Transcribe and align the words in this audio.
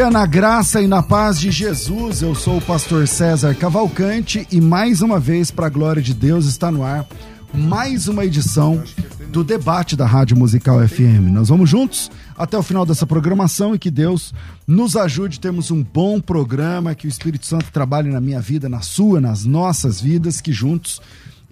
Dia 0.00 0.10
na 0.10 0.24
graça 0.24 0.80
e 0.80 0.86
na 0.86 1.02
paz 1.02 1.38
de 1.38 1.50
Jesus. 1.50 2.22
Eu 2.22 2.34
sou 2.34 2.56
o 2.56 2.62
pastor 2.62 3.06
César 3.06 3.54
Cavalcante 3.54 4.48
e 4.50 4.58
mais 4.58 5.02
uma 5.02 5.20
vez, 5.20 5.50
para 5.50 5.66
a 5.66 5.68
glória 5.68 6.00
de 6.00 6.14
Deus, 6.14 6.46
está 6.46 6.70
no 6.70 6.82
ar 6.82 7.06
mais 7.52 8.08
uma 8.08 8.24
edição 8.24 8.82
do 9.28 9.44
debate 9.44 9.96
da 9.96 10.06
Rádio 10.06 10.38
Musical 10.38 10.78
FM. 10.88 11.28
Nós 11.30 11.50
vamos 11.50 11.68
juntos 11.68 12.10
até 12.34 12.56
o 12.56 12.62
final 12.62 12.86
dessa 12.86 13.06
programação 13.06 13.74
e 13.74 13.78
que 13.78 13.90
Deus 13.90 14.32
nos 14.66 14.96
ajude. 14.96 15.38
Temos 15.38 15.70
um 15.70 15.82
bom 15.82 16.18
programa, 16.18 16.94
que 16.94 17.06
o 17.06 17.10
Espírito 17.10 17.44
Santo 17.44 17.70
trabalhe 17.70 18.08
na 18.08 18.22
minha 18.22 18.40
vida, 18.40 18.70
na 18.70 18.80
sua, 18.80 19.20
nas 19.20 19.44
nossas 19.44 20.00
vidas, 20.00 20.40
que 20.40 20.50
juntos 20.50 21.02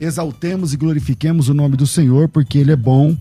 exaltemos 0.00 0.72
e 0.72 0.78
glorifiquemos 0.78 1.50
o 1.50 1.54
nome 1.54 1.76
do 1.76 1.86
Senhor, 1.86 2.30
porque 2.30 2.56
Ele 2.56 2.72
é 2.72 2.76
bom, 2.76 3.14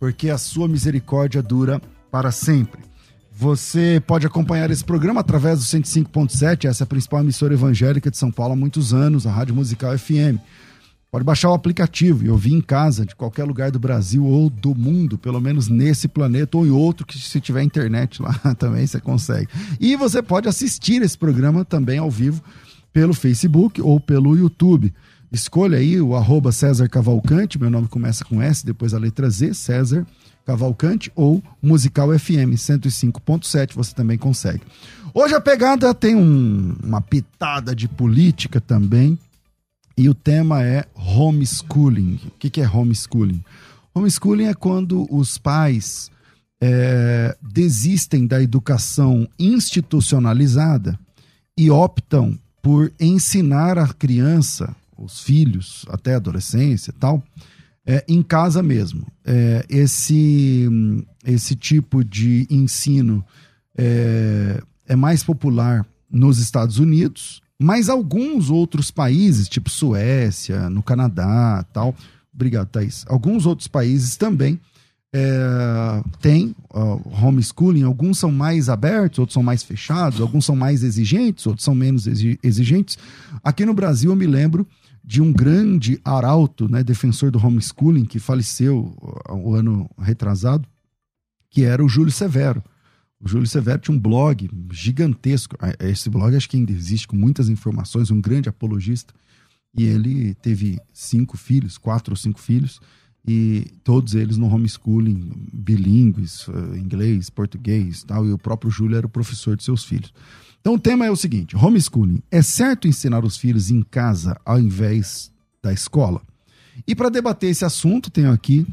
porque 0.00 0.30
a 0.30 0.38
sua 0.38 0.66
misericórdia 0.66 1.42
dura 1.42 1.78
para 2.10 2.32
sempre. 2.32 2.91
Você 3.34 4.00
pode 4.06 4.26
acompanhar 4.26 4.70
esse 4.70 4.84
programa 4.84 5.20
através 5.20 5.58
do 5.58 5.64
105.7, 5.64 6.68
essa 6.68 6.82
é 6.82 6.84
a 6.84 6.86
principal 6.86 7.20
emissora 7.20 7.54
evangélica 7.54 8.10
de 8.10 8.16
São 8.16 8.30
Paulo 8.30 8.52
há 8.52 8.56
muitos 8.56 8.92
anos, 8.92 9.26
a 9.26 9.32
Rádio 9.32 9.54
Musical 9.54 9.98
FM. 9.98 10.38
Pode 11.10 11.24
baixar 11.24 11.50
o 11.50 11.54
aplicativo 11.54 12.24
e 12.24 12.30
ouvir 12.30 12.52
em 12.52 12.60
casa, 12.60 13.04
de 13.04 13.16
qualquer 13.16 13.44
lugar 13.44 13.70
do 13.70 13.78
Brasil 13.78 14.24
ou 14.24 14.48
do 14.48 14.74
mundo, 14.74 15.18
pelo 15.18 15.40
menos 15.40 15.68
nesse 15.68 16.08
planeta 16.08 16.56
ou 16.56 16.66
em 16.66 16.70
outro, 16.70 17.06
que 17.06 17.18
se 17.18 17.40
tiver 17.40 17.62
internet 17.62 18.20
lá 18.22 18.34
também 18.54 18.86
você 18.86 19.00
consegue. 19.00 19.48
E 19.80 19.96
você 19.96 20.22
pode 20.22 20.48
assistir 20.48 21.02
esse 21.02 21.16
programa 21.16 21.64
também 21.64 21.98
ao 21.98 22.10
vivo 22.10 22.42
pelo 22.92 23.14
Facebook 23.14 23.80
ou 23.80 23.98
pelo 23.98 24.36
YouTube. 24.36 24.92
Escolha 25.32 25.78
aí 25.78 26.00
o 26.00 26.14
arroba 26.14 26.52
César 26.52 26.88
Cavalcante, 26.88 27.58
meu 27.58 27.70
nome 27.70 27.88
começa 27.88 28.24
com 28.24 28.42
S, 28.42 28.64
depois 28.64 28.92
a 28.92 28.98
letra 28.98 29.28
Z, 29.30 29.54
César 29.54 29.96
Cavalcante 30.00 30.21
ou 31.14 31.42
Musical 31.62 32.18
FM 32.18 32.54
105.7, 32.54 33.74
você 33.74 33.94
também 33.94 34.18
consegue. 34.18 34.62
Hoje 35.14 35.34
a 35.34 35.40
pegada 35.40 35.94
tem 35.94 36.16
um, 36.16 36.74
uma 36.82 37.00
pitada 37.00 37.74
de 37.74 37.86
política 37.86 38.60
também 38.60 39.18
e 39.96 40.08
o 40.08 40.14
tema 40.14 40.64
é 40.64 40.86
homeschooling. 40.94 42.18
O 42.26 42.30
que, 42.38 42.48
que 42.48 42.60
é 42.60 42.68
homeschooling? 42.68 43.42
Homeschooling 43.94 44.46
é 44.46 44.54
quando 44.54 45.06
os 45.14 45.36
pais 45.36 46.10
é, 46.60 47.36
desistem 47.42 48.26
da 48.26 48.42
educação 48.42 49.28
institucionalizada 49.38 50.98
e 51.58 51.70
optam 51.70 52.38
por 52.62 52.92
ensinar 52.98 53.76
a 53.76 53.88
criança, 53.88 54.74
os 54.96 55.20
filhos, 55.20 55.84
até 55.88 56.14
a 56.14 56.16
adolescência 56.16 56.94
tal, 56.98 57.22
é, 57.86 58.04
em 58.08 58.22
casa 58.22 58.62
mesmo. 58.62 59.06
É, 59.24 59.64
esse, 59.68 60.68
esse 61.24 61.54
tipo 61.54 62.04
de 62.04 62.46
ensino 62.50 63.24
é, 63.76 64.62
é 64.86 64.96
mais 64.96 65.22
popular 65.22 65.86
nos 66.10 66.38
Estados 66.38 66.78
Unidos, 66.78 67.40
mas 67.58 67.88
alguns 67.88 68.50
outros 68.50 68.90
países, 68.90 69.48
tipo 69.48 69.70
Suécia, 69.70 70.68
no 70.68 70.82
Canadá, 70.82 71.64
tal. 71.72 71.94
Obrigado, 72.34 72.68
Thaís. 72.68 73.04
Alguns 73.08 73.46
outros 73.46 73.68
países 73.68 74.16
também 74.16 74.58
é, 75.12 76.02
têm 76.20 76.56
homeschooling. 77.22 77.82
Alguns 77.82 78.18
são 78.18 78.32
mais 78.32 78.68
abertos, 78.68 79.18
outros 79.18 79.34
são 79.34 79.42
mais 79.42 79.62
fechados, 79.62 80.20
alguns 80.20 80.44
são 80.44 80.56
mais 80.56 80.82
exigentes, 80.82 81.46
outros 81.46 81.64
são 81.64 81.74
menos 81.74 82.06
exigentes. 82.42 82.98
Aqui 83.44 83.64
no 83.64 83.74
Brasil, 83.74 84.10
eu 84.10 84.16
me 84.16 84.26
lembro 84.26 84.66
de 85.04 85.20
um 85.20 85.32
grande 85.32 86.00
arauto, 86.04 86.68
né, 86.68 86.82
defensor 86.82 87.30
do 87.30 87.44
homeschooling, 87.44 88.04
que 88.04 88.18
faleceu 88.18 88.96
o 89.28 89.54
ano 89.54 89.90
retrasado, 89.98 90.68
que 91.50 91.64
era 91.64 91.84
o 91.84 91.88
Júlio 91.88 92.12
Severo. 92.12 92.62
O 93.20 93.28
Júlio 93.28 93.46
Severo 93.46 93.78
tinha 93.78 93.96
um 93.96 94.00
blog 94.00 94.50
gigantesco. 94.72 95.56
Esse 95.78 96.08
blog 96.08 96.34
acho 96.34 96.48
que 96.48 96.56
ainda 96.56 96.72
existe, 96.72 97.06
com 97.06 97.16
muitas 97.16 97.48
informações, 97.48 98.10
um 98.10 98.20
grande 98.20 98.48
apologista. 98.48 99.14
E 99.76 99.84
ele 99.84 100.34
teve 100.34 100.78
cinco 100.92 101.36
filhos, 101.36 101.78
quatro 101.78 102.12
ou 102.12 102.16
cinco 102.16 102.40
filhos, 102.40 102.80
e 103.26 103.66
todos 103.84 104.14
eles 104.14 104.36
no 104.36 104.52
homeschooling, 104.52 105.48
bilíngues, 105.52 106.46
eh, 106.48 106.78
inglês, 106.78 107.30
português 107.30 108.02
tal. 108.02 108.26
E 108.26 108.32
o 108.32 108.38
próprio 108.38 108.70
Júlio 108.70 108.96
era 108.96 109.06
o 109.06 109.10
professor 109.10 109.56
de 109.56 109.62
seus 109.62 109.84
filhos. 109.84 110.12
Então 110.62 110.74
o 110.74 110.78
tema 110.78 111.04
é 111.04 111.10
o 111.10 111.16
seguinte: 111.16 111.54
homeschooling. 111.54 112.22
É 112.30 112.40
certo 112.40 112.88
ensinar 112.88 113.24
os 113.24 113.36
filhos 113.36 113.70
em 113.70 113.82
casa 113.82 114.36
ao 114.46 114.58
invés 114.58 115.30
da 115.62 115.72
escola? 115.72 116.22
E 116.86 116.94
para 116.94 117.10
debater 117.10 117.50
esse 117.50 117.64
assunto, 117.64 118.10
tenho 118.10 118.32
aqui 118.32 118.66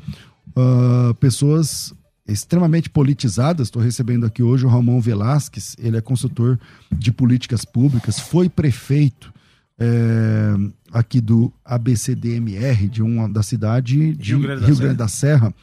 uh, 0.50 1.14
pessoas 1.16 1.94
extremamente 2.28 2.90
politizadas. 2.92 3.68
Estou 3.68 3.82
recebendo 3.82 4.26
aqui 4.26 4.44
hoje 4.44 4.66
o 4.66 4.70
Ramon 4.70 5.02
Velasquez, 5.02 5.76
ele 5.80 5.98
é 5.98 6.02
consultor 6.02 6.60
de 6.92 7.12
políticas 7.12 7.66
públicas, 7.66 8.20
foi 8.20 8.48
prefeito 8.48 9.34
é, 9.80 10.54
aqui 10.92 11.20
do 11.20 11.52
ABCDMR, 11.66 12.88
de 12.88 13.02
uma 13.02 13.28
da 13.28 13.42
cidade 13.42 14.14
de 14.14 14.34
Rio 14.36 14.42
Grande 14.42 14.62
da, 14.62 14.68
Rio 14.68 14.76
Grande 14.76 14.98
da 14.98 15.08
Serra. 15.08 15.54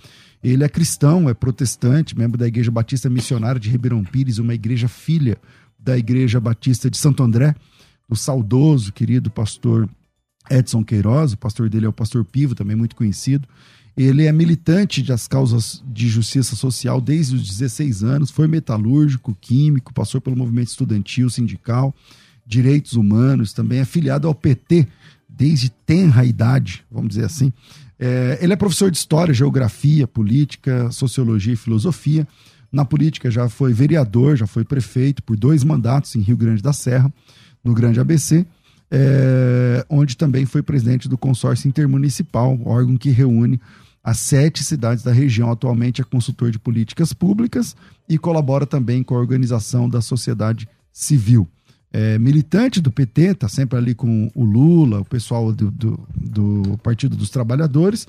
Ele 0.43 0.65
é 0.65 0.69
cristão, 0.69 1.29
é 1.29 1.35
protestante, 1.35 2.19
membro 2.19 2.39
da 2.39 2.47
Igreja 2.47 2.71
Batista 2.71 3.09
Missionária 3.09 3.61
de 3.61 3.71
Ribeirão 3.71 4.03
Pires, 4.05 4.39
uma 4.39 4.55
igreja 4.55 4.89
filha 4.89 5.39
da 5.87 5.97
Igreja 5.97 6.41
Batista 6.41 6.91
de 6.91 6.99
Santo 6.99 7.23
André, 7.23 7.55
do 8.09 8.17
saudoso, 8.17 8.93
querido 8.93 9.31
pastor 9.31 9.89
Edson 10.51 10.85
Queiroz, 10.85 11.33
o 11.33 11.39
pastor 11.39 11.71
dele 11.71 11.87
é 11.87 11.89
o 11.89 11.93
pastor 11.93 12.25
Pivo, 12.25 12.57
também 12.57 12.77
muito 12.77 12.97
conhecido. 12.97 13.49
Ele 13.97 14.27
é 14.27 14.33
militante 14.33 15.01
das 15.01 15.29
causas 15.29 15.83
de 15.87 16.09
justiça 16.09 16.57
social 16.57 17.01
desde 17.01 17.37
os 17.37 17.49
16 17.49 18.03
anos, 18.03 18.31
foi 18.33 18.49
metalúrgico, 18.49 19.37
químico, 19.41 19.95
passou 19.95 20.21
pelo 20.21 20.37
movimento 20.37 20.69
estudantil, 20.69 21.31
sindical, 21.31 21.95
direitos 22.45 22.95
humanos, 22.95 23.53
também 23.53 23.79
é 23.79 23.85
filiado 23.85 24.27
ao 24.27 24.35
PT 24.35 24.89
desde 25.29 25.71
tenra 25.71 26.25
idade, 26.25 26.85
vamos 26.91 27.11
dizer 27.11 27.25
assim. 27.25 27.53
É, 27.99 28.39
ele 28.43 28.53
é 28.53 28.57
professor 28.57 28.91
de 28.91 28.99
História, 28.99 29.33
Geografia, 29.33 30.07
Política, 30.07 30.91
Sociologia 30.91 31.53
e 31.53 31.57
Filosofia 31.57 32.27
na 32.71 32.85
política, 32.85 33.31
já 33.31 33.49
foi 33.49 33.73
vereador, 33.73 34.37
já 34.37 34.47
foi 34.47 34.65
prefeito 34.65 35.23
por 35.23 35.37
dois 35.37 35.65
mandatos 35.65 36.15
em 36.17 36.21
Rio 36.21 36.37
Grande 36.37 36.63
da 36.63 36.73
Serra, 36.73 37.13
no 37.65 37.75
Grande 37.75 38.01
ABC, 38.01 38.47
é, 38.91 39.85
onde 39.89 40.17
também 40.17 40.47
foi 40.47 40.63
presidente 40.63 41.09
do 41.09 41.19
consórcio 41.19 41.69
intermunicipal, 41.69 42.59
órgão 42.65 42.97
que 42.97 43.11
reúne 43.11 43.61
as 44.03 44.19
sete 44.19 44.63
cidades 44.63 45.03
da 45.03 45.13
região. 45.13 45.51
Atualmente 45.51 46.01
é 46.01 46.05
consultor 46.05 46.51
de 46.51 46.59
políticas 46.59 47.13
públicas 47.13 47.75
e 48.09 48.17
colabora 48.17 48.65
também 48.65 49.03
com 49.03 49.17
a 49.17 49.19
organização 49.19 49.89
da 49.89 50.01
sociedade 50.01 50.69
civil. 50.93 51.49
É, 51.93 52.19
militante 52.19 52.81
do 52.81 52.93
PT, 52.93 53.23
está 53.33 53.49
sempre 53.49 53.79
ali 53.79 53.95
com 53.95 54.31
o 54.35 54.45
Lula, 54.45 55.01
o 55.01 55.05
pessoal 55.05 55.53
do, 55.53 55.71
do, 55.71 55.99
do 56.15 56.79
Partido 56.83 57.17
dos 57.17 57.31
Trabalhadores, 57.31 58.07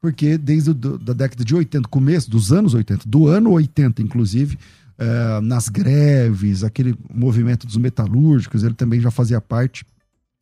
porque 0.00 0.38
desde 0.38 0.70
a 0.70 0.74
da 0.74 1.12
década 1.12 1.44
de 1.44 1.54
80, 1.54 1.88
começo 1.88 2.30
dos 2.30 2.52
anos 2.52 2.74
80, 2.74 3.08
do 3.08 3.28
ano 3.28 3.52
80, 3.52 4.02
inclusive, 4.02 4.58
é, 4.98 5.40
nas 5.40 5.68
greves, 5.68 6.64
aquele 6.64 6.94
movimento 7.12 7.66
dos 7.66 7.76
metalúrgicos, 7.76 8.64
ele 8.64 8.74
também 8.74 9.00
já 9.00 9.10
fazia 9.10 9.40
parte 9.40 9.84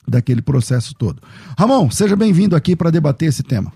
daquele 0.07 0.41
processo 0.41 0.95
todo. 0.95 1.23
Ramon, 1.59 1.91
seja 1.91 2.17
bem-vindo 2.17 2.57
aqui 2.57 2.75
para 2.75 2.91
debater 2.91 3.29
esse 3.29 3.43
tema. 3.43 3.73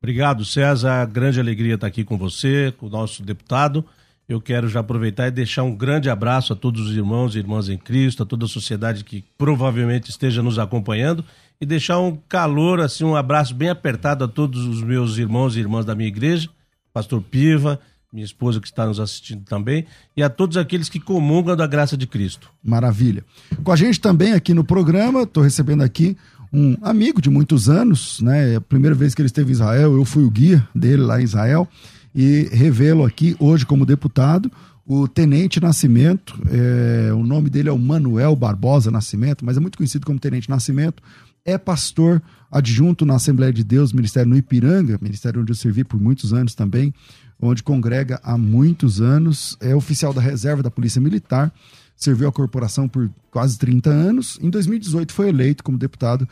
Obrigado, 0.00 0.44
César. 0.44 1.06
Grande 1.06 1.40
alegria 1.40 1.74
estar 1.74 1.86
aqui 1.86 2.04
com 2.04 2.16
você, 2.16 2.72
com 2.78 2.86
o 2.86 2.90
nosso 2.90 3.22
deputado. 3.22 3.84
Eu 4.28 4.40
quero 4.40 4.68
já 4.68 4.80
aproveitar 4.80 5.26
e 5.26 5.30
deixar 5.30 5.62
um 5.62 5.74
grande 5.74 6.08
abraço 6.10 6.52
a 6.52 6.56
todos 6.56 6.88
os 6.88 6.94
irmãos 6.94 7.34
e 7.34 7.38
irmãs 7.38 7.68
em 7.68 7.78
Cristo, 7.78 8.22
a 8.22 8.26
toda 8.26 8.44
a 8.44 8.48
sociedade 8.48 9.02
que 9.02 9.24
provavelmente 9.36 10.10
esteja 10.10 10.42
nos 10.42 10.58
acompanhando 10.58 11.24
e 11.60 11.66
deixar 11.66 11.98
um 11.98 12.16
calor, 12.28 12.80
assim, 12.80 13.04
um 13.04 13.16
abraço 13.16 13.54
bem 13.54 13.68
apertado 13.68 14.24
a 14.24 14.28
todos 14.28 14.64
os 14.64 14.82
meus 14.82 15.18
irmãos 15.18 15.56
e 15.56 15.60
irmãs 15.60 15.84
da 15.84 15.94
minha 15.94 16.08
igreja, 16.08 16.48
pastor 16.92 17.20
Piva, 17.20 17.80
minha 18.12 18.24
esposa 18.24 18.60
que 18.60 18.66
está 18.66 18.86
nos 18.86 18.98
assistindo 19.00 19.44
também, 19.44 19.84
e 20.16 20.22
a 20.22 20.30
todos 20.30 20.56
aqueles 20.56 20.88
que 20.88 21.00
comungam 21.00 21.56
da 21.56 21.66
graça 21.66 21.96
de 21.96 22.06
Cristo. 22.06 22.50
Maravilha. 22.62 23.24
Com 23.62 23.72
a 23.72 23.76
gente 23.76 24.00
também 24.00 24.32
aqui 24.32 24.54
no 24.54 24.64
programa, 24.64 25.22
estou 25.22 25.42
recebendo 25.42 25.82
aqui 25.82 26.16
um 26.52 26.76
amigo 26.80 27.20
de 27.20 27.28
muitos 27.28 27.68
anos, 27.68 28.20
né? 28.20 28.56
A 28.56 28.60
primeira 28.60 28.94
vez 28.94 29.14
que 29.14 29.20
ele 29.20 29.26
esteve 29.26 29.50
em 29.50 29.52
Israel, 29.52 29.94
eu 29.94 30.04
fui 30.04 30.24
o 30.24 30.30
guia 30.30 30.66
dele 30.74 31.02
lá 31.02 31.20
em 31.20 31.24
Israel 31.24 31.68
e 32.14 32.48
revelo 32.50 33.04
aqui 33.04 33.36
hoje 33.38 33.66
como 33.66 33.84
deputado 33.84 34.50
o 34.86 35.06
Tenente 35.06 35.60
Nascimento. 35.60 36.40
É, 36.50 37.12
o 37.12 37.22
nome 37.22 37.50
dele 37.50 37.68
é 37.68 37.72
o 37.72 37.78
Manuel 37.78 38.34
Barbosa 38.34 38.90
Nascimento, 38.90 39.44
mas 39.44 39.58
é 39.58 39.60
muito 39.60 39.76
conhecido 39.76 40.06
como 40.06 40.18
Tenente 40.18 40.48
Nascimento. 40.48 41.02
É 41.48 41.56
pastor 41.56 42.22
adjunto 42.50 43.06
na 43.06 43.14
Assembleia 43.14 43.50
de 43.50 43.64
Deus, 43.64 43.90
Ministério 43.94 44.28
no 44.28 44.36
Ipiranga, 44.36 44.98
ministério 45.00 45.40
onde 45.40 45.50
eu 45.50 45.56
servi 45.56 45.82
por 45.82 45.98
muitos 45.98 46.34
anos 46.34 46.54
também, 46.54 46.92
onde 47.40 47.62
congrega 47.62 48.20
há 48.22 48.36
muitos 48.36 49.00
anos. 49.00 49.56
É 49.58 49.74
oficial 49.74 50.12
da 50.12 50.20
reserva 50.20 50.62
da 50.62 50.70
Polícia 50.70 51.00
Militar, 51.00 51.50
serviu 51.96 52.28
a 52.28 52.32
corporação 52.32 52.86
por 52.86 53.10
quase 53.30 53.58
30 53.58 53.88
anos. 53.88 54.38
Em 54.42 54.50
2018 54.50 55.10
foi 55.10 55.30
eleito 55.30 55.64
como 55.64 55.78
deputado 55.78 56.28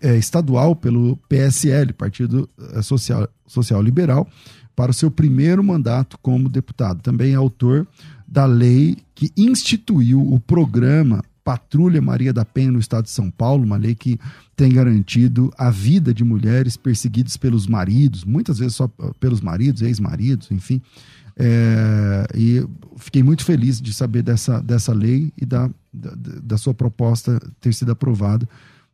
é, 0.00 0.16
estadual 0.16 0.76
pelo 0.76 1.16
PSL, 1.28 1.92
Partido 1.94 2.48
é, 2.72 2.82
Social, 2.82 3.28
Social 3.44 3.82
Liberal 3.82 4.28
para 4.76 4.92
o 4.92 4.94
seu 4.94 5.10
primeiro 5.10 5.64
mandato 5.64 6.16
como 6.22 6.48
deputado. 6.48 7.02
Também 7.02 7.32
é 7.32 7.34
autor 7.34 7.84
da 8.28 8.46
lei 8.46 8.96
que 9.12 9.32
instituiu 9.36 10.20
o 10.20 10.38
programa 10.38 11.20
Patrulha 11.44 12.00
Maria 12.00 12.32
da 12.32 12.44
Penha 12.44 12.70
no 12.70 12.78
estado 12.78 13.04
de 13.04 13.10
São 13.10 13.30
Paulo, 13.30 13.64
uma 13.64 13.76
lei 13.76 13.94
que 13.94 14.18
tem 14.54 14.72
garantido 14.72 15.52
a 15.58 15.70
vida 15.70 16.14
de 16.14 16.24
mulheres 16.24 16.76
perseguidas 16.76 17.36
pelos 17.36 17.66
maridos, 17.66 18.24
muitas 18.24 18.58
vezes 18.58 18.76
só 18.76 18.88
pelos 19.18 19.40
maridos, 19.40 19.82
ex-maridos, 19.82 20.50
enfim. 20.50 20.80
É, 21.36 22.26
e 22.34 22.66
fiquei 22.96 23.22
muito 23.22 23.44
feliz 23.44 23.80
de 23.80 23.92
saber 23.92 24.22
dessa, 24.22 24.60
dessa 24.60 24.92
lei 24.92 25.32
e 25.36 25.46
da, 25.46 25.68
da, 25.92 26.12
da 26.42 26.58
sua 26.58 26.74
proposta 26.74 27.40
ter 27.60 27.72
sido 27.72 27.92
aprovada. 27.92 28.48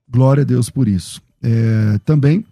Glória 0.09 0.43
a 0.43 0.47
Deus 0.47 0.71
por 0.71 0.89
isso. 0.89 1.21
É, 1.43 1.99
também 2.05 2.45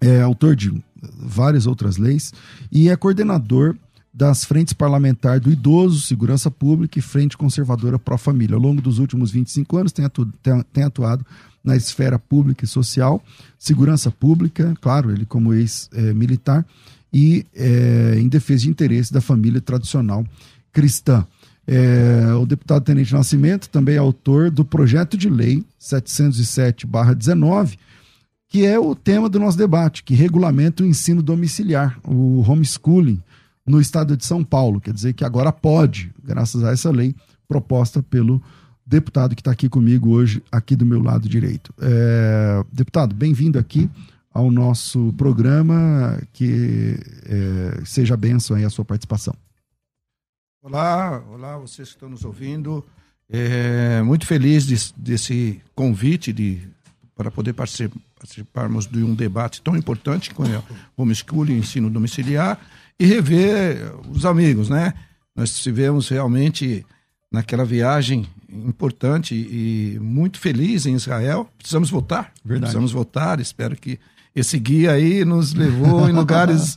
é 0.00 0.20
autor 0.20 0.56
de 0.56 0.72
várias 1.16 1.66
outras 1.66 1.96
leis 1.96 2.32
e 2.70 2.88
é 2.88 2.96
coordenador 2.96 3.76
das 4.12 4.44
frentes 4.44 4.72
parlamentar 4.72 5.38
do 5.38 5.50
idoso, 5.50 6.00
segurança 6.00 6.50
pública 6.50 6.98
e 6.98 7.02
frente 7.02 7.36
conservadora 7.36 7.98
pró-família. 7.98 8.56
Ao 8.56 8.60
longo 8.60 8.80
dos 8.80 8.98
últimos 8.98 9.30
25 9.30 9.76
anos 9.76 9.92
tem 9.92 10.04
atuado, 10.04 10.32
tem 10.72 10.84
atuado 10.84 11.24
na 11.62 11.76
esfera 11.76 12.18
pública 12.18 12.64
e 12.64 12.68
social, 12.68 13.22
segurança 13.58 14.10
pública, 14.10 14.74
claro, 14.80 15.10
ele 15.10 15.26
como 15.26 15.52
ex-militar, 15.52 16.64
e 17.12 17.44
é, 17.54 18.16
em 18.18 18.28
defesa 18.28 18.62
de 18.62 18.70
interesse 18.70 19.12
da 19.12 19.20
família 19.20 19.60
tradicional 19.60 20.24
cristã. 20.72 21.26
É, 21.66 22.32
o 22.32 22.46
deputado 22.46 22.82
Tenente 22.82 23.12
Nascimento 23.12 23.68
também 23.68 23.96
é 23.96 23.98
autor 23.98 24.50
do 24.50 24.64
projeto 24.64 25.18
de 25.18 25.28
lei 25.28 25.62
707-19, 25.80 27.76
que 28.48 28.64
é 28.64 28.78
o 28.78 28.94
tema 28.94 29.28
do 29.28 29.38
nosso 29.38 29.58
debate, 29.58 30.02
que 30.02 30.14
regulamenta 30.14 30.82
o 30.82 30.86
ensino 30.86 31.22
domiciliar, 31.22 31.98
o 32.02 32.40
homeschooling, 32.40 33.20
no 33.68 33.80
estado 33.80 34.16
de 34.16 34.24
São 34.24 34.42
Paulo. 34.42 34.80
Quer 34.80 34.92
dizer 34.92 35.12
que 35.12 35.24
agora 35.24 35.52
pode, 35.52 36.12
graças 36.22 36.64
a 36.64 36.72
essa 36.72 36.90
lei 36.90 37.14
proposta 37.46 38.02
pelo 38.02 38.42
deputado 38.84 39.34
que 39.34 39.40
está 39.40 39.50
aqui 39.50 39.68
comigo 39.68 40.10
hoje, 40.10 40.42
aqui 40.50 40.74
do 40.74 40.86
meu 40.86 41.02
lado 41.02 41.28
direito. 41.28 41.72
É, 41.80 42.64
deputado, 42.72 43.14
bem-vindo 43.14 43.58
aqui 43.58 43.88
ao 44.32 44.50
nosso 44.50 45.12
programa, 45.14 46.20
que 46.32 46.98
é, 47.26 47.84
seja 47.84 48.16
benção 48.16 48.56
aí 48.56 48.64
a 48.64 48.70
sua 48.70 48.84
participação. 48.84 49.34
Olá, 50.62 51.22
olá, 51.30 51.58
vocês 51.58 51.88
que 51.88 51.94
estão 51.94 52.08
nos 52.08 52.24
ouvindo. 52.24 52.84
É, 53.30 54.02
muito 54.02 54.26
feliz 54.26 54.66
de, 54.66 54.76
desse 54.96 55.60
convite 55.74 56.32
de, 56.32 56.62
para 57.14 57.30
poder 57.30 57.52
participar 57.52 58.00
participarmos 58.18 58.86
de 58.86 59.02
um 59.02 59.14
debate 59.14 59.62
tão 59.62 59.76
importante 59.76 60.34
como 60.34 60.52
é 60.52 60.58
o 60.96 61.02
homeschooling, 61.02 61.56
ensino 61.56 61.88
domiciliar, 61.88 62.58
e 62.98 63.06
rever 63.06 63.92
os 64.10 64.26
amigos, 64.26 64.68
né? 64.68 64.92
Nós 65.34 65.50
estivemos 65.50 66.08
realmente 66.08 66.84
naquela 67.30 67.64
viagem 67.64 68.26
importante 68.50 69.34
e 69.34 69.98
muito 70.00 70.38
feliz 70.38 70.86
em 70.86 70.94
Israel. 70.94 71.48
Precisamos 71.56 71.90
voltar. 71.90 72.32
Verdade. 72.44 72.60
Precisamos 72.60 72.92
voltar. 72.92 73.38
Espero 73.38 73.76
que 73.76 73.98
esse 74.34 74.58
guia 74.58 74.92
aí 74.92 75.24
nos 75.24 75.54
levou 75.54 76.08
em 76.08 76.12
lugares 76.12 76.76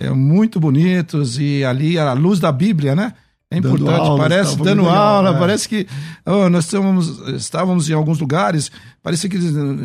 é, 0.00 0.10
muito 0.12 0.58
bonitos 0.58 1.38
e 1.38 1.64
ali 1.64 1.98
a 1.98 2.12
luz 2.14 2.40
da 2.40 2.50
Bíblia, 2.50 2.96
né? 2.96 3.12
É 3.50 3.58
importante, 3.58 3.84
dando 3.84 4.02
aula, 4.02 4.18
parece, 4.18 4.56
dando 4.56 4.82
legal, 4.82 5.16
aula, 5.16 5.36
é. 5.36 5.38
parece 5.38 5.68
que 5.68 5.86
oh, 6.26 6.48
nós 6.48 6.64
estávamos, 6.64 7.28
estávamos 7.28 7.88
em 7.88 7.92
alguns 7.92 8.18
lugares, 8.18 8.72
parece 9.00 9.28
que 9.28 9.38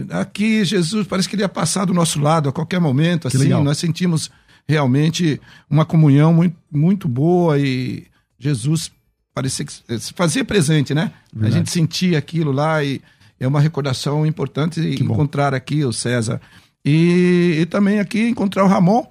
aqui 0.09 0.65
Jesus, 0.65 1.05
parece 1.05 1.29
que 1.29 1.35
ele 1.35 1.43
ia 1.43 1.49
passar 1.49 1.85
do 1.85 1.93
nosso 1.93 2.19
lado 2.19 2.49
a 2.49 2.51
qualquer 2.51 2.79
momento, 2.79 3.27
assim, 3.27 3.49
nós 3.49 3.77
sentimos 3.77 4.31
realmente 4.67 5.39
uma 5.69 5.85
comunhão 5.85 6.33
muito, 6.33 6.55
muito 6.71 7.07
boa 7.07 7.59
e 7.59 8.05
Jesus 8.37 8.91
parecia 9.33 9.65
que 9.65 9.99
se 9.99 10.13
fazia 10.13 10.43
presente, 10.43 10.93
né? 10.93 11.11
Verdade. 11.31 11.53
A 11.53 11.57
gente 11.57 11.71
sentia 11.71 12.17
aquilo 12.17 12.51
lá 12.51 12.83
e 12.83 13.01
é 13.39 13.47
uma 13.47 13.61
recordação 13.61 14.25
importante 14.25 14.81
que 14.95 15.03
encontrar 15.03 15.51
bom. 15.51 15.57
aqui 15.57 15.85
o 15.85 15.93
César. 15.93 16.41
E, 16.83 17.57
e 17.61 17.65
também 17.65 17.99
aqui 17.99 18.27
encontrar 18.27 18.63
o 18.63 18.67
Ramon 18.67 19.05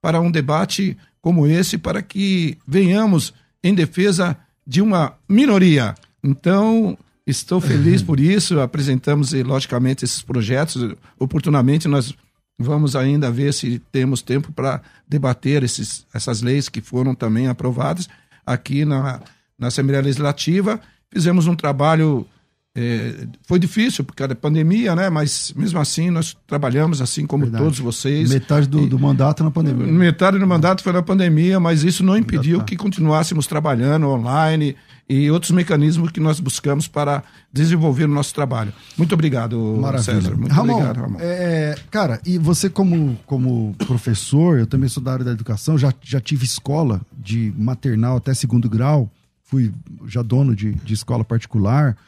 para 0.00 0.20
um 0.20 0.30
debate 0.30 0.96
como 1.20 1.46
esse, 1.46 1.78
para 1.78 2.02
que 2.02 2.58
venhamos 2.66 3.32
em 3.62 3.74
defesa 3.74 4.36
de 4.66 4.82
uma 4.82 5.14
minoria. 5.28 5.94
Então, 6.22 6.96
estou 7.26 7.60
feliz 7.60 8.02
por 8.04 8.18
isso. 8.18 8.60
Apresentamos, 8.60 9.32
logicamente, 9.32 10.04
esses 10.04 10.22
projetos. 10.22 10.94
Oportunamente, 11.18 11.86
nós 11.86 12.14
vamos 12.62 12.96
ainda 12.96 13.30
ver 13.30 13.52
se 13.52 13.78
temos 13.90 14.22
tempo 14.22 14.52
para 14.52 14.80
debater 15.08 15.62
esses, 15.62 16.06
essas 16.12 16.42
leis 16.42 16.68
que 16.68 16.80
foram 16.80 17.14
também 17.14 17.48
aprovadas 17.48 18.08
aqui 18.44 18.84
na, 18.84 19.20
na 19.58 19.68
Assembleia 19.68 20.02
Legislativa. 20.02 20.80
Fizemos 21.10 21.46
um 21.46 21.54
trabalho 21.54 22.26
é, 22.74 23.26
foi 23.42 23.58
difícil 23.58 24.02
por 24.02 24.14
causa 24.14 24.28
da 24.28 24.34
pandemia, 24.34 24.96
né? 24.96 25.10
Mas 25.10 25.52
mesmo 25.54 25.78
assim 25.78 26.10
nós 26.10 26.34
trabalhamos 26.46 27.02
assim 27.02 27.26
como 27.26 27.44
Verdade. 27.44 27.64
todos 27.64 27.78
vocês. 27.78 28.30
Metade 28.30 28.66
do, 28.66 28.86
do, 28.86 28.98
mandato 28.98 29.44
na 29.44 29.50
pandemia. 29.50 29.86
Metade 29.86 30.38
do 30.38 30.46
mandato 30.46 30.82
foi 30.82 30.92
na 30.92 31.02
pandemia, 31.02 31.60
mas 31.60 31.84
isso 31.84 32.02
não 32.02 32.16
impediu 32.16 32.60
tá. 32.60 32.64
que 32.64 32.74
continuássemos 32.74 33.46
trabalhando 33.46 34.08
online 34.08 34.74
e 35.06 35.30
outros 35.30 35.50
mecanismos 35.50 36.10
que 36.10 36.18
nós 36.18 36.40
buscamos 36.40 36.88
para 36.88 37.22
desenvolver 37.52 38.04
o 38.04 38.08
nosso 38.08 38.34
trabalho. 38.34 38.72
Muito 38.96 39.12
obrigado, 39.12 39.58
Maravilha. 39.78 40.14
César. 40.14 40.34
Muito 40.34 40.52
Ramon, 40.52 40.72
obrigado, 40.72 41.00
Ramon. 41.02 41.18
É, 41.20 41.74
cara, 41.90 42.20
e 42.24 42.38
você 42.38 42.70
como, 42.70 43.18
como 43.26 43.74
professor, 43.86 44.58
eu 44.58 44.66
também 44.66 44.88
sou 44.88 45.02
da 45.02 45.12
área 45.12 45.24
da 45.26 45.32
educação, 45.32 45.76
já, 45.76 45.92
já 46.00 46.20
tive 46.20 46.46
escola 46.46 47.02
de 47.12 47.52
maternal 47.54 48.16
até 48.16 48.32
segundo 48.32 48.70
grau, 48.70 49.10
fui 49.44 49.70
já 50.06 50.22
dono 50.22 50.56
de, 50.56 50.72
de 50.76 50.94
escola 50.94 51.22
particular. 51.22 51.98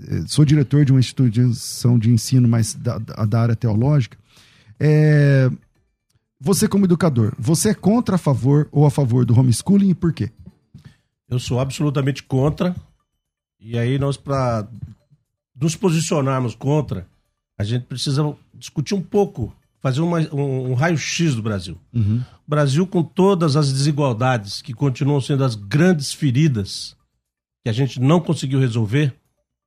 Eh, 0.00 0.24
sou 0.26 0.44
diretor 0.44 0.84
de 0.84 0.92
uma 0.92 1.00
instituição 1.00 1.98
de 1.98 2.10
ensino, 2.10 2.48
mas 2.48 2.74
da, 2.74 2.98
da 2.98 3.40
área 3.40 3.56
teológica. 3.56 4.18
É, 4.78 5.50
você, 6.40 6.68
como 6.68 6.84
educador, 6.84 7.32
você 7.38 7.70
é 7.70 7.74
contra, 7.74 8.16
a 8.16 8.18
favor 8.18 8.68
ou 8.72 8.84
a 8.84 8.90
favor 8.90 9.24
do 9.24 9.38
homeschooling 9.38 9.90
e 9.90 9.94
por 9.94 10.12
quê? 10.12 10.30
Eu 11.28 11.38
sou 11.38 11.60
absolutamente 11.60 12.22
contra. 12.22 12.74
E 13.60 13.78
aí, 13.78 13.98
nós, 13.98 14.16
para 14.16 14.68
nos 15.58 15.76
posicionarmos 15.76 16.54
contra, 16.54 17.06
a 17.56 17.64
gente 17.64 17.86
precisa 17.86 18.36
discutir 18.52 18.94
um 18.94 19.00
pouco, 19.00 19.54
fazer 19.80 20.00
uma, 20.00 20.18
um, 20.34 20.72
um 20.72 20.74
raio-x 20.74 21.34
do 21.34 21.42
Brasil. 21.42 21.78
Uhum. 21.94 22.20
O 22.46 22.50
Brasil, 22.50 22.86
com 22.86 23.02
todas 23.02 23.56
as 23.56 23.72
desigualdades 23.72 24.60
que 24.60 24.74
continuam 24.74 25.20
sendo 25.20 25.44
as 25.44 25.54
grandes 25.54 26.12
feridas 26.12 26.96
que 27.62 27.70
a 27.70 27.72
gente 27.72 27.98
não 27.98 28.20
conseguiu 28.20 28.60
resolver 28.60 29.14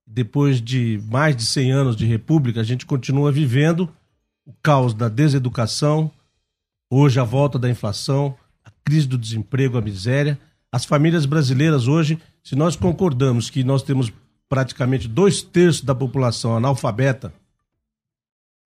depois 0.08 0.62
de 0.62 1.02
mais 1.12 1.36
de 1.36 1.46
100 1.46 1.72
anos 1.74 1.96
de 1.98 2.06
república, 2.06 2.62
a 2.62 2.64
gente 2.64 2.86
continua 2.86 3.30
vivendo 3.30 3.90
o 4.46 4.54
caos 4.64 4.94
da 4.94 5.10
deseducação, 5.10 6.10
hoje 6.90 7.20
a 7.20 7.26
volta 7.26 7.60
da 7.60 7.70
inflação, 7.70 8.34
a 8.64 8.72
crise 8.86 9.06
do 9.06 9.18
desemprego, 9.18 9.78
a 9.78 9.82
miséria. 9.82 10.40
As 10.72 10.86
famílias 10.86 11.26
brasileiras 11.26 11.88
hoje, 11.88 12.18
se 12.42 12.56
nós 12.56 12.78
concordamos 12.78 13.50
que 13.50 13.64
nós 13.64 13.84
temos 13.84 14.12
praticamente 14.48 15.08
dois 15.08 15.42
terços 15.42 15.82
da 15.82 15.94
população 15.94 16.56
analfabeta, 16.56 17.34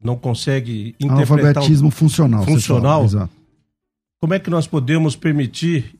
não 0.03 0.15
consegue 0.15 0.95
interpretar. 0.99 1.39
Analfabetismo 1.39 1.87
o... 1.87 1.91
funcional. 1.91 2.45
Funcional. 2.45 3.07
Como 4.19 4.33
é 4.35 4.39
que 4.39 4.49
nós 4.51 4.67
podemos 4.67 5.15
permitir 5.15 5.95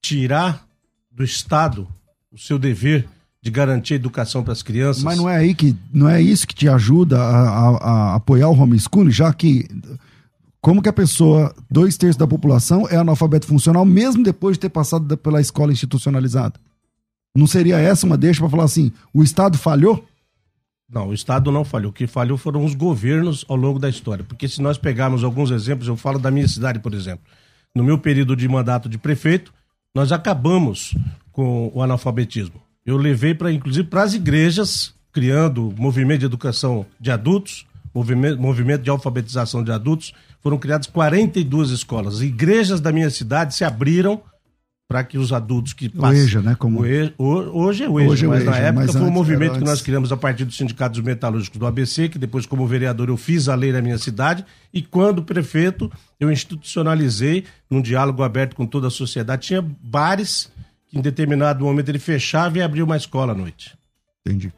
tirar 0.00 0.66
do 1.10 1.22
Estado 1.22 1.86
o 2.32 2.38
seu 2.38 2.58
dever 2.58 3.06
de 3.42 3.50
garantir 3.50 3.94
educação 3.94 4.42
para 4.42 4.52
as 4.52 4.62
crianças? 4.62 5.02
Mas 5.02 5.18
não 5.18 5.28
é 5.28 5.36
aí 5.36 5.54
que 5.54 5.74
não 5.92 6.08
é 6.08 6.20
isso 6.20 6.46
que 6.46 6.54
te 6.54 6.68
ajuda 6.68 7.20
a, 7.20 7.40
a, 7.40 7.68
a 7.68 8.14
apoiar 8.16 8.48
o 8.48 8.58
homeschooling, 8.58 9.10
já 9.10 9.32
que 9.32 9.66
como 10.60 10.82
que 10.82 10.88
a 10.88 10.92
pessoa, 10.92 11.54
dois 11.70 11.96
terços 11.96 12.16
da 12.16 12.26
população, 12.26 12.86
é 12.88 12.96
analfabeto 12.96 13.46
funcional, 13.46 13.84
mesmo 13.84 14.22
depois 14.22 14.56
de 14.56 14.60
ter 14.60 14.68
passado 14.68 15.16
pela 15.16 15.40
escola 15.40 15.72
institucionalizada? 15.72 16.60
Não 17.34 17.46
seria 17.46 17.78
essa 17.78 18.04
uma 18.04 18.16
deixa 18.16 18.40
para 18.40 18.50
falar 18.50 18.64
assim, 18.64 18.92
o 19.14 19.22
Estado 19.22 19.56
falhou? 19.56 20.04
Não, 20.92 21.08
o 21.08 21.14
Estado 21.14 21.50
não 21.52 21.64
falhou. 21.64 21.90
O 21.90 21.94
que 21.94 22.06
falhou 22.06 22.36
foram 22.36 22.64
os 22.64 22.74
governos 22.74 23.44
ao 23.48 23.56
longo 23.56 23.78
da 23.78 23.88
história. 23.88 24.24
Porque 24.24 24.48
se 24.48 24.60
nós 24.60 24.76
pegarmos 24.76 25.22
alguns 25.22 25.50
exemplos, 25.50 25.86
eu 25.86 25.96
falo 25.96 26.18
da 26.18 26.30
minha 26.30 26.48
cidade, 26.48 26.80
por 26.80 26.92
exemplo. 26.92 27.24
No 27.74 27.84
meu 27.84 27.96
período 27.96 28.34
de 28.34 28.48
mandato 28.48 28.88
de 28.88 28.98
prefeito, 28.98 29.54
nós 29.94 30.10
acabamos 30.10 30.94
com 31.30 31.70
o 31.72 31.80
analfabetismo. 31.80 32.60
Eu 32.90 32.96
levei 32.96 33.34
para, 33.34 33.52
inclusive, 33.52 33.86
para 33.86 34.02
as 34.02 34.14
igrejas, 34.14 34.92
criando 35.12 35.72
movimento 35.78 36.20
de 36.20 36.26
educação 36.26 36.84
de 36.98 37.10
adultos, 37.10 37.64
movimento, 37.94 38.40
movimento 38.40 38.82
de 38.82 38.90
alfabetização 38.90 39.62
de 39.62 39.70
adultos. 39.70 40.12
Foram 40.40 40.58
criadas 40.58 40.88
42 40.88 41.70
escolas. 41.70 42.20
Igrejas 42.20 42.80
da 42.80 42.90
minha 42.90 43.08
cidade 43.08 43.54
se 43.54 43.62
abriram 43.62 44.20
para 44.88 45.04
que 45.04 45.16
os 45.16 45.32
adultos 45.32 45.72
que 45.72 45.88
passam. 45.88 46.18
O 46.18 46.24
EJA, 46.24 46.42
né? 46.42 46.56
Como... 46.56 46.80
O 46.80 46.84
EJA, 46.84 47.14
hoje 47.16 47.84
é 47.84 47.88
o 47.88 48.00
EJA, 48.00 48.10
hoje 48.10 48.24
é 48.24 48.28
mas 48.28 48.42
EJA, 48.42 48.50
na 48.50 48.56
época 48.58 48.86
mas 48.86 48.96
foi 48.96 49.02
um 49.02 49.10
movimento 49.12 49.58
que 49.60 49.64
nós 49.64 49.80
criamos 49.80 50.10
a 50.10 50.16
partir 50.16 50.44
dos 50.44 50.56
sindicatos 50.56 50.98
metalúrgicos 51.00 51.60
do 51.60 51.66
ABC, 51.66 52.08
que 52.08 52.18
depois, 52.18 52.44
como 52.44 52.66
vereador, 52.66 53.08
eu 53.08 53.16
fiz 53.16 53.48
a 53.48 53.54
lei 53.54 53.70
na 53.70 53.80
minha 53.80 53.98
cidade, 53.98 54.44
e 54.74 54.82
quando 54.82 55.22
prefeito, 55.22 55.88
eu 56.18 56.28
institucionalizei, 56.28 57.44
num 57.70 57.80
diálogo 57.80 58.24
aberto 58.24 58.56
com 58.56 58.66
toda 58.66 58.88
a 58.88 58.90
sociedade, 58.90 59.46
tinha 59.46 59.62
bares 59.62 60.50
que 60.90 60.98
em 60.98 61.00
determinado 61.00 61.64
momento 61.64 61.88
ele 61.88 61.98
fechava 61.98 62.58
e 62.58 62.62
abria 62.62 62.84
uma 62.84 62.96
escola 62.96 63.32
à 63.32 63.34
noite. 63.34 63.76
Entendi. 64.26 64.52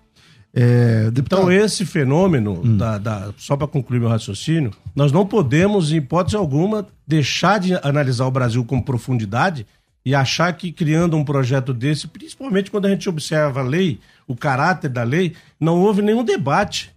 É, 0.54 1.10
deputado... 1.10 1.42
Então, 1.42 1.52
esse 1.52 1.86
fenômeno, 1.86 2.60
hum. 2.64 2.76
da, 2.76 2.98
da, 2.98 3.32
só 3.36 3.56
para 3.56 3.66
concluir 3.66 4.00
meu 4.00 4.08
raciocínio, 4.08 4.72
nós 4.94 5.12
não 5.12 5.26
podemos, 5.26 5.92
em 5.92 5.96
hipótese 5.96 6.36
alguma, 6.36 6.86
deixar 7.06 7.60
de 7.60 7.74
analisar 7.82 8.26
o 8.26 8.30
Brasil 8.30 8.64
com 8.64 8.80
profundidade 8.80 9.66
e 10.04 10.14
achar 10.14 10.52
que 10.54 10.72
criando 10.72 11.16
um 11.16 11.24
projeto 11.24 11.72
desse, 11.72 12.08
principalmente 12.08 12.70
quando 12.70 12.86
a 12.86 12.90
gente 12.90 13.08
observa 13.08 13.60
a 13.60 13.62
lei, 13.62 14.00
o 14.26 14.34
caráter 14.34 14.90
da 14.90 15.02
lei, 15.02 15.34
não 15.60 15.80
houve 15.80 16.02
nenhum 16.02 16.24
debate 16.24 16.90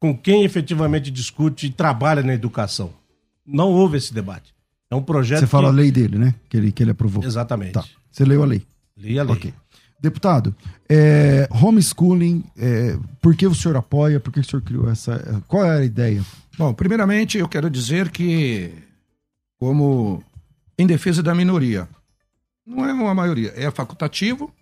com 0.00 0.16
quem 0.16 0.44
efetivamente 0.44 1.10
discute 1.10 1.66
e 1.66 1.70
trabalha 1.70 2.22
na 2.22 2.32
educação. 2.32 2.92
Não 3.46 3.70
houve 3.70 3.98
esse 3.98 4.14
debate. 4.14 4.54
É 4.90 4.94
um 4.94 5.02
projeto. 5.02 5.40
Você 5.40 5.46
que... 5.46 5.50
fala 5.50 5.68
a 5.68 5.72
lei 5.72 5.90
dele, 5.90 6.18
né? 6.18 6.34
Que 6.48 6.56
ele, 6.56 6.72
que 6.72 6.82
ele 6.82 6.92
aprovou. 6.92 7.22
Exatamente. 7.22 7.72
Tá. 7.72 7.84
Você 8.10 8.24
leu 8.24 8.42
a 8.42 8.46
lei? 8.46 8.62
Li 8.96 9.18
a 9.18 9.22
lei. 9.22 9.34
Ok. 9.34 9.54
Deputado, 10.00 10.54
é, 10.88 11.48
homeschooling, 11.50 12.44
é, 12.56 12.96
por 13.20 13.34
que 13.34 13.46
o 13.46 13.54
senhor 13.54 13.76
apoia? 13.76 14.20
Por 14.20 14.32
que 14.32 14.38
o 14.38 14.44
senhor 14.44 14.62
criou 14.62 14.88
essa. 14.88 15.42
Qual 15.48 15.64
é 15.64 15.78
a 15.78 15.84
ideia? 15.84 16.24
Bom, 16.56 16.72
primeiramente 16.72 17.36
eu 17.36 17.48
quero 17.48 17.68
dizer 17.68 18.10
que, 18.10 18.72
como 19.58 20.22
em 20.78 20.86
defesa 20.86 21.20
da 21.20 21.34
minoria, 21.34 21.88
não 22.64 22.84
é 22.84 22.92
uma 22.92 23.14
maioria, 23.14 23.52
é 23.56 23.68
facultativo 23.70 24.52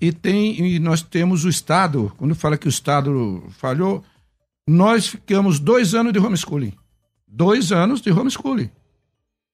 e 0.00 0.12
tem 0.12 0.58
e 0.60 0.78
nós 0.78 1.02
temos 1.02 1.44
o 1.44 1.48
Estado, 1.48 2.12
quando 2.16 2.34
fala 2.34 2.56
que 2.56 2.66
o 2.66 2.70
Estado 2.70 3.42
falhou, 3.58 4.02
nós 4.66 5.08
ficamos 5.08 5.58
dois 5.58 5.94
anos 5.94 6.12
de 6.12 6.18
homeschooling. 6.18 6.72
Dois 7.26 7.70
anos 7.70 8.00
de 8.00 8.10
homeschooling. 8.10 8.70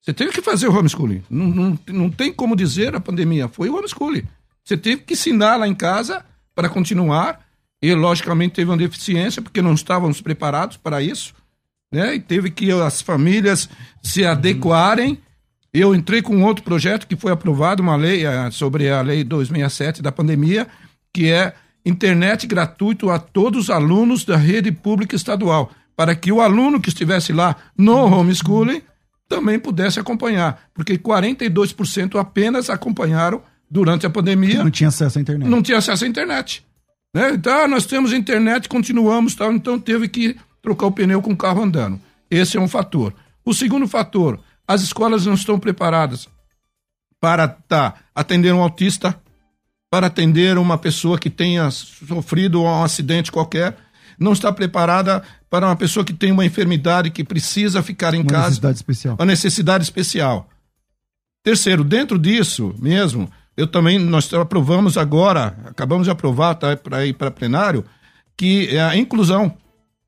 Você 0.07 0.13
teve 0.13 0.31
que 0.31 0.41
fazer 0.41 0.69
o 0.69 0.73
homeschooling. 0.73 1.21
Não, 1.29 1.47
não, 1.47 1.79
não 1.89 2.09
tem 2.09 2.31
como 2.31 2.55
dizer 2.55 2.95
a 2.95 2.99
pandemia, 3.01 3.49
foi 3.49 3.67
o 3.67 3.75
homeschooling. 3.75 4.23
Você 4.63 4.77
teve 4.77 5.01
que 5.01 5.15
ensinar 5.15 5.57
lá 5.57 5.67
em 5.67 5.75
casa 5.75 6.23
para 6.55 6.69
continuar. 6.69 7.45
E, 7.81 7.93
logicamente, 7.93 8.55
teve 8.55 8.71
uma 8.71 8.77
deficiência, 8.77 9.41
porque 9.41 9.61
não 9.61 9.73
estávamos 9.73 10.21
preparados 10.21 10.77
para 10.77 11.01
isso. 11.01 11.33
Né? 11.91 12.15
E 12.15 12.21
teve 12.21 12.49
que 12.49 12.71
as 12.71 13.01
famílias 13.01 13.69
se 14.01 14.25
adequarem 14.25 15.19
eu 15.73 15.93
entrei 15.93 16.21
com 16.21 16.41
outro 16.41 16.63
projeto 16.63 17.05
que 17.05 17.17
foi 17.17 17.31
aprovado, 17.31 17.83
uma 17.83 17.97
lei 17.97 18.23
sobre 18.51 18.89
a 18.89 19.01
lei 19.01 19.25
267 19.25 20.01
da 20.01 20.11
pandemia, 20.11 20.65
que 21.13 21.29
é 21.29 21.53
internet 21.85 22.47
gratuito 22.47 23.09
a 23.09 23.19
todos 23.19 23.65
os 23.65 23.69
alunos 23.69 24.23
da 24.23 24.37
rede 24.37 24.71
pública 24.71 25.15
estadual, 25.15 25.69
para 25.95 26.15
que 26.15 26.31
o 26.31 26.41
aluno 26.41 26.79
que 26.79 26.89
estivesse 26.89 27.33
lá 27.33 27.57
no 27.77 28.05
homeschooling 28.05 28.81
também 29.27 29.59
pudesse 29.59 29.99
acompanhar, 29.99 30.69
porque 30.73 30.97
42% 30.97 32.19
apenas 32.19 32.69
acompanharam 32.69 33.41
durante 33.69 34.05
a 34.05 34.09
pandemia. 34.09 34.63
Não 34.63 34.71
tinha 34.71 34.89
acesso 34.89 35.17
à 35.17 35.21
internet. 35.21 35.49
Não 35.49 35.61
tinha 35.61 35.77
acesso 35.77 36.05
à 36.05 36.07
internet. 36.07 36.65
Né? 37.13 37.31
Então, 37.31 37.63
ah, 37.63 37.67
nós 37.67 37.85
temos 37.85 38.13
internet, 38.13 38.69
continuamos, 38.69 39.35
tal, 39.35 39.51
então 39.51 39.79
teve 39.79 40.07
que 40.07 40.35
trocar 40.61 40.87
o 40.87 40.91
pneu 40.91 41.21
com 41.21 41.31
o 41.31 41.37
carro 41.37 41.63
andando. 41.63 41.99
Esse 42.29 42.57
é 42.57 42.61
um 42.61 42.67
fator. 42.67 43.13
O 43.43 43.53
segundo 43.53 43.87
fator, 43.87 44.39
as 44.67 44.81
escolas 44.81 45.25
não 45.25 45.33
estão 45.33 45.59
preparadas 45.59 46.27
para 47.19 47.47
tá, 47.47 47.95
atender 48.13 48.53
um 48.53 48.61
autista, 48.61 49.19
para 49.89 50.07
atender 50.07 50.57
uma 50.57 50.77
pessoa 50.77 51.17
que 51.17 51.29
tenha 51.29 51.71
sofrido 51.71 52.61
um 52.61 52.83
acidente 52.83 53.31
qualquer, 53.31 53.77
não 54.19 54.33
está 54.33 54.51
preparada 54.51 55.21
para 55.49 55.67
uma 55.67 55.75
pessoa 55.75 56.03
que 56.03 56.13
tem 56.13 56.31
uma 56.31 56.45
enfermidade 56.45 57.11
que 57.11 57.23
precisa 57.23 57.83
ficar 57.83 58.13
em 58.13 58.21
uma 58.21 58.29
casa. 58.29 58.37
Uma 58.39 58.49
necessidade 58.49 58.77
especial. 58.77 59.15
Uma 59.15 59.25
necessidade 59.25 59.83
especial. 59.83 60.49
Terceiro, 61.43 61.83
dentro 61.83 62.19
disso 62.19 62.75
mesmo, 62.79 63.29
eu 63.55 63.67
também, 63.67 63.97
nós 63.97 64.33
aprovamos 64.33 64.97
agora, 64.97 65.57
acabamos 65.65 66.05
de 66.05 66.11
aprovar, 66.11 66.55
tá, 66.55 66.75
para 66.75 67.05
ir 67.05 67.13
para 67.13 67.31
plenário, 67.31 67.85
que 68.35 68.75
é 68.75 68.81
a 68.81 68.95
inclusão 68.95 69.55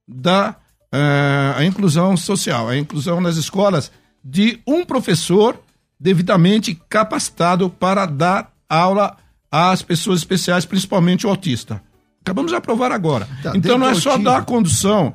da 0.07 0.55
é, 0.91 1.53
a 1.55 1.63
inclusão 1.65 2.17
social, 2.17 2.67
a 2.67 2.77
inclusão 2.77 3.21
nas 3.21 3.37
escolas 3.37 3.91
de 4.23 4.59
um 4.65 4.83
professor 4.83 5.61
devidamente 5.99 6.79
capacitado 6.89 7.69
para 7.69 8.05
dar 8.05 8.51
aula 8.67 9.15
às 9.51 9.81
pessoas 9.81 10.19
especiais, 10.19 10.65
principalmente 10.65 11.27
o 11.27 11.29
autista. 11.29 11.81
Acabamos 12.29 12.51
de 12.51 12.57
aprovar 12.57 12.91
agora. 12.91 13.27
Tá, 13.41 13.53
então 13.55 13.77
não 13.77 13.89
é 13.89 13.95
só 13.95 14.17
dar 14.17 14.37
a 14.37 14.41
condição, 14.41 15.13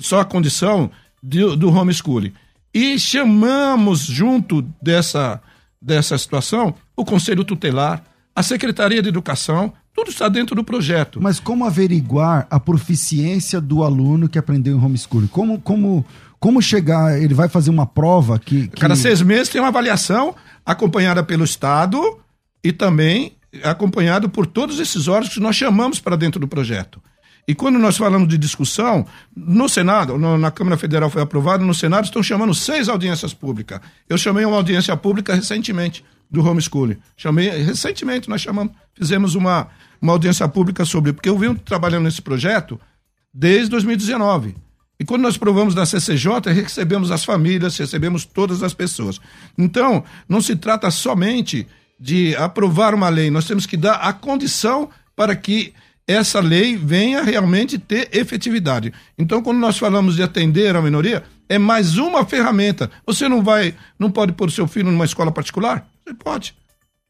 só 0.00 0.20
a 0.20 0.24
condição 0.24 0.90
de, 1.22 1.56
do 1.56 1.68
homeschooling. 1.68 2.32
E 2.74 2.98
chamamos 2.98 4.00
junto 4.00 4.62
dessa, 4.82 5.40
dessa 5.80 6.18
situação 6.18 6.74
o 6.96 7.04
Conselho 7.04 7.44
Tutelar, 7.44 8.02
a 8.34 8.42
Secretaria 8.42 9.00
de 9.00 9.08
Educação, 9.08 9.72
tudo 9.94 10.10
está 10.10 10.28
dentro 10.28 10.56
do 10.56 10.64
projeto. 10.64 11.20
Mas 11.22 11.38
como 11.38 11.64
averiguar 11.64 12.46
a 12.50 12.58
proficiência 12.58 13.60
do 13.60 13.82
aluno 13.82 14.28
que 14.28 14.38
aprendeu 14.38 14.76
em 14.76 14.84
homeschooling? 14.84 15.28
Como, 15.28 15.60
como 15.60 16.04
como 16.38 16.60
chegar? 16.60 17.20
Ele 17.20 17.34
vai 17.34 17.48
fazer 17.48 17.70
uma 17.70 17.86
prova 17.86 18.38
que. 18.38 18.68
que... 18.68 18.80
Cada 18.80 18.96
seis 18.96 19.22
meses 19.22 19.48
tem 19.48 19.60
uma 19.60 19.68
avaliação 19.68 20.34
acompanhada 20.64 21.22
pelo 21.22 21.44
Estado 21.44 22.00
e 22.62 22.72
também 22.72 23.35
acompanhado 23.62 24.28
por 24.28 24.46
todos 24.46 24.78
esses 24.80 25.08
órgãos 25.08 25.34
que 25.34 25.40
nós 25.40 25.56
chamamos 25.56 26.00
para 26.00 26.16
dentro 26.16 26.40
do 26.40 26.48
projeto. 26.48 27.00
E 27.48 27.54
quando 27.54 27.78
nós 27.78 27.96
falamos 27.96 28.28
de 28.28 28.36
discussão, 28.36 29.06
no 29.34 29.68
Senado, 29.68 30.18
no, 30.18 30.36
na 30.36 30.50
Câmara 30.50 30.76
Federal 30.76 31.08
foi 31.08 31.22
aprovado, 31.22 31.64
no 31.64 31.74
Senado 31.74 32.04
estão 32.04 32.22
chamando 32.22 32.52
seis 32.52 32.88
audiências 32.88 33.32
públicas. 33.32 33.80
Eu 34.08 34.18
chamei 34.18 34.44
uma 34.44 34.56
audiência 34.56 34.96
pública 34.96 35.34
recentemente 35.34 36.04
do 36.28 36.44
homeschooling. 36.44 36.96
Chamei 37.16 37.48
recentemente, 37.50 38.28
nós 38.28 38.40
chamamos, 38.40 38.72
fizemos 38.94 39.36
uma, 39.36 39.68
uma 40.02 40.12
audiência 40.12 40.46
pública 40.48 40.84
sobre, 40.84 41.12
porque 41.12 41.28
eu 41.28 41.38
venho 41.38 41.54
trabalhando 41.54 42.04
nesse 42.04 42.20
projeto 42.20 42.80
desde 43.32 43.70
2019. 43.70 44.56
E 44.98 45.04
quando 45.04 45.22
nós 45.22 45.36
provamos 45.36 45.74
da 45.74 45.84
CCJ, 45.84 46.52
recebemos 46.52 47.10
as 47.12 47.22
famílias, 47.24 47.76
recebemos 47.76 48.24
todas 48.24 48.62
as 48.62 48.74
pessoas. 48.74 49.20
Então, 49.56 50.02
não 50.28 50.40
se 50.40 50.56
trata 50.56 50.90
somente 50.90 51.66
de 51.98 52.36
aprovar 52.36 52.94
uma 52.94 53.08
lei, 53.08 53.30
nós 53.30 53.46
temos 53.46 53.66
que 53.66 53.76
dar 53.76 53.94
a 53.94 54.12
condição 54.12 54.90
para 55.14 55.34
que 55.34 55.72
essa 56.06 56.38
lei 56.40 56.76
venha 56.76 57.22
realmente 57.22 57.78
ter 57.78 58.08
efetividade. 58.12 58.92
Então, 59.18 59.42
quando 59.42 59.58
nós 59.58 59.76
falamos 59.76 60.14
de 60.14 60.22
atender 60.22 60.76
a 60.76 60.82
minoria, 60.82 61.24
é 61.48 61.58
mais 61.58 61.98
uma 61.98 62.24
ferramenta. 62.24 62.90
Você 63.04 63.28
não 63.28 63.42
vai, 63.42 63.74
não 63.98 64.10
pode 64.10 64.32
pôr 64.32 64.50
seu 64.50 64.68
filho 64.68 64.90
numa 64.90 65.04
escola 65.04 65.32
particular? 65.32 65.88
Você 66.04 66.14
pode. 66.14 66.54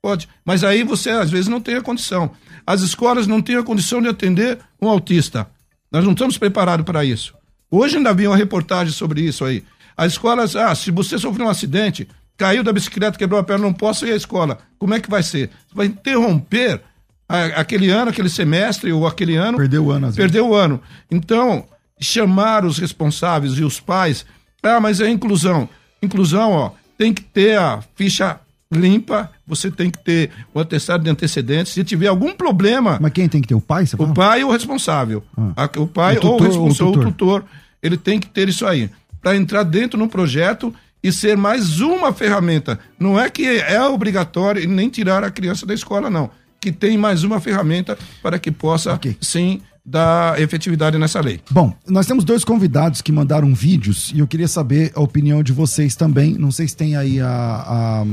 Pode. 0.01 0.29
Mas 0.45 0.65
aí 0.65 0.83
você 0.83 1.11
às 1.11 1.31
vezes 1.31 1.49
não 1.49 1.61
tem 1.61 1.75
a 1.75 1.83
condição. 1.83 2.31
As 2.67 2.81
escolas 2.81 3.27
não 3.27 3.43
têm 3.43 3.57
a 3.57 3.63
condição 3.63 4.01
de 4.01 4.09
atender 4.09 4.59
um 4.81 4.89
autista. 4.89 5.47
Nós 5.91 6.05
não 6.05 6.13
estamos 6.13 6.39
preparados 6.39 6.87
para 6.87 7.05
isso. 7.05 7.35
Hoje 7.71 7.97
ainda 7.97 8.11
havia 8.11 8.31
uma 8.31 8.37
reportagem 8.37 8.93
sobre 8.93 9.23
isso 9.23 9.45
aí. 9.45 9.65
As 9.97 10.13
escolas, 10.13 10.55
ah, 10.55 10.75
se 10.75 10.91
você 10.91 11.19
sofreu 11.19 11.47
um 11.47 11.51
acidente, 11.51 12.07
caiu 12.37 12.63
da 12.63 12.73
bicicleta, 12.73 13.19
quebrou 13.19 13.41
a 13.41 13.45
perna, 13.45 13.65
não 13.65 13.73
posso 13.73 14.07
ir 14.07 14.13
à 14.13 14.17
escola. 14.17 14.59
Como 14.79 14.95
é 14.95 15.01
que 15.01 15.11
vai 15.11 15.23
ser? 15.23 15.51
Você 15.69 15.75
vai 15.75 15.87
interromper 15.87 16.81
a, 17.29 17.45
aquele 17.61 17.91
ano, 17.91 18.11
aquele 18.11 18.29
semestre 18.29 18.93
ou 18.93 19.07
aquele 19.07 19.37
ano. 19.37 19.59
Perdeu 19.59 19.85
o 19.85 19.91
ano. 19.91 20.13
Perdeu 20.13 20.49
o 20.49 20.55
ano. 20.55 20.81
Então, 21.11 21.65
chamar 22.01 22.65
os 22.65 22.79
responsáveis 22.79 23.55
e 23.55 23.65
os 23.65 23.81
pais. 23.81 24.27
Ah, 24.63 24.81
mas 24.81 25.01
é 25.01 25.09
inclusão. 25.09 25.69
Inclusão, 26.03 26.53
ó, 26.53 26.71
tem 26.99 27.13
que 27.13 27.23
ter 27.23 27.59
a 27.59 27.83
ficha 27.95 28.39
limpa, 28.73 29.31
você 29.47 29.71
tem 29.71 29.91
que 29.91 29.99
ter 29.99 30.31
o 30.53 30.59
atestado 30.59 31.05
de 31.05 31.11
antecedentes. 31.11 31.73
Se 31.73 31.85
tiver 31.85 32.09
algum 32.09 32.35
problema. 32.35 32.99
Mas 33.01 33.13
quem 33.13 33.29
tem 33.29 33.41
que 33.41 33.49
ter? 33.49 33.55
O 33.55 33.61
pai? 33.61 33.85
o 33.97 34.13
pai 34.13 34.43
ou 34.43 34.51
o 34.51 34.53
responsável. 34.53 35.23
Ah. 35.57 35.71
O 35.77 35.87
pai 35.87 36.17
o 36.17 36.21
tutor, 36.21 36.33
ou 36.33 36.41
o 36.41 36.45
responsável, 36.45 36.87
ou 36.87 36.99
o 36.99 37.05
tutor. 37.05 37.45
Ele 37.83 37.97
tem 37.97 38.19
que 38.19 38.27
ter 38.27 38.49
isso 38.49 38.67
aí. 38.67 38.91
Para 39.23 39.37
entrar 39.37 39.63
dentro 39.63 39.99
no 39.99 40.09
projeto 40.09 40.75
e 41.07 41.13
ser 41.13 41.37
mais 41.37 41.81
uma 41.81 42.13
ferramenta. 42.13 42.81
Não 42.99 43.19
é 43.19 43.31
que 43.31 43.47
é 43.47 43.81
obrigatório 43.81 44.69
nem 44.69 44.89
tirar 44.89 45.23
a 45.23 45.31
criança 45.31 45.65
da 45.65 45.73
escola, 45.73 46.11
não. 46.11 46.29
Que 46.61 46.73
tem 46.73 46.99
mais 46.99 47.23
uma 47.23 47.39
ferramenta 47.39 47.97
para 48.21 48.41
que 48.41 48.51
possa, 48.51 48.95
okay. 48.95 49.17
sim, 49.21 49.61
dar 49.85 50.41
efetividade 50.41 50.99
nessa 50.99 51.21
lei. 51.21 51.41
Bom, 51.49 51.73
nós 51.87 52.07
temos 52.07 52.25
dois 52.25 52.43
convidados 52.43 53.01
que 53.01 53.13
mandaram 53.13 53.55
vídeos 53.55 54.11
e 54.13 54.19
eu 54.19 54.27
queria 54.27 54.49
saber 54.49 54.91
a 54.97 55.01
opinião 55.01 55.45
de 55.45 55.53
vocês 55.53 55.95
também. 55.95 56.35
Não 56.35 56.51
sei 56.51 56.67
se 56.67 56.77
tem 56.77 56.97
aí 56.97 57.21
a, 57.21 57.29
a 57.29 58.05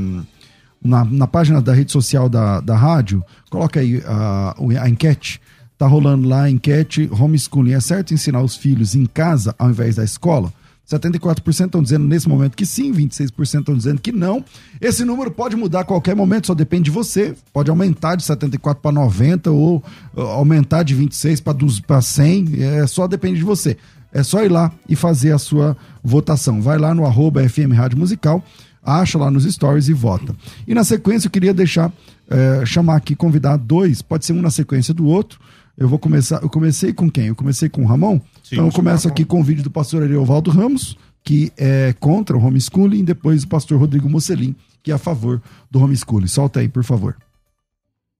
na, 0.79 1.03
na 1.03 1.25
página 1.25 1.59
da 1.63 1.73
rede 1.73 1.91
social 1.91 2.29
da, 2.29 2.61
da 2.61 2.77
rádio, 2.77 3.23
coloca 3.49 3.79
aí 3.79 4.03
a, 4.05 4.55
a 4.81 4.87
enquete. 4.87 5.41
Tá 5.79 5.87
rolando 5.87 6.29
lá 6.29 6.43
a 6.43 6.49
enquete 6.49 7.09
homeschooling. 7.11 7.73
É 7.73 7.79
certo 7.79 8.13
ensinar 8.13 8.43
os 8.43 8.55
filhos 8.55 8.93
em 8.93 9.07
casa 9.07 9.55
ao 9.57 9.71
invés 9.71 9.95
da 9.95 10.03
escola? 10.03 10.53
74% 10.89 11.65
estão 11.65 11.81
dizendo 11.81 12.05
nesse 12.05 12.27
momento 12.27 12.55
que 12.55 12.65
sim, 12.65 12.91
26% 12.91 13.59
estão 13.59 13.75
dizendo 13.75 14.01
que 14.01 14.11
não. 14.11 14.43
Esse 14.81 15.05
número 15.05 15.31
pode 15.31 15.55
mudar 15.55 15.81
a 15.81 15.83
qualquer 15.85 16.15
momento, 16.15 16.47
só 16.47 16.53
depende 16.53 16.85
de 16.85 16.91
você. 16.91 17.35
Pode 17.53 17.69
aumentar 17.69 18.15
de 18.15 18.23
74 18.23 18.81
para 18.81 18.91
90 18.91 19.49
ou 19.51 19.83
uh, 20.15 20.21
aumentar 20.21 20.83
de 20.83 20.93
26 20.93 21.41
para 21.87 22.01
100, 22.01 22.61
é 22.61 22.87
só 22.87 23.07
depende 23.07 23.37
de 23.37 23.45
você. 23.45 23.77
É 24.11 24.21
só 24.21 24.43
ir 24.43 24.49
lá 24.49 24.71
e 24.87 24.95
fazer 24.95 25.31
a 25.31 25.39
sua 25.39 25.75
votação. 26.03 26.61
Vai 26.61 26.77
lá 26.77 26.93
no 26.93 27.05
arroba 27.05 27.47
FM 27.47 27.73
Rádio 27.73 27.97
Musical, 27.97 28.43
acha 28.83 29.17
lá 29.17 29.31
nos 29.31 29.45
stories 29.45 29.87
e 29.87 29.93
vota. 29.93 30.35
E 30.67 30.75
na 30.75 30.83
sequência 30.83 31.27
eu 31.27 31.31
queria 31.31 31.53
deixar, 31.53 31.91
é, 32.29 32.65
chamar 32.65 32.97
aqui, 32.97 33.15
convidar 33.15 33.57
dois, 33.57 34.01
pode 34.01 34.25
ser 34.25 34.33
um 34.33 34.41
na 34.41 34.51
sequência 34.51 34.93
do 34.93 35.05
outro. 35.05 35.39
Eu 35.75 35.87
vou 35.87 35.97
começar, 35.97 36.43
eu 36.43 36.49
comecei 36.49 36.93
com 36.93 37.09
quem? 37.09 37.27
Eu 37.27 37.35
comecei 37.35 37.67
com 37.67 37.83
o 37.83 37.87
Ramon? 37.87 38.19
Sim, 38.53 38.59
então 38.59 38.65
eu 38.67 38.71
começo 38.71 39.07
aqui 39.07 39.25
com 39.25 39.39
o 39.39 39.43
vídeo 39.43 39.63
do 39.63 39.71
pastor 39.71 40.03
Ariovaldo 40.03 40.51
Ramos, 40.51 40.95
que 41.23 41.51
é 41.57 41.91
contra 41.99 42.37
o 42.37 42.45
homeschooling, 42.45 42.99
e 42.99 43.03
depois 43.03 43.43
o 43.43 43.47
pastor 43.47 43.79
Rodrigo 43.79 44.07
Mocelin, 44.07 44.55
que 44.83 44.91
é 44.91 44.93
a 44.93 44.99
favor 44.99 45.41
do 45.71 45.79
homeschooling. 45.79 46.27
Solta 46.27 46.59
aí, 46.59 46.69
por 46.69 46.83
favor. 46.83 47.17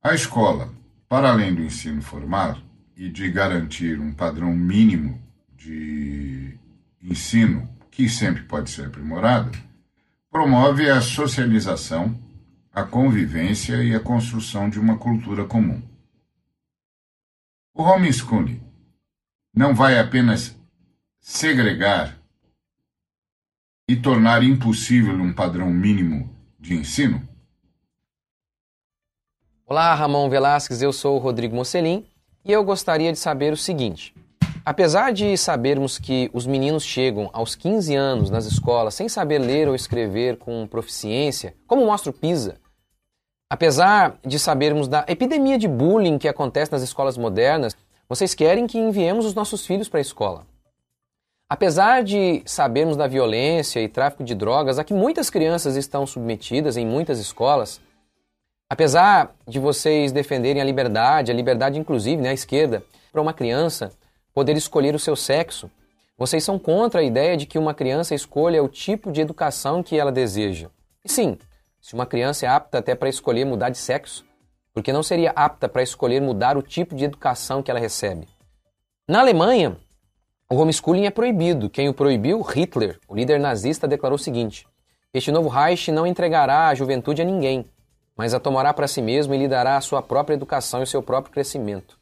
A 0.01 0.15
escola, 0.15 0.69
para 1.07 1.29
além 1.29 1.53
do 1.53 1.61
ensino 1.61 2.01
formal 2.01 2.57
e 2.97 3.09
de 3.09 3.29
garantir 3.29 3.99
um 3.99 4.11
padrão 4.11 4.51
mínimo 4.55 5.21
de 5.55 6.57
ensino, 7.03 7.69
que 7.91 8.09
sempre 8.09 8.41
pode 8.41 8.71
ser 8.71 8.87
aprimorado, 8.87 9.51
promove 10.31 10.89
a 10.89 10.99
socialização, 10.99 12.17
a 12.73 12.81
convivência 12.81 13.83
e 13.83 13.93
a 13.93 13.99
construção 13.99 14.67
de 14.67 14.79
uma 14.79 14.97
cultura 14.97 15.45
comum. 15.45 15.79
O 17.71 17.83
homeschooling 17.83 18.62
não 19.53 19.75
vai 19.75 19.99
apenas 19.99 20.55
segregar 21.21 22.17
e 23.87 23.95
tornar 23.95 24.41
impossível 24.41 25.13
um 25.13 25.31
padrão 25.31 25.69
mínimo 25.69 26.35
de 26.59 26.73
ensino? 26.73 27.21
Olá, 29.65 29.93
Ramon 29.93 30.27
Velasquez, 30.27 30.81
eu 30.81 30.91
sou 30.91 31.17
o 31.17 31.19
Rodrigo 31.19 31.55
Mocelin 31.55 32.05
e 32.43 32.51
eu 32.51 32.63
gostaria 32.63 33.11
de 33.11 33.19
saber 33.19 33.53
o 33.53 33.57
seguinte. 33.57 34.15
Apesar 34.65 35.11
de 35.11 35.37
sabermos 35.37 35.99
que 35.99 36.31
os 36.33 36.47
meninos 36.47 36.83
chegam 36.83 37.29
aos 37.31 37.53
15 37.53 37.93
anos 37.95 38.29
nas 38.31 38.45
escolas 38.45 38.95
sem 38.95 39.07
saber 39.07 39.37
ler 39.37 39.67
ou 39.67 39.75
escrever 39.75 40.37
com 40.37 40.65
proficiência, 40.65 41.53
como 41.67 41.85
mostra 41.85 42.09
o 42.09 42.13
PISA, 42.13 42.57
apesar 43.49 44.17
de 44.25 44.39
sabermos 44.39 44.87
da 44.87 45.05
epidemia 45.07 45.59
de 45.59 45.67
bullying 45.67 46.17
que 46.17 46.27
acontece 46.27 46.71
nas 46.71 46.81
escolas 46.81 47.17
modernas, 47.17 47.75
vocês 48.13 48.35
querem 48.35 48.67
que 48.67 48.77
enviemos 48.77 49.25
os 49.25 49.33
nossos 49.33 49.65
filhos 49.65 49.89
para 49.89 49.99
a 49.99 50.01
escola. 50.01 50.45
Apesar 51.49 52.03
de 52.03 52.43
sabermos 52.45 52.95
da 52.95 53.07
violência 53.07 53.79
e 53.81 53.89
tráfico 53.89 54.23
de 54.23 54.35
drogas 54.35 54.77
a 54.77 54.83
que 54.83 54.93
muitas 54.93 55.31
crianças 55.31 55.75
estão 55.75 56.05
submetidas 56.05 56.77
em 56.77 56.85
muitas 56.85 57.17
escolas, 57.17 57.81
apesar 58.69 59.35
de 59.47 59.59
vocês 59.59 60.11
defenderem 60.11 60.61
a 60.61 60.65
liberdade, 60.65 61.31
a 61.31 61.33
liberdade 61.33 61.79
inclusive, 61.79 62.21
né, 62.21 62.29
à 62.29 62.33
esquerda, 62.33 62.83
para 63.11 63.19
uma 63.19 63.33
criança 63.33 63.91
poder 64.31 64.55
escolher 64.55 64.93
o 64.93 64.99
seu 64.99 65.15
sexo, 65.15 65.71
vocês 66.15 66.43
são 66.43 66.59
contra 66.59 67.01
a 67.01 67.03
ideia 67.03 67.35
de 67.35 67.47
que 67.47 67.57
uma 67.57 67.73
criança 67.73 68.13
escolha 68.13 68.61
o 68.63 68.69
tipo 68.69 69.11
de 69.11 69.21
educação 69.21 69.81
que 69.81 69.97
ela 69.97 70.11
deseja. 70.11 70.69
E 71.03 71.11
sim, 71.11 71.35
se 71.81 71.95
uma 71.95 72.05
criança 72.05 72.45
é 72.45 72.49
apta 72.49 72.77
até 72.77 72.93
para 72.93 73.09
escolher 73.09 73.43
mudar 73.43 73.71
de 73.71 73.77
sexo, 73.79 74.23
porque 74.73 74.91
não 74.91 75.03
seria 75.03 75.31
apta 75.35 75.69
para 75.69 75.83
escolher 75.83 76.21
mudar 76.21 76.57
o 76.57 76.61
tipo 76.61 76.95
de 76.95 77.05
educação 77.05 77.61
que 77.61 77.69
ela 77.69 77.79
recebe. 77.79 78.27
Na 79.07 79.19
Alemanha, 79.19 79.77
o 80.49 80.55
homeschooling 80.55 81.05
é 81.05 81.11
proibido. 81.11 81.69
Quem 81.69 81.89
o 81.89 81.93
proibiu? 81.93 82.41
Hitler, 82.41 82.99
o 83.07 83.15
líder 83.15 83.39
nazista, 83.39 83.87
declarou 83.87 84.15
o 84.15 84.19
seguinte: 84.19 84.67
Este 85.13 85.31
novo 85.31 85.49
Reich 85.49 85.91
não 85.91 86.07
entregará 86.07 86.67
a 86.67 86.75
juventude 86.75 87.21
a 87.21 87.25
ninguém, 87.25 87.65
mas 88.15 88.33
a 88.33 88.39
tomará 88.39 88.73
para 88.73 88.87
si 88.87 89.01
mesmo 89.01 89.33
e 89.33 89.37
lhe 89.37 89.47
dará 89.47 89.77
a 89.77 89.81
sua 89.81 90.01
própria 90.01 90.35
educação 90.35 90.79
e 90.79 90.83
o 90.83 90.87
seu 90.87 91.01
próprio 91.03 91.33
crescimento. 91.33 91.97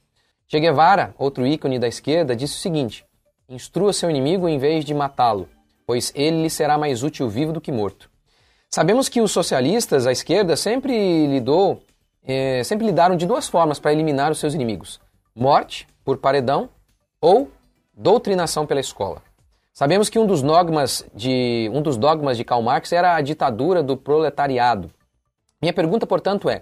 Che 0.48 0.60
Guevara, 0.60 1.16
outro 1.18 1.48
ícone 1.48 1.80
da 1.80 1.88
esquerda, 1.88 2.36
disse 2.36 2.56
o 2.56 2.60
seguinte: 2.60 3.06
Instrua 3.48 3.94
seu 3.94 4.10
inimigo 4.10 4.48
em 4.48 4.58
vez 4.58 4.86
de 4.86 4.94
matá-lo, 4.94 5.50
pois 5.86 6.12
ele 6.16 6.44
lhe 6.44 6.50
será 6.50 6.78
mais 6.78 7.04
útil 7.04 7.30
vivo 7.30 7.54
do 7.54 7.62
que 7.62 7.72
morto. 7.72 8.10
Sabemos 8.70 9.10
que 9.10 9.22
os 9.22 9.32
socialistas, 9.32 10.08
a 10.08 10.12
esquerda, 10.12 10.56
sempre 10.56 11.28
lidou 11.28 11.82
é, 12.24 12.64
sempre 12.64 12.86
lidaram 12.86 13.16
de 13.16 13.26
duas 13.26 13.48
formas 13.50 13.80
para 13.80 13.92
eliminar 13.92 14.32
os 14.32 14.40
seus 14.40 14.54
inimigos: 14.54 15.00
morte 15.36 15.88
por 16.04 16.18
paredão 16.18 16.70
ou 17.20 17.50
doutrinação 17.94 18.66
pela 18.66 18.80
escola. 18.80 19.22
Sabemos 19.74 20.10
que 20.10 20.20
um 20.20 20.26
dos 20.26 20.42
dogmas 20.42 21.06
de 21.16 21.70
um 21.74 21.82
dos 21.82 21.98
dogmas 21.98 22.38
de 22.38 22.44
Karl 22.44 22.62
Marx 22.62 22.92
era 22.92 23.16
a 23.16 23.22
ditadura 23.22 23.82
do 23.82 23.96
proletariado. 23.96 24.92
Minha 25.62 25.74
pergunta, 25.74 26.06
portanto, 26.06 26.50
é: 26.50 26.62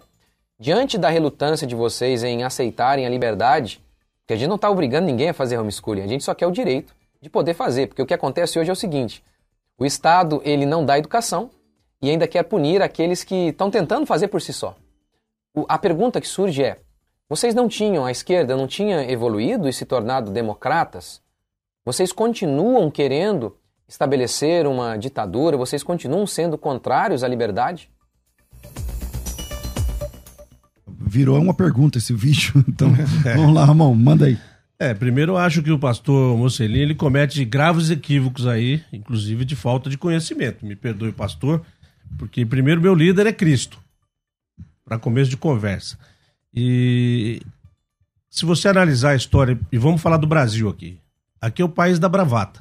diante 0.59 0.97
da 0.97 1.09
relutância 1.09 1.67
de 1.67 1.75
vocês 1.75 2.23
em 2.23 2.43
aceitarem 2.43 3.05
a 3.05 3.09
liberdade, 3.09 3.83
que 4.27 4.33
a 4.33 4.37
gente 4.37 4.47
não 4.47 4.55
está 4.55 4.69
obrigando 4.69 5.07
ninguém 5.07 5.29
a 5.29 5.33
fazer 5.33 5.57
homeschooling, 5.57 6.03
a 6.03 6.07
gente 6.07 6.23
só 6.23 6.33
quer 6.33 6.47
o 6.47 6.51
direito 6.51 6.93
de 7.21 7.29
poder 7.29 7.53
fazer, 7.53 7.87
porque 7.87 8.01
o 8.01 8.05
que 8.05 8.13
acontece 8.13 8.59
hoje 8.59 8.69
é 8.69 8.73
o 8.73 8.75
seguinte: 8.75 9.23
o 9.77 9.85
Estado 9.85 10.41
ele 10.45 10.65
não 10.65 10.85
dá 10.85 10.97
educação 10.97 11.49
e 12.01 12.09
ainda 12.09 12.27
quer 12.27 12.43
punir 12.43 12.81
aqueles 12.81 13.23
que 13.25 13.49
estão 13.49 13.69
tentando 13.69 14.05
fazer 14.05 14.29
por 14.29 14.41
si 14.41 14.53
só 14.53 14.75
a 15.67 15.77
pergunta 15.77 16.21
que 16.21 16.27
surge 16.27 16.63
é: 16.63 16.79
vocês 17.29 17.53
não 17.53 17.67
tinham, 17.67 18.05
a 18.05 18.11
esquerda 18.11 18.55
não 18.55 18.67
tinha 18.67 19.09
evoluído 19.09 19.67
e 19.67 19.73
se 19.73 19.85
tornado 19.85 20.31
democratas? 20.31 21.21
Vocês 21.85 22.11
continuam 22.11 22.89
querendo 22.91 23.55
estabelecer 23.87 24.67
uma 24.67 24.97
ditadura? 24.97 25.57
Vocês 25.57 25.83
continuam 25.83 26.27
sendo 26.27 26.57
contrários 26.57 27.23
à 27.23 27.27
liberdade? 27.27 27.89
Virou 30.87 31.39
uma 31.39 31.53
pergunta 31.53 31.97
esse 31.97 32.13
vídeo. 32.13 32.63
Então, 32.67 32.89
é. 33.25 33.35
vamos 33.35 33.55
lá, 33.55 33.65
Ramon, 33.65 33.95
manda 33.95 34.25
aí. 34.25 34.37
É, 34.77 34.93
primeiro 34.93 35.33
eu 35.33 35.37
acho 35.37 35.61
que 35.61 35.71
o 35.71 35.79
pastor 35.79 36.37
Mocelin, 36.37 36.79
ele 36.79 36.95
comete 36.95 37.43
graves 37.43 37.89
equívocos 37.89 38.47
aí, 38.47 38.81
inclusive 38.93 39.43
de 39.43 39.55
falta 39.55 39.89
de 39.89 39.97
conhecimento. 39.97 40.65
Me 40.65 40.75
perdoe, 40.75 41.11
pastor, 41.11 41.61
porque 42.17 42.45
primeiro 42.45 42.79
meu 42.79 42.95
líder 42.95 43.27
é 43.27 43.33
Cristo 43.33 43.77
para 44.89 44.97
começo 44.97 45.29
de 45.29 45.37
conversa. 45.37 45.97
E 46.51 47.39
se 48.27 48.43
você 48.43 48.67
analisar 48.67 49.11
a 49.11 49.15
história, 49.15 49.57
e 49.71 49.77
vamos 49.77 50.01
falar 50.01 50.17
do 50.17 50.25
Brasil 50.25 50.67
aqui. 50.67 50.97
Aqui 51.39 51.61
é 51.61 51.65
o 51.65 51.69
país 51.69 51.99
da 51.99 52.09
bravata. 52.09 52.59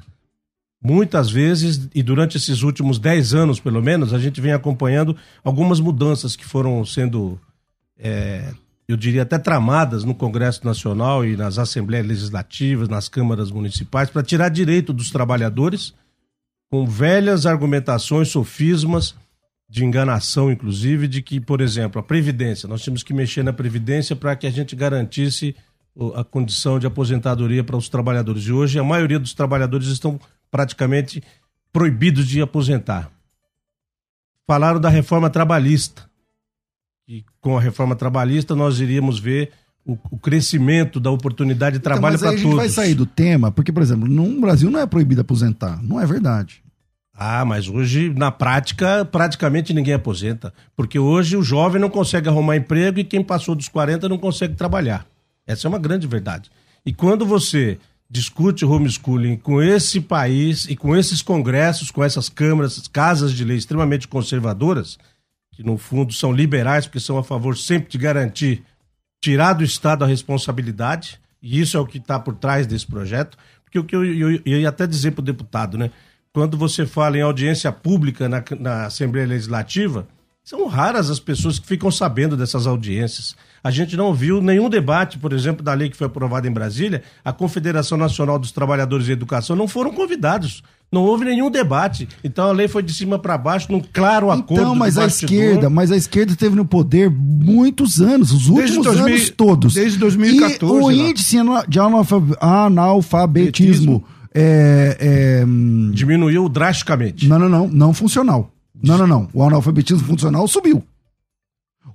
Muitas 0.81 1.29
vezes, 1.29 1.89
e 1.93 2.01
durante 2.01 2.37
esses 2.37 2.61
últimos 2.61 2.99
10 2.99 3.33
anos 3.33 3.59
pelo 3.59 3.81
menos, 3.81 4.13
a 4.13 4.19
gente 4.19 4.39
vem 4.39 4.53
acompanhando 4.53 5.17
algumas 5.43 5.79
mudanças 5.79 6.35
que 6.35 6.45
foram 6.45 6.85
sendo, 6.85 7.37
é, 7.97 8.53
eu 8.87 8.95
diria 8.95 9.23
até 9.23 9.37
tramadas 9.37 10.03
no 10.03 10.13
Congresso 10.15 10.63
Nacional 10.63 11.25
e 11.25 11.35
nas 11.35 11.57
Assembleias 11.57 12.07
Legislativas, 12.07 12.87
nas 12.87 13.09
câmaras 13.09 13.51
municipais, 13.51 14.09
para 14.09 14.23
tirar 14.23 14.49
direito 14.49 14.93
dos 14.93 15.09
trabalhadores 15.09 15.93
com 16.69 16.85
velhas 16.85 17.45
argumentações, 17.47 18.29
sofismas 18.29 19.15
de 19.69 19.85
enganação, 19.85 20.51
inclusive, 20.51 21.07
de 21.07 21.21
que, 21.21 21.39
por 21.39 21.61
exemplo, 21.61 21.99
a 21.99 22.03
Previdência, 22.03 22.67
nós 22.67 22.81
tínhamos 22.81 23.03
que 23.03 23.13
mexer 23.13 23.43
na 23.43 23.53
Previdência 23.53 24.15
para 24.15 24.35
que 24.35 24.47
a 24.47 24.49
gente 24.49 24.75
garantisse 24.75 25.55
a 26.15 26.23
condição 26.23 26.79
de 26.79 26.87
aposentadoria 26.87 27.63
para 27.63 27.77
os 27.77 27.87
trabalhadores. 27.87 28.43
E 28.43 28.51
hoje 28.51 28.79
a 28.79 28.83
maioria 28.83 29.19
dos 29.19 29.33
trabalhadores 29.33 29.87
estão 29.87 30.19
praticamente 30.49 31.21
proibidos 31.71 32.27
de 32.27 32.41
aposentar. 32.41 33.11
Falaram 34.47 34.79
da 34.79 34.89
reforma 34.89 35.29
trabalhista. 35.29 36.09
E 37.07 37.23
com 37.39 37.57
a 37.57 37.61
reforma 37.61 37.95
trabalhista 37.95 38.55
nós 38.55 38.79
iríamos 38.79 39.19
ver 39.19 39.51
o, 39.85 39.97
o 40.11 40.17
crescimento 40.17 40.99
da 40.99 41.11
oportunidade 41.11 41.77
de 41.77 41.83
trabalho 41.83 42.15
então, 42.15 42.29
para 42.29 42.37
todos. 42.37 42.45
a 42.45 42.49
gente 42.49 42.55
vai 42.55 42.69
sair 42.69 42.95
do 42.95 43.05
tema, 43.05 43.51
porque, 43.51 43.71
por 43.71 43.83
exemplo, 43.83 44.07
no 44.07 44.41
Brasil 44.41 44.71
não 44.71 44.79
é 44.79 44.87
proibido 44.87 45.21
aposentar. 45.21 45.81
Não 45.83 45.99
é 45.99 46.05
verdade. 46.05 46.63
Ah, 47.21 47.43
mas 47.43 47.67
hoje, 47.67 48.13
na 48.15 48.31
prática, 48.31 49.03
praticamente 49.03 49.73
ninguém 49.73 49.93
aposenta. 49.93 50.53
Porque 50.73 50.97
hoje 50.97 51.35
o 51.35 51.43
jovem 51.43 51.81
não 51.81 51.89
consegue 51.89 52.29
arrumar 52.29 52.55
emprego 52.55 52.97
e 52.97 53.03
quem 53.03 53.21
passou 53.21 53.55
dos 53.55 53.67
40 53.67 54.07
não 54.07 54.17
consegue 54.17 54.55
trabalhar. 54.55 55.05
Essa 55.45 55.67
é 55.67 55.69
uma 55.69 55.77
grande 55.77 56.07
verdade. 56.07 56.49
E 56.85 56.93
quando 56.93 57.25
você 57.25 57.77
discute 58.09 58.63
homeschooling 58.63 59.35
com 59.35 59.61
esse 59.61 59.99
país 59.99 60.63
e 60.69 60.77
com 60.77 60.95
esses 60.95 61.21
congressos, 61.21 61.91
com 61.91 62.01
essas 62.01 62.29
câmaras, 62.29 62.87
casas 62.87 63.33
de 63.33 63.43
lei 63.43 63.57
extremamente 63.57 64.07
conservadoras, 64.07 64.97
que 65.51 65.61
no 65.61 65.77
fundo 65.77 66.13
são 66.13 66.31
liberais, 66.31 66.87
porque 66.87 67.01
são 67.01 67.17
a 67.17 67.23
favor 67.23 67.57
sempre 67.57 67.91
de 67.91 67.97
garantir, 67.97 68.63
tirar 69.19 69.51
do 69.51 69.63
Estado 69.65 70.05
a 70.05 70.07
responsabilidade, 70.07 71.19
e 71.41 71.59
isso 71.59 71.75
é 71.75 71.81
o 71.81 71.85
que 71.85 71.97
está 71.97 72.17
por 72.17 72.35
trás 72.35 72.65
desse 72.65 72.87
projeto. 72.87 73.37
Porque 73.65 73.77
o 73.77 73.83
que 73.83 73.93
eu, 73.93 74.05
eu, 74.05 74.41
eu 74.45 74.59
ia 74.61 74.69
até 74.69 74.87
dizer 74.87 75.11
para 75.11 75.21
o 75.21 75.25
deputado, 75.25 75.77
né? 75.77 75.91
Quando 76.33 76.57
você 76.57 76.85
fala 76.85 77.17
em 77.17 77.21
audiência 77.21 77.71
pública 77.71 78.29
na, 78.29 78.43
na 78.59 78.85
Assembleia 78.85 79.25
Legislativa, 79.25 80.07
são 80.43 80.67
raras 80.67 81.09
as 81.09 81.19
pessoas 81.19 81.57
que 81.57 81.65
ficam 81.67 81.89
sabendo 81.89 82.37
dessas 82.37 82.67
audiências. 82.67 83.35
A 83.63 83.71
gente 83.71 83.97
não 83.97 84.13
viu 84.13 84.39
nenhum 84.39 84.69
debate, 84.69 85.17
por 85.17 85.33
exemplo, 85.33 85.63
da 85.63 85.73
lei 85.73 85.89
que 85.89 85.97
foi 85.97 86.05
aprovada 86.07 86.47
em 86.47 86.51
Brasília. 86.51 87.01
A 87.25 87.33
Confederação 87.33 87.97
Nacional 87.97 88.37
dos 88.37 88.51
Trabalhadores 88.51 89.07
de 89.07 89.11
Educação 89.11 89.55
não 89.55 89.67
foram 89.67 89.91
convidados. 89.91 90.61
Não 90.91 91.01
houve 91.01 91.25
nenhum 91.25 91.49
debate. 91.49 92.07
Então 92.23 92.47
a 92.47 92.51
lei 92.51 92.67
foi 92.67 92.83
de 92.83 92.93
cima 92.93 93.17
para 93.17 93.35
baixo, 93.37 93.71
num 93.71 93.81
claro 93.81 94.29
acordo. 94.29 94.61
Então, 94.61 94.75
mas 94.75 94.97
a 94.99 95.07
esquerda, 95.07 95.67
mas 95.69 95.91
a 95.91 95.97
esquerda 95.97 96.31
esteve 96.31 96.55
no 96.55 96.65
poder 96.65 97.09
muitos 97.09 97.99
anos, 98.01 98.31
os 98.31 98.47
últimos 98.49 98.85
2000 98.85 99.05
anos 99.07 99.29
todos. 99.31 99.73
desde 99.73 99.97
2014 99.97 100.73
E 100.73 100.83
o 100.83 100.91
índice 100.91 101.37
de 101.67 101.79
analfa- 101.79 102.21
analfabetismo 102.39 104.03
é, 104.33 104.97
é, 105.41 105.45
hum, 105.45 105.91
Diminuiu 105.93 106.47
drasticamente. 106.49 107.27
Não, 107.27 107.39
não, 107.39 107.49
não. 107.49 107.67
Não 107.67 107.93
funcional. 107.93 108.51
Não, 108.81 108.97
não, 108.97 109.07
não. 109.07 109.29
O 109.33 109.43
analfabetismo 109.43 110.05
funcional 110.05 110.47
subiu. 110.47 110.83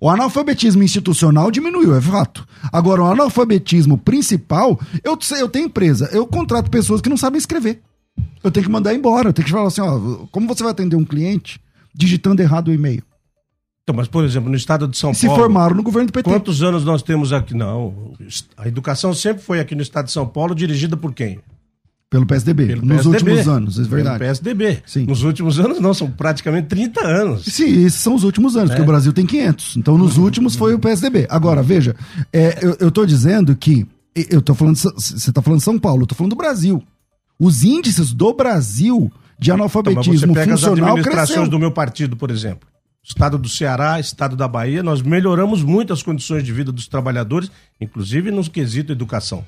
O 0.01 0.11
analfabetismo 0.11 0.83
institucional 0.83 1.51
diminuiu, 1.51 1.95
é 1.97 2.01
fato. 2.01 2.47
Agora, 2.73 3.03
o 3.03 3.07
analfabetismo 3.07 3.97
principal, 3.97 4.79
eu, 5.03 5.17
eu 5.39 5.49
tenho 5.49 5.67
empresa, 5.67 6.11
eu 6.13 6.27
contrato 6.27 6.71
pessoas 6.71 7.01
que 7.01 7.09
não 7.09 7.17
sabem 7.17 7.39
escrever. 7.39 7.81
Eu 8.43 8.51
tenho 8.51 8.67
que 8.67 8.73
mandar 8.73 8.93
embora, 8.95 9.31
eu 9.31 9.33
tenho 9.33 9.47
que 9.47 9.53
falar 9.53 9.69
assim, 9.69 9.81
ó, 9.81 10.27
como 10.31 10.47
você 10.47 10.63
vai 10.63 10.73
atender 10.73 10.97
um 10.97 11.05
cliente 11.05 11.61
digitando 11.95 12.43
errado 12.43 12.69
o 12.69 12.75
e-mail? 12.75 13.03
Então, 13.83 13.95
mas, 13.95 14.09
por 14.09 14.25
exemplo, 14.25 14.51
no 14.51 14.57
estado 14.57 14.89
de 14.89 14.97
São 14.97 15.15
se 15.15 15.27
Paulo. 15.27 15.43
formaram 15.43 15.77
no 15.77 15.83
governo 15.83 16.09
do 16.09 16.13
PT. 16.13 16.29
Quantos 16.29 16.63
anos 16.63 16.85
nós 16.85 17.03
temos 17.03 17.33
aqui? 17.33 17.55
Não. 17.55 18.13
A 18.57 18.67
educação 18.67 19.15
sempre 19.15 19.43
foi 19.43 19.61
aqui 19.61 19.75
no 19.75 19.83
estado 19.83 20.07
de 20.07 20.13
São 20.13 20.27
Paulo 20.27 20.55
dirigida 20.55 20.97
por 20.97 21.13
quem? 21.13 21.39
Pelo 22.15 22.27
PSDB, 22.27 22.67
Pelo 22.67 22.83
nos 22.87 22.99
PSDB. 23.03 23.31
últimos 23.33 23.49
anos, 23.49 23.79
é 23.79 23.83
verdade. 23.83 24.19
Pelo 24.21 24.29
PSDB. 24.31 24.83
Sim. 24.87 25.05
Nos 25.07 25.25
últimos 25.25 25.59
anos, 25.59 25.81
não, 25.81 25.93
são 25.93 26.09
praticamente 26.09 26.69
30 26.69 27.01
anos. 27.05 27.45
Sim, 27.45 27.85
esses 27.85 27.99
são 28.01 28.15
os 28.15 28.23
últimos 28.23 28.57
anos, 28.57 28.69
porque 28.71 28.83
É. 28.83 28.85
o 28.85 28.87
Brasil 28.87 29.13
tem 29.13 29.27
500. 29.27 29.77
Então, 29.77 29.99
nos 29.99 30.17
últimos 30.17 30.55
foi 30.55 30.75
o 30.75 30.79
PSDB. 30.79 31.27
Agora, 31.29 31.61
veja, 31.61 31.97
é, 32.33 32.59
eu, 32.65 32.77
eu 32.79 32.91
tô 32.93 33.05
dizendo 33.05 33.57
que. 33.57 33.85
Eu 34.31 34.41
tô 34.41 34.55
falando. 34.55 34.77
Você 34.77 35.33
tá 35.33 35.43
falando 35.43 35.59
São 35.61 35.77
Paulo, 35.77 36.03
eu 36.03 36.07
tô 36.07 36.15
falando 36.15 36.31
do 36.31 36.37
Brasil. 36.37 36.81
Os 37.37 37.65
índices 37.65 38.13
do 38.13 38.33
Brasil 38.33 39.11
de 39.37 39.51
Então, 39.51 39.57
analfabetismo 39.57 40.39
as 40.39 40.45
funcional 40.49 40.91
administrações 40.91 41.27
cresceu. 41.31 41.51
do 41.51 41.59
meu 41.59 41.73
partido, 41.73 42.17
por 42.17 42.31
exemplo. 42.31 42.69
Estado 43.03 43.37
do 43.37 43.49
Ceará, 43.49 43.99
estado 43.99 44.37
da 44.37 44.47
Bahia, 44.47 44.85
nós 44.85 45.03
melhoramos 45.03 45.65
muito 45.65 45.93
as 45.93 46.01
condições 46.01 46.45
de 46.45 46.53
vida 46.53 46.71
dos 46.71 46.87
trabalhadores, 46.87 47.51
inclusive 47.81 48.31
no 48.31 48.49
quesito 48.49 48.93
educação. 48.93 49.45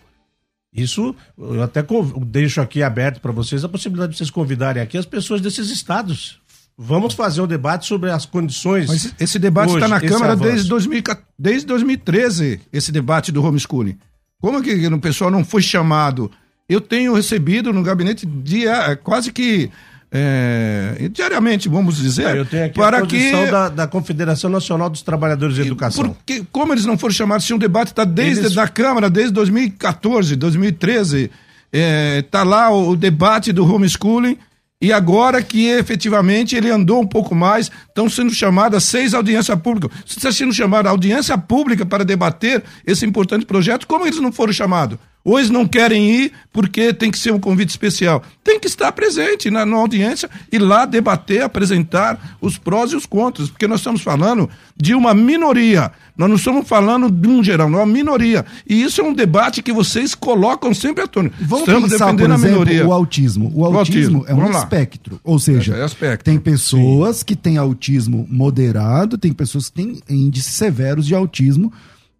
Isso, 0.76 1.14
eu 1.38 1.62
até 1.62 1.84
deixo 2.26 2.60
aqui 2.60 2.82
aberto 2.82 3.20
para 3.20 3.32
vocês 3.32 3.64
a 3.64 3.68
possibilidade 3.68 4.12
de 4.12 4.18
vocês 4.18 4.30
convidarem 4.30 4.82
aqui 4.82 4.98
as 4.98 5.06
pessoas 5.06 5.40
desses 5.40 5.70
estados. 5.70 6.38
Vamos 6.78 7.14
fazer 7.14 7.40
um 7.40 7.46
debate 7.46 7.86
sobre 7.86 8.10
as 8.10 8.26
condições. 8.26 8.86
Mas 8.88 9.14
esse 9.18 9.38
debate 9.38 9.72
está 9.72 9.88
na 9.88 10.00
Câmara 10.00 10.36
desde, 10.36 10.68
2000 10.68 11.02
desde 11.38 11.66
2013, 11.66 12.60
esse 12.70 12.92
debate 12.92 13.32
do 13.32 13.42
homeschooling. 13.42 13.96
Como 14.38 14.62
que 14.62 14.86
o 14.86 15.00
pessoal 15.00 15.30
não 15.30 15.42
foi 15.42 15.62
chamado? 15.62 16.30
Eu 16.68 16.80
tenho 16.80 17.14
recebido 17.14 17.72
no 17.72 17.82
gabinete 17.82 18.26
dia, 18.26 18.94
quase 18.96 19.32
que 19.32 19.70
é, 20.10 21.08
diariamente, 21.12 21.68
vamos 21.68 21.96
dizer, 21.96 22.26
aqui 22.26 22.74
para 22.74 22.98
a 22.98 23.06
que 23.06 23.30
da, 23.50 23.68
da 23.68 23.86
Confederação 23.86 24.48
Nacional 24.50 24.88
dos 24.88 25.02
Trabalhadores 25.02 25.54
de 25.56 25.62
Educação. 25.62 26.08
porque, 26.10 26.44
como 26.52 26.72
eles 26.72 26.84
não 26.86 26.96
foram 26.96 27.12
chamados, 27.14 27.44
se 27.46 27.52
um 27.52 27.58
debate 27.58 27.88
está 27.88 28.04
desde 28.04 28.40
Eles- 28.42 28.54
da 28.54 28.68
Câmara, 28.68 29.10
desde 29.10 29.32
2014, 29.32 30.36
2013, 30.36 31.30
está 31.72 32.42
lá 32.42 32.70
o, 32.70 32.90
o 32.90 32.96
debate 32.96 33.52
do 33.52 33.64
homeschooling, 33.70 34.38
e 34.80 34.92
agora 34.92 35.42
que 35.42 35.68
efetivamente 35.68 36.54
ele 36.54 36.70
andou 36.70 37.00
um 37.00 37.06
pouco 37.06 37.34
mais, 37.34 37.70
estão 37.88 38.10
sendo 38.10 38.32
chamadas 38.32 38.84
seis 38.84 39.14
audiências 39.14 39.58
públicas. 39.58 39.90
Se 40.04 40.18
está 40.18 40.30
sendo 40.30 40.52
chamada 40.52 40.90
audiência 40.90 41.36
pública 41.38 41.86
para 41.86 42.04
debater 42.04 42.62
esse 42.86 43.06
importante 43.06 43.46
projeto, 43.46 43.86
como 43.86 44.06
eles 44.06 44.20
não 44.20 44.30
foram 44.30 44.52
chamados? 44.52 44.98
Ou 45.24 45.38
eles 45.38 45.50
não 45.50 45.66
querem 45.66 46.08
ir 46.10 46.32
porque 46.52 46.92
tem 46.92 47.10
que 47.10 47.18
ser 47.18 47.32
um 47.32 47.40
convite 47.40 47.70
especial. 47.70 48.22
Tem 48.44 48.60
que 48.60 48.68
estar 48.68 48.92
presente 48.92 49.50
na, 49.50 49.66
na 49.66 49.76
audiência 49.76 50.30
e 50.52 50.58
lá 50.58 50.84
debater, 50.84 51.42
apresentar 51.42 52.36
os 52.40 52.58
prós 52.58 52.92
e 52.92 52.96
os 52.96 53.06
contras, 53.06 53.48
porque 53.48 53.66
nós 53.66 53.80
estamos 53.80 54.02
falando 54.02 54.48
de 54.76 54.94
uma 54.94 55.14
minoria. 55.14 55.90
Nós 56.16 56.28
não 56.28 56.36
estamos 56.36 56.66
falando 56.66 57.10
de 57.10 57.28
um 57.28 57.44
geral, 57.44 57.68
não 57.68 57.78
é 57.80 57.82
uma 57.84 57.92
minoria. 57.92 58.44
E 58.66 58.82
isso 58.82 59.00
é 59.00 59.04
um 59.04 59.12
debate 59.12 59.62
que 59.62 59.72
vocês 59.72 60.14
colocam 60.14 60.72
sempre 60.72 61.04
à 61.04 61.06
tona. 61.06 61.30
Vamos 61.40 61.68
estamos 61.68 61.90
pensar, 61.90 62.06
por 62.06 62.12
defendendo 62.16 62.32
a 62.32 62.34
exemplo, 62.36 62.52
minoria. 62.60 62.86
o 62.86 62.92
autismo. 62.92 63.52
O 63.54 63.60
O 63.60 63.64
autismo, 63.78 64.18
autismo, 64.18 64.24
é 64.26 64.34
um 64.34 64.50
espectro. 64.58 65.20
Ou 65.22 65.38
seja, 65.38 65.76
É, 65.76 65.82
é 65.82 65.84
espectro. 65.84 66.24
tem 66.24 66.38
pessoas 66.38 67.22
que 67.22 67.36
têm 67.36 67.58
autismo 67.58 68.26
moderado, 68.30 69.18
tem 69.18 69.32
pessoas 69.32 69.68
que 69.68 69.74
têm 69.74 70.00
índices 70.08 70.54
severos 70.54 71.06
de 71.06 71.14
autismo 71.14 71.70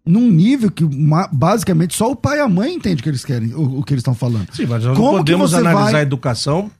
num 0.05 0.31
nível 0.31 0.71
que 0.71 0.85
basicamente 1.33 1.95
só 1.95 2.09
o 2.11 2.15
pai 2.15 2.37
e 2.37 2.41
a 2.41 2.47
mãe 2.47 2.75
entendem 2.75 2.99
o 2.99 3.03
que 3.03 3.09
eles 3.09 3.25
querem, 3.25 3.53
o, 3.53 3.79
o 3.79 3.83
que 3.83 3.93
eles 3.93 4.01
estão 4.01 4.15
falando. 4.15 4.47
Sim, 4.53 4.65
mas 4.65 4.83
nós 4.83 4.95
Como 4.97 5.17
podemos 5.17 5.53
analisar 5.53 5.83
vai- 5.91 5.95
a 5.95 6.01
educação 6.01 6.71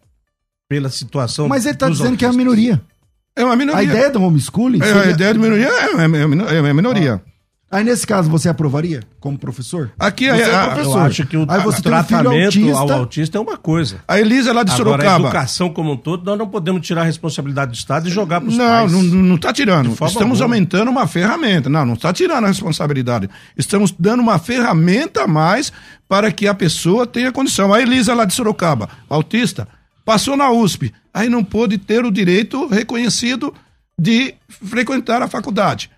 pela 0.70 0.90
situação. 0.90 1.48
Mas 1.48 1.66
ele 1.66 1.74
está 1.74 1.90
dizendo 1.90 2.16
que 2.16 2.24
é 2.24 2.28
a 2.28 2.30
autistas. 2.30 2.36
minoria. 2.36 2.82
É 3.38 3.46
uma 3.46 3.56
minoria. 3.56 3.80
A 3.80 3.84
ideia 3.84 4.10
do 4.10 4.22
homeschooling. 4.22 4.82
É, 4.82 4.86
seria- 4.86 5.02
a 5.04 5.10
ideia 5.12 5.34
de 5.34 5.40
minoria 5.40 5.68
é, 5.68 5.70
é, 5.70 6.54
é, 6.54 6.58
é 6.58 6.62
uma 6.62 6.74
minoria. 6.74 7.22
Aí 7.70 7.84
nesse 7.84 8.08
caso 8.08 8.30
você 8.30 8.48
aprovaria 8.48 9.02
como 9.20 9.38
professor? 9.38 9.92
Aqui 10.00 10.26
Você 10.32 10.42
a, 10.44 10.48
é 10.48 10.56
a- 10.56 10.68
professor. 10.68 11.00
Eu 11.00 11.06
acho 11.06 11.26
que 11.28 11.36
o 11.36 11.46
Aí 11.50 11.60
você 11.62 11.82
tem 11.82 11.92
um 11.92 11.96
tratamento 11.96 12.30
autista. 12.46 12.78
ao 12.80 12.92
autista 12.94 13.38
é 13.38 13.42
uma 13.42 13.58
coisa. 13.58 13.98
a 14.08 14.18
Elisa 14.22 14.54
lá 14.54 14.64
de 14.64 14.72
Agora, 14.72 14.90
a 14.90 14.96
Sorocaba. 14.96 15.24
educação 15.28 15.70
como 15.70 15.92
um 15.92 15.98
todo, 15.98 16.24
nós 16.24 16.38
não 16.40 16.48
podemos 16.48 16.82
tirar 16.88 17.02
a 17.02 17.04
responsabilidade 17.04 17.72
do 17.72 17.76
Estado 17.76 18.08
e 18.08 18.10
jogar 18.10 18.40
para 18.40 18.50
os 18.50 18.56
Não, 18.58 18.66
pais. 18.66 18.92
não, 18.94 19.04
não 19.04 19.36
está 19.36 19.52
tirando. 19.52 19.90
Estamos 19.92 20.16
alguma. 20.42 20.46
aumentando 20.46 20.90
uma 20.90 21.06
ferramenta. 21.08 21.70
Não, 21.70 21.86
não 21.86 21.96
está 21.96 22.14
tirando 22.14 22.46
a 22.46 22.48
responsabilidade. 22.48 23.30
Estamos 23.58 23.94
dando 24.00 24.22
uma 24.22 24.40
ferramenta 24.40 25.24
a 25.24 25.28
mais 25.28 25.74
para 26.08 26.32
que 26.32 26.48
a 26.48 26.54
pessoa 26.54 27.06
tenha 27.06 27.34
condição. 27.34 27.74
A 27.74 27.82
Elisa 27.82 28.14
lá 28.16 28.24
de 28.24 28.34
Sorocaba, 28.34 28.88
autista, 29.10 29.68
passou 30.08 30.38
na 30.38 30.50
USP. 30.50 30.94
Aí 31.14 31.28
não 31.28 31.44
pôde 31.44 31.78
ter 31.78 32.06
o 32.06 32.12
direito 32.12 32.66
reconhecido 32.68 33.54
de 34.00 34.36
frequentar 34.48 35.22
a 35.22 35.28
faculdade. 35.28 35.92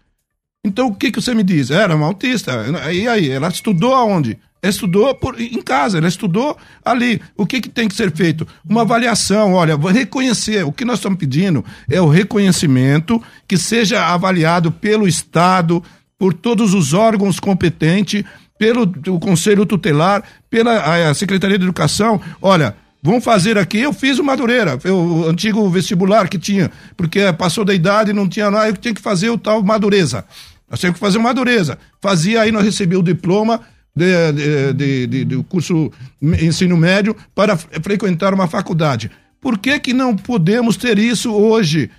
Então 0.66 0.88
o 0.88 0.96
que, 0.96 1.12
que 1.12 1.22
você 1.22 1.36
me 1.36 1.44
diz? 1.44 1.70
Era 1.70 1.96
uma 1.96 2.08
autista. 2.08 2.66
E 2.92 3.08
aí? 3.08 3.30
Ela 3.30 3.50
estudou 3.50 3.94
aonde? 3.94 4.40
Estudou 4.64 5.14
por, 5.14 5.40
em 5.40 5.62
casa, 5.62 6.00
ela 6.00 6.08
estudou 6.08 6.58
ali. 6.84 7.22
O 7.38 7.46
que, 7.46 7.62
que 7.62 7.70
tem 7.70 7.88
que 7.88 7.94
ser 7.94 8.12
feito? 8.12 8.48
Uma 8.68 8.82
avaliação, 8.82 9.54
olha, 9.54 9.78
reconhecer. 9.78 10.66
O 10.66 10.72
que 10.72 10.84
nós 10.84 10.98
estamos 10.98 11.20
pedindo 11.20 11.64
é 11.88 12.02
o 12.02 12.10
reconhecimento 12.10 13.22
que 13.48 13.60
seja 13.60 14.08
avaliado 14.08 14.72
pelo 14.72 15.08
Estado, 15.08 15.84
por 16.18 16.34
todos 16.34 16.74
os 16.74 16.96
órgãos 16.96 17.40
competentes, 17.40 18.24
pelo 18.58 18.92
o 19.08 19.20
Conselho 19.20 19.68
Tutelar, 19.68 20.24
pela 20.50 20.72
a, 20.72 21.10
a 21.12 21.14
Secretaria 21.14 21.60
de 21.60 21.64
Educação. 21.64 22.20
Olha, 22.42 22.76
Vamos 23.02 23.24
fazer 23.24 23.58
aqui, 23.58 23.80
eu 23.80 23.94
fiz 23.94 24.20
o 24.20 24.24
Madureira, 24.24 24.78
o 24.86 25.26
antigo 25.30 25.70
vestibular 25.70 26.28
que 26.28 26.38
tinha, 26.38 26.70
porque 26.98 27.32
passou 27.34 27.64
da 27.64 27.74
idade, 27.74 28.12
não 28.12 28.28
tinha 28.28 28.50
lá, 28.50 28.68
eu 28.68 28.76
tinha 28.76 28.94
que 28.94 29.02
fazer 29.02 29.30
o 29.30 29.38
tal 29.38 29.64
Madureza. 29.64 30.26
Nós 30.70 30.80
tínhamos 30.80 31.00
que 31.00 31.06
fazer 31.06 31.18
Madureza. 31.18 31.78
Fazia 32.02 32.42
aí, 32.42 32.52
nós 32.52 32.64
recebíamos 32.66 33.10
o 33.10 33.14
diploma 33.14 33.62
de, 33.96 34.74
de, 34.74 35.08
de, 35.08 35.26
do 35.26 35.44
curso 35.46 35.92
ensino 36.22 36.76
médio 36.78 37.16
para 37.34 37.56
fre- 37.58 37.80
frequentar 37.82 38.34
uma 38.34 38.48
faculdade. 38.48 39.10
Por 39.42 39.58
que, 39.58 39.80
que 39.80 39.94
não 39.94 40.16
podemos 40.16 40.76
ter 40.76 41.00
isso 41.00 41.34
hoje? 41.34 41.90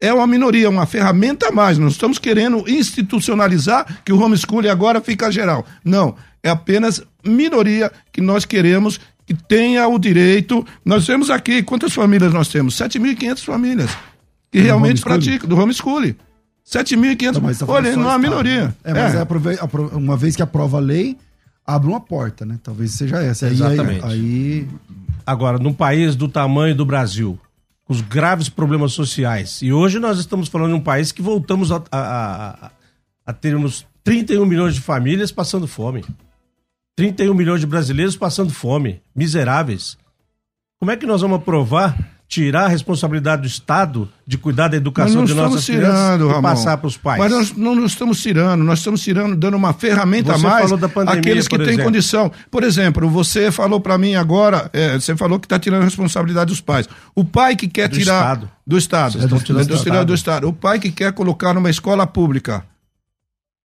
É 0.00 0.12
uma 0.12 0.26
minoria, 0.26 0.68
uma 0.68 0.84
ferramenta 0.86 1.48
a 1.48 1.52
mais. 1.52 1.78
Não 1.78 1.88
estamos 1.88 2.18
querendo 2.18 2.68
institucionalizar 2.68 4.02
que 4.04 4.12
o 4.12 4.20
homeschooling 4.20 4.68
agora 4.68 5.00
fica 5.00 5.30
geral. 5.30 5.64
Não, 5.84 6.16
é 6.42 6.50
apenas 6.50 7.02
minoria 7.24 7.92
que 8.12 8.20
nós 8.20 8.44
queremos 8.44 8.98
que 9.30 9.34
tenha 9.44 9.86
o 9.86 9.96
direito. 9.96 10.66
Nós 10.84 11.06
temos 11.06 11.30
aqui, 11.30 11.62
quantas 11.62 11.92
famílias 11.92 12.32
nós 12.32 12.48
temos? 12.48 12.74
7.500 12.74 13.44
famílias 13.44 13.96
que 14.50 14.58
realmente 14.58 15.00
praticam, 15.00 15.48
do 15.48 15.56
homeschooling. 15.56 16.16
7.500. 16.66 17.40
Mas 17.40 17.58
tá 17.60 17.66
Olha, 17.68 17.94
não 17.94 18.04
é 18.04 18.06
uma 18.08 18.18
minoria. 18.18 18.64
né? 18.66 18.74
É, 18.82 18.92
mas 18.92 19.14
é. 19.14 19.20
apro- 19.60 19.96
uma 19.96 20.16
vez 20.16 20.34
que 20.34 20.42
aprova 20.42 20.78
a 20.78 20.80
lei, 20.80 21.16
abre 21.64 21.88
uma 21.88 22.00
porta, 22.00 22.44
né? 22.44 22.58
Talvez 22.60 22.90
seja 22.96 23.22
essa. 23.22 23.46
Aí- 23.46 23.52
Exatamente. 23.52 24.04
Aí, 24.04 24.68
Agora, 25.24 25.58
num 25.58 25.72
país 25.72 26.16
do 26.16 26.26
tamanho 26.26 26.74
do 26.74 26.84
Brasil, 26.84 27.38
com 27.84 27.92
os 27.92 28.00
graves 28.00 28.48
problemas 28.48 28.92
sociais, 28.92 29.60
e 29.62 29.72
hoje 29.72 30.00
nós 30.00 30.18
estamos 30.18 30.48
falando 30.48 30.70
de 30.70 30.74
um 30.76 30.80
país 30.80 31.12
que 31.12 31.22
voltamos 31.22 31.70
a, 31.70 31.76
a, 31.92 32.66
a, 32.66 32.70
a 33.26 33.32
termos 33.32 33.86
31 34.02 34.44
milhões 34.44 34.74
de 34.74 34.80
famílias 34.80 35.30
passando 35.30 35.68
fome. 35.68 36.04
31 37.00 37.32
milhões 37.34 37.60
de 37.60 37.66
brasileiros 37.66 38.14
passando 38.16 38.52
fome, 38.52 39.00
miseráveis. 39.16 39.96
Como 40.78 40.90
é 40.90 40.96
que 40.96 41.06
nós 41.06 41.22
vamos 41.22 41.38
aprovar, 41.38 41.96
tirar 42.28 42.64
a 42.66 42.68
responsabilidade 42.68 43.42
do 43.42 43.48
Estado 43.48 44.08
de 44.26 44.36
cuidar 44.38 44.68
da 44.68 44.76
educação 44.76 45.24
de 45.24 45.32
nossas 45.34 45.64
tirando, 45.64 45.80
crianças 45.88 46.20
e 46.20 46.28
Ramon. 46.28 46.42
passar 46.42 46.76
para 46.76 46.86
os 46.86 46.96
pais? 46.98 47.18
Mas 47.18 47.30
nós 47.32 47.52
não 47.56 47.74
nos 47.74 47.92
estamos 47.92 48.20
tirando, 48.20 48.62
nós 48.62 48.78
estamos 48.80 49.00
tirando, 49.02 49.34
dando 49.34 49.56
uma 49.56 49.72
ferramenta 49.72 50.32
Você 50.34 50.46
a 50.46 50.50
mais 50.50 50.70
pandemia, 50.70 51.20
àqueles 51.20 51.48
que 51.48 51.58
têm 51.58 51.78
condição. 51.78 52.30
Por 52.50 52.62
exemplo, 52.64 53.08
você 53.08 53.50
falou 53.50 53.80
para 53.80 53.96
mim 53.98 54.14
agora, 54.14 54.68
é, 54.72 54.94
você 54.98 55.16
falou 55.16 55.40
que 55.40 55.46
está 55.46 55.58
tirando 55.58 55.80
a 55.82 55.84
responsabilidade 55.86 56.48
dos 56.50 56.60
pais. 56.60 56.86
O 57.14 57.24
pai 57.24 57.56
que 57.56 57.66
quer 57.66 57.88
Do 57.88 57.96
tirar 57.98 58.20
Estado. 58.20 58.50
do 58.66 58.76
Estado, 58.78 59.12
Vocês 59.12 59.24
estão 59.24 59.38
tirando 59.40 59.62
do 59.62 59.68
do, 59.68 59.74
Estado. 59.74 60.06
do 60.06 60.14
Estado, 60.14 60.48
o 60.48 60.52
pai 60.52 60.78
que 60.78 60.90
quer 60.92 61.12
colocar 61.12 61.52
numa 61.54 61.70
escola 61.70 62.06
pública, 62.06 62.62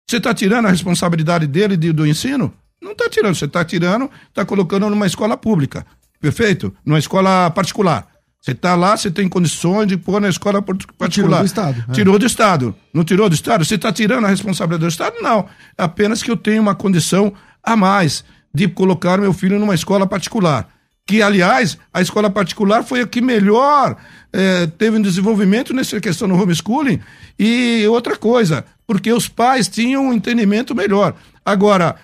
você 0.10 0.18
está 0.18 0.34
tirando 0.34 0.68
a 0.68 0.72
responsabilidade 0.72 1.48
dele 1.48 1.76
de- 1.76 1.92
do 1.92 2.06
ensino? 2.06 2.54
Não 2.84 2.92
está 2.92 3.10
tirando, 3.10 3.36
você 3.36 3.46
está 3.46 3.64
tirando, 3.64 4.10
está 4.28 4.44
colocando 4.46 4.90
numa 4.90 5.08
escola 5.08 5.38
pública, 5.38 5.86
perfeito? 6.20 6.74
Numa 6.86 7.00
escola 7.00 7.50
particular. 7.50 8.08
Você 8.42 8.52
está 8.52 8.76
lá, 8.76 8.98
você 8.98 9.10
tem 9.10 9.30
condições 9.30 9.88
de 9.88 9.96
pôr 9.96 10.20
na 10.20 10.28
escola 10.28 10.62
part- 10.62 10.86
particular. 10.98 11.40
do 11.40 11.46
Estado, 11.46 11.86
é. 11.88 11.92
Tirou 11.94 12.20
do 12.20 12.26
Estado. 12.26 12.76
Não 12.94 13.04
tirou 13.06 13.30
do 13.30 13.36
Estado? 13.36 13.64
Você 13.64 13.76
está 13.76 13.92
tirando 13.94 14.26
a 14.26 14.28
responsabilidade 14.28 14.82
do 14.86 14.92
Estado? 14.92 15.16
Não. 15.22 15.46
Apenas 15.78 16.22
que 16.22 16.30
eu 16.30 16.36
tenho 16.36 16.62
uma 16.62 16.76
condição 16.76 17.34
a 17.64 17.78
mais 17.78 18.26
de 18.54 18.68
colocar 18.68 19.18
meu 19.18 19.32
filho 19.32 19.58
numa 19.58 19.74
escola 19.74 20.06
particular. 20.06 20.68
Que, 21.08 21.22
aliás, 21.22 21.78
a 21.94 22.02
escola 22.02 22.30
particular 22.30 22.84
foi 22.84 23.00
a 23.02 23.08
que 23.08 23.22
melhor 23.22 23.96
eh, 24.34 24.68
teve 24.78 24.98
um 24.98 25.02
desenvolvimento 25.02 25.74
nessa 25.74 26.00
questão 26.02 26.28
do 26.28 26.36
homeschooling. 26.36 27.00
E 27.40 27.86
outra 27.88 28.18
coisa, 28.18 28.66
porque 28.86 29.12
os 29.12 29.28
pais 29.30 29.70
tinham 29.70 30.08
um 30.08 30.14
entendimento 30.14 30.76
melhor. 30.76 31.16
Agora, 31.46 31.96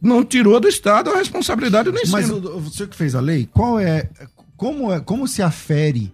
não 0.00 0.24
tirou 0.24 0.60
do 0.60 0.68
Estado 0.68 1.10
a 1.10 1.16
responsabilidade 1.16 1.90
do 1.90 1.96
ensino. 1.98 2.12
mas 2.12 2.30
o, 2.30 2.70
senhor 2.70 2.88
que 2.88 2.96
fez 2.96 3.14
a 3.14 3.20
lei, 3.20 3.48
qual 3.52 3.78
é. 3.78 4.08
Como, 4.56 4.92
é, 4.92 5.00
como 5.00 5.26
se 5.26 5.42
afere? 5.42 6.12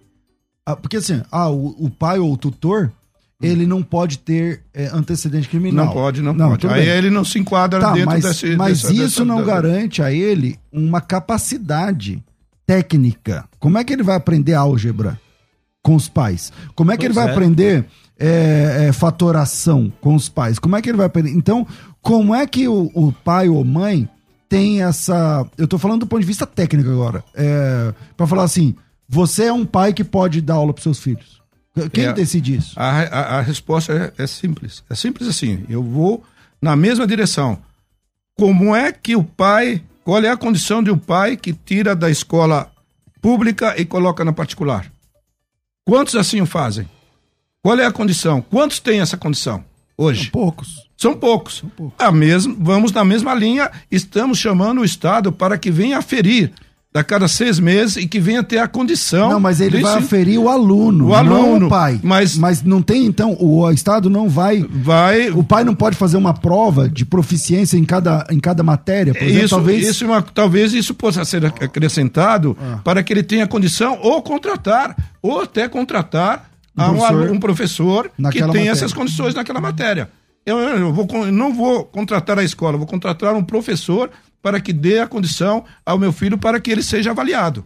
a- 0.65 0.75
porque 0.75 0.97
assim, 0.97 1.21
ah, 1.31 1.49
o, 1.49 1.75
o 1.85 1.89
pai 1.89 2.19
ou 2.19 2.31
o 2.33 2.37
tutor, 2.37 2.91
ele 3.41 3.65
não 3.65 3.81
pode 3.83 4.19
ter 4.19 4.63
é, 4.73 4.87
antecedente 4.87 5.47
criminal. 5.49 5.85
Não 5.87 5.93
pode, 5.93 6.21
não, 6.21 6.35
pode. 6.35 6.59
tudo 6.61 6.73
Aí 6.73 6.85
bem. 6.85 6.89
ele 6.89 7.09
não 7.09 7.23
se 7.23 7.37
enquadra 7.39 7.79
Tá, 7.79 7.91
dentro 7.93 8.07
mas, 8.11 8.23
desse. 8.23 8.55
mas 8.55 8.81
dessa- 8.81 8.93
isso 8.93 9.01
dessa- 9.03 9.25
não 9.25 9.37
da- 9.37 9.43
garante 9.53 10.01
a 10.01 10.11
ele 10.11 10.57
uma 10.71 10.99
capacidade 11.01 12.23
técnica. 12.65 13.45
Como 13.59 13.77
é 13.77 13.83
que 13.83 13.93
ele 13.93 14.03
vai 14.03 14.15
aprender 14.15 14.53
álgebra 14.53 15.19
com 15.81 15.95
os 15.95 16.07
pais? 16.07 16.51
Como 16.75 16.91
é 16.91 16.97
que 16.97 17.05
Pois 17.05 17.17
ele 17.17 17.25
vai 17.25 17.27
é. 17.27 17.31
aprender 17.31 17.85
é, 18.19 18.87
é, 18.89 18.93
fatoração 18.93 19.91
com 20.01 20.13
os 20.15 20.27
pais? 20.29 20.59
Como 20.59 20.75
é 20.75 20.81
que 20.81 20.89
ele 20.89 20.97
vai 20.97 21.07
aprender? 21.07 21.31
Então, 21.31 21.65
como 22.01 22.33
é 22.33 22.45
que 22.47 22.67
o, 22.67 22.89
o 22.93 23.11
pai 23.11 23.49
ou 23.49 23.63
mãe 23.63 24.07
tem 24.47 24.81
essa. 24.83 25.45
Eu 25.57 25.67
tô 25.67 25.77
falando 25.77 26.01
do 26.01 26.07
ponto 26.07 26.21
de 26.21 26.25
vista 26.27 26.45
técnico 26.45 26.89
agora. 26.89 27.23
É, 27.35 27.93
para 28.17 28.25
falar 28.27 28.43
assim, 28.43 28.75
você 29.07 29.45
é 29.45 29.53
um 29.53 29.65
pai 29.65 29.93
que 29.93 30.03
pode 30.03 30.41
dar 30.41 30.55
aula 30.55 30.73
para 30.73 30.83
seus 30.83 30.99
filhos. 30.99 31.39
Quem 31.93 32.05
É. 32.05 32.13
decide 32.13 32.55
isso? 32.55 32.73
A, 32.77 32.89
a, 33.01 33.37
a 33.37 33.41
resposta 33.41 34.13
é, 34.17 34.23
é 34.23 34.27
simples. 34.27 34.83
É 34.89 34.95
simples 34.95 35.27
assim. 35.29 35.63
Eu 35.69 35.83
vou 35.83 36.23
na 36.61 36.75
mesma 36.75 37.05
direção. 37.05 37.59
Como 38.37 38.75
é 38.75 38.91
que 38.91 39.15
o 39.15 39.23
pai. 39.23 39.83
Qual 40.03 40.23
é 40.23 40.29
a 40.29 40.37
condição 40.37 40.81
de 40.81 40.89
um 40.89 40.97
pai 40.97 41.37
que 41.37 41.53
tira 41.53 41.95
da 41.95 42.09
escola 42.09 42.71
pública 43.21 43.79
e 43.79 43.85
coloca 43.85 44.25
na 44.25 44.33
particular? 44.33 44.91
Quantos 45.85 46.15
assim 46.15 46.41
o 46.41 46.45
fazem? 46.45 46.89
Qual 47.61 47.77
é 47.79 47.85
a 47.85 47.91
condição? 47.91 48.41
Quantos 48.41 48.79
têm 48.79 49.01
essa 49.01 49.17
condição 49.17 49.63
hoje? 49.95 50.31
Poucos. 50.31 50.88
São 50.99 51.13
poucos. 51.15 51.63
A 51.97 52.11
mesma, 52.11 52.53
vamos 52.59 52.91
na 52.91 53.05
mesma 53.05 53.33
linha, 53.33 53.71
estamos 53.89 54.37
chamando 54.37 54.81
o 54.81 54.85
Estado 54.85 55.31
para 55.31 55.57
que 55.57 55.71
venha 55.71 55.97
aferir 55.97 56.51
a 56.93 57.03
cada 57.03 57.27
seis 57.27 57.57
meses 57.59 57.95
e 57.95 58.05
que 58.07 58.19
venha 58.19 58.43
ter 58.43 58.57
a 58.57 58.67
condição. 58.67 59.29
Não, 59.29 59.39
mas 59.39 59.61
ele 59.61 59.79
vai 59.79 59.93
aferir 59.99 60.37
o 60.39 60.49
aluno, 60.49 61.05
O 61.05 61.09
não 61.09 61.15
aluno, 61.15 61.67
o 61.67 61.69
pai. 61.69 61.99
mas- 62.03 62.35
mas 62.35 62.63
não 62.63 62.81
tem, 62.81 63.05
então, 63.05 63.37
o 63.39 63.69
Estado 63.71 64.09
não 64.09 64.27
vai. 64.27 64.65
Vai. 64.69 65.29
O 65.29 65.41
pai 65.43 65.63
não 65.63 65.73
pode 65.73 65.95
fazer 65.95 66.17
uma 66.17 66.33
prova 66.33 66.89
de 66.89 67.05
proficiência 67.05 67.77
em 67.77 67.85
cada, 67.85 68.25
em 68.29 68.39
cada 68.39 68.61
matéria, 68.63 69.13
por 69.13 69.23
exemplo, 69.23 69.45
isso, 69.45 69.55
talvez. 69.55 69.87
isso 69.87 70.03
é 70.03 70.07
uma- 70.07 70.21
talvez 70.21 70.73
isso 70.73 70.93
possa 70.93 71.23
ser 71.23 71.45
ac- 71.45 71.63
acrescentado 71.63 72.57
Ah. 72.59 72.79
para 72.83 73.01
que 73.03 73.13
ele 73.13 73.23
tenha 73.23 73.47
condição 73.47 73.97
ou 74.01 74.21
contratar, 74.21 74.97
ou 75.21 75.41
até 75.41 75.69
contratar 75.69 76.49
Um 76.77 76.83
professor 76.95 77.31
um 77.31 77.39
professor 77.39 78.03
que 78.31 78.31
tenha 78.31 78.47
matéria. 78.47 78.69
essas 78.71 78.91
condições 78.93 79.33
naquela 79.35 79.61
matéria. 79.61 80.09
Eu, 80.49 80.57
eu 80.57 80.93
vou 80.93 81.07
não 81.31 81.53
vou 81.53 81.85
contratar 81.85 82.39
a 82.39 82.43
escola, 82.43 82.77
vou 82.77 82.87
contratar 82.87 83.35
um 83.35 83.43
professor 83.43 84.09
para 84.41 84.59
que 84.59 84.73
dê 84.73 84.99
a 84.99 85.07
condição 85.07 85.63
ao 85.85 85.99
meu 85.99 86.11
filho 86.11 86.37
para 86.37 86.59
que 86.59 86.71
ele 86.71 86.81
seja 86.81 87.11
avaliado. 87.11 87.65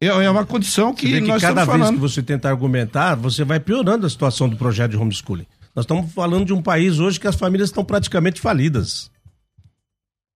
É, 0.00 0.06
é 0.06 0.30
uma 0.30 0.46
condição 0.46 0.94
que, 0.94 1.06
que 1.06 1.20
nós 1.20 1.42
cada 1.42 1.60
estamos 1.60 1.66
vez 1.66 1.78
falando. 1.78 1.94
que 1.94 2.00
você 2.00 2.22
tenta 2.22 2.48
argumentar, 2.48 3.14
você 3.14 3.44
vai 3.44 3.60
piorando 3.60 4.06
a 4.06 4.10
situação 4.10 4.48
do 4.48 4.56
projeto 4.56 4.92
de 4.92 4.96
homeschooling. 4.96 5.46
Nós 5.74 5.84
estamos 5.84 6.12
falando 6.12 6.46
de 6.46 6.52
um 6.52 6.62
país 6.62 6.98
hoje 6.98 7.20
que 7.20 7.26
as 7.26 7.34
famílias 7.34 7.68
estão 7.68 7.84
praticamente 7.84 8.40
falidas. 8.40 9.10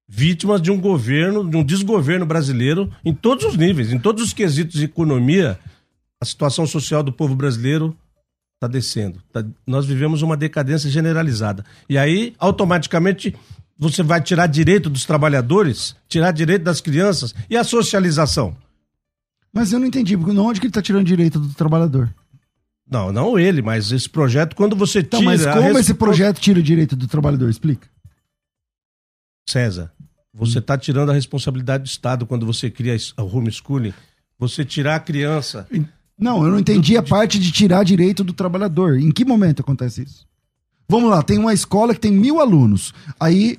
Vítimas 0.06 0.60
de 0.60 0.70
um 0.70 0.80
governo, 0.80 1.48
de 1.48 1.56
um 1.56 1.64
desgoverno 1.64 2.26
brasileiro 2.26 2.90
em 3.04 3.14
todos 3.14 3.44
os 3.44 3.56
níveis, 3.56 3.92
em 3.92 3.98
todos 3.98 4.24
os 4.24 4.32
quesitos 4.32 4.78
de 4.78 4.84
economia, 4.84 5.58
a 6.20 6.24
situação 6.24 6.66
social 6.66 7.02
do 7.02 7.12
povo 7.12 7.34
brasileiro 7.34 7.96
está 8.58 8.66
descendo. 8.66 9.22
Tá- 9.32 9.44
nós 9.66 9.86
vivemos 9.86 10.20
uma 10.20 10.36
decadência 10.36 10.90
generalizada. 10.90 11.64
E 11.88 11.96
aí, 11.96 12.34
automaticamente, 12.38 13.34
você 13.78 14.02
vai 14.02 14.20
tirar 14.20 14.48
direito 14.48 14.90
dos 14.90 15.04
trabalhadores, 15.04 15.94
tirar 16.08 16.32
direito 16.32 16.64
das 16.64 16.80
crianças 16.80 17.34
e 17.48 17.56
a 17.56 17.62
socialização. 17.62 18.56
Mas 19.52 19.72
eu 19.72 19.78
não 19.78 19.86
entendi, 19.86 20.16
porque 20.16 20.36
onde 20.38 20.60
que 20.60 20.66
ele 20.66 20.72
tá 20.72 20.82
tirando 20.82 21.06
direito 21.06 21.38
do 21.38 21.54
trabalhador? 21.54 22.12
Não, 22.90 23.12
não 23.12 23.38
ele, 23.38 23.62
mas 23.62 23.92
esse 23.92 24.08
projeto, 24.08 24.56
quando 24.56 24.74
você 24.74 25.02
tira. 25.02 25.16
Então, 25.18 25.22
mas 25.22 25.44
como 25.46 25.60
respon- 25.60 25.78
esse 25.78 25.94
projeto 25.94 26.40
tira 26.40 26.58
o 26.58 26.62
direito 26.62 26.96
do 26.96 27.06
trabalhador? 27.06 27.48
Explica. 27.48 27.86
César, 29.48 29.92
você 30.34 30.58
está 30.58 30.76
tirando 30.76 31.10
a 31.10 31.14
responsabilidade 31.14 31.84
do 31.84 31.86
Estado 31.86 32.26
quando 32.26 32.44
você 32.44 32.70
cria 32.70 32.96
o 33.18 33.22
homeschooling. 33.36 33.94
Você 34.38 34.64
tirar 34.64 34.96
a 34.96 35.00
criança. 35.00 35.66
Não, 36.18 36.44
eu 36.44 36.50
não 36.50 36.58
entendi 36.58 36.96
a 36.96 37.02
parte 37.02 37.38
de 37.38 37.52
tirar 37.52 37.84
direito 37.84 38.24
do 38.24 38.32
trabalhador. 38.32 38.98
Em 38.98 39.12
que 39.12 39.24
momento 39.24 39.60
acontece 39.60 40.02
isso? 40.02 40.26
Vamos 40.88 41.10
lá, 41.10 41.22
tem 41.22 41.38
uma 41.38 41.52
escola 41.52 41.94
que 41.94 42.00
tem 42.00 42.10
mil 42.10 42.40
alunos. 42.40 42.92
Aí, 43.20 43.58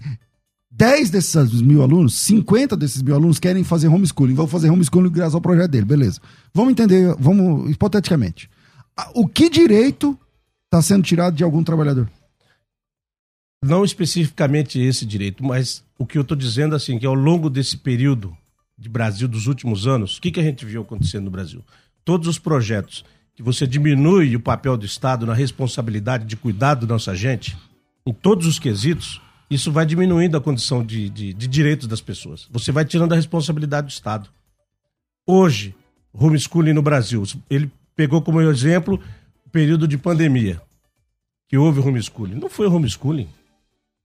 10 0.71 1.09
desses 1.09 1.61
mil 1.61 1.81
alunos, 1.81 2.15
50 2.15 2.75
desses 2.75 3.01
mil 3.01 3.15
alunos 3.15 3.39
querem 3.39 3.63
fazer 3.63 3.87
homeschooling. 3.87 4.33
Vão 4.33 4.47
fazer 4.47 4.69
homeschooling 4.69 5.11
graças 5.11 5.35
ao 5.35 5.41
projeto 5.41 5.71
dele, 5.71 5.85
beleza. 5.85 6.19
Vamos 6.53 6.71
entender, 6.71 7.15
vamos, 7.17 7.69
hipoteticamente. 7.71 8.49
O 9.13 9.27
que 9.27 9.49
direito 9.49 10.17
está 10.65 10.81
sendo 10.81 11.03
tirado 11.03 11.35
de 11.35 11.43
algum 11.43 11.63
trabalhador? 11.63 12.09
Não 13.63 13.85
especificamente 13.85 14.79
esse 14.79 15.05
direito, 15.05 15.43
mas 15.43 15.83
o 15.97 16.05
que 16.05 16.17
eu 16.17 16.21
estou 16.21 16.35
dizendo 16.35 16.75
assim, 16.75 16.97
que 16.97 17.05
ao 17.05 17.13
longo 17.13 17.49
desse 17.49 17.77
período 17.77 18.35
de 18.77 18.87
Brasil 18.87 19.27
dos 19.27 19.47
últimos 19.47 19.85
anos, 19.85 20.17
o 20.17 20.21
que, 20.21 20.31
que 20.31 20.39
a 20.39 20.43
gente 20.43 20.65
viu 20.65 20.81
acontecendo 20.81 21.25
no 21.25 21.31
Brasil? 21.31 21.63
Todos 22.09 22.27
os 22.27 22.39
projetos 22.39 23.05
que 23.35 23.43
você 23.43 23.67
diminui 23.67 24.35
o 24.35 24.39
papel 24.39 24.75
do 24.75 24.83
Estado 24.83 25.27
na 25.27 25.33
responsabilidade 25.35 26.25
de 26.25 26.35
cuidar 26.35 26.73
da 26.73 26.87
nossa 26.87 27.13
gente, 27.13 27.55
em 28.03 28.11
todos 28.11 28.47
os 28.47 28.57
quesitos, 28.57 29.21
isso 29.47 29.71
vai 29.71 29.85
diminuindo 29.85 30.35
a 30.35 30.41
condição 30.41 30.83
de, 30.83 31.07
de, 31.07 31.33
de 31.35 31.47
direitos 31.47 31.87
das 31.87 32.01
pessoas. 32.01 32.47
Você 32.49 32.71
vai 32.71 32.83
tirando 32.83 33.13
a 33.13 33.15
responsabilidade 33.15 33.85
do 33.85 33.91
Estado. 33.91 34.27
Hoje, 35.23 35.75
homeschooling 36.11 36.73
no 36.73 36.81
Brasil, 36.81 37.21
ele 37.47 37.71
pegou 37.95 38.23
como 38.23 38.41
exemplo 38.41 38.99
o 39.45 39.49
período 39.51 39.87
de 39.87 39.95
pandemia, 39.95 40.59
que 41.47 41.59
houve 41.59 41.79
homeschooling. 41.79 42.39
Não 42.39 42.49
foi 42.49 42.65
homeschooling. 42.65 43.29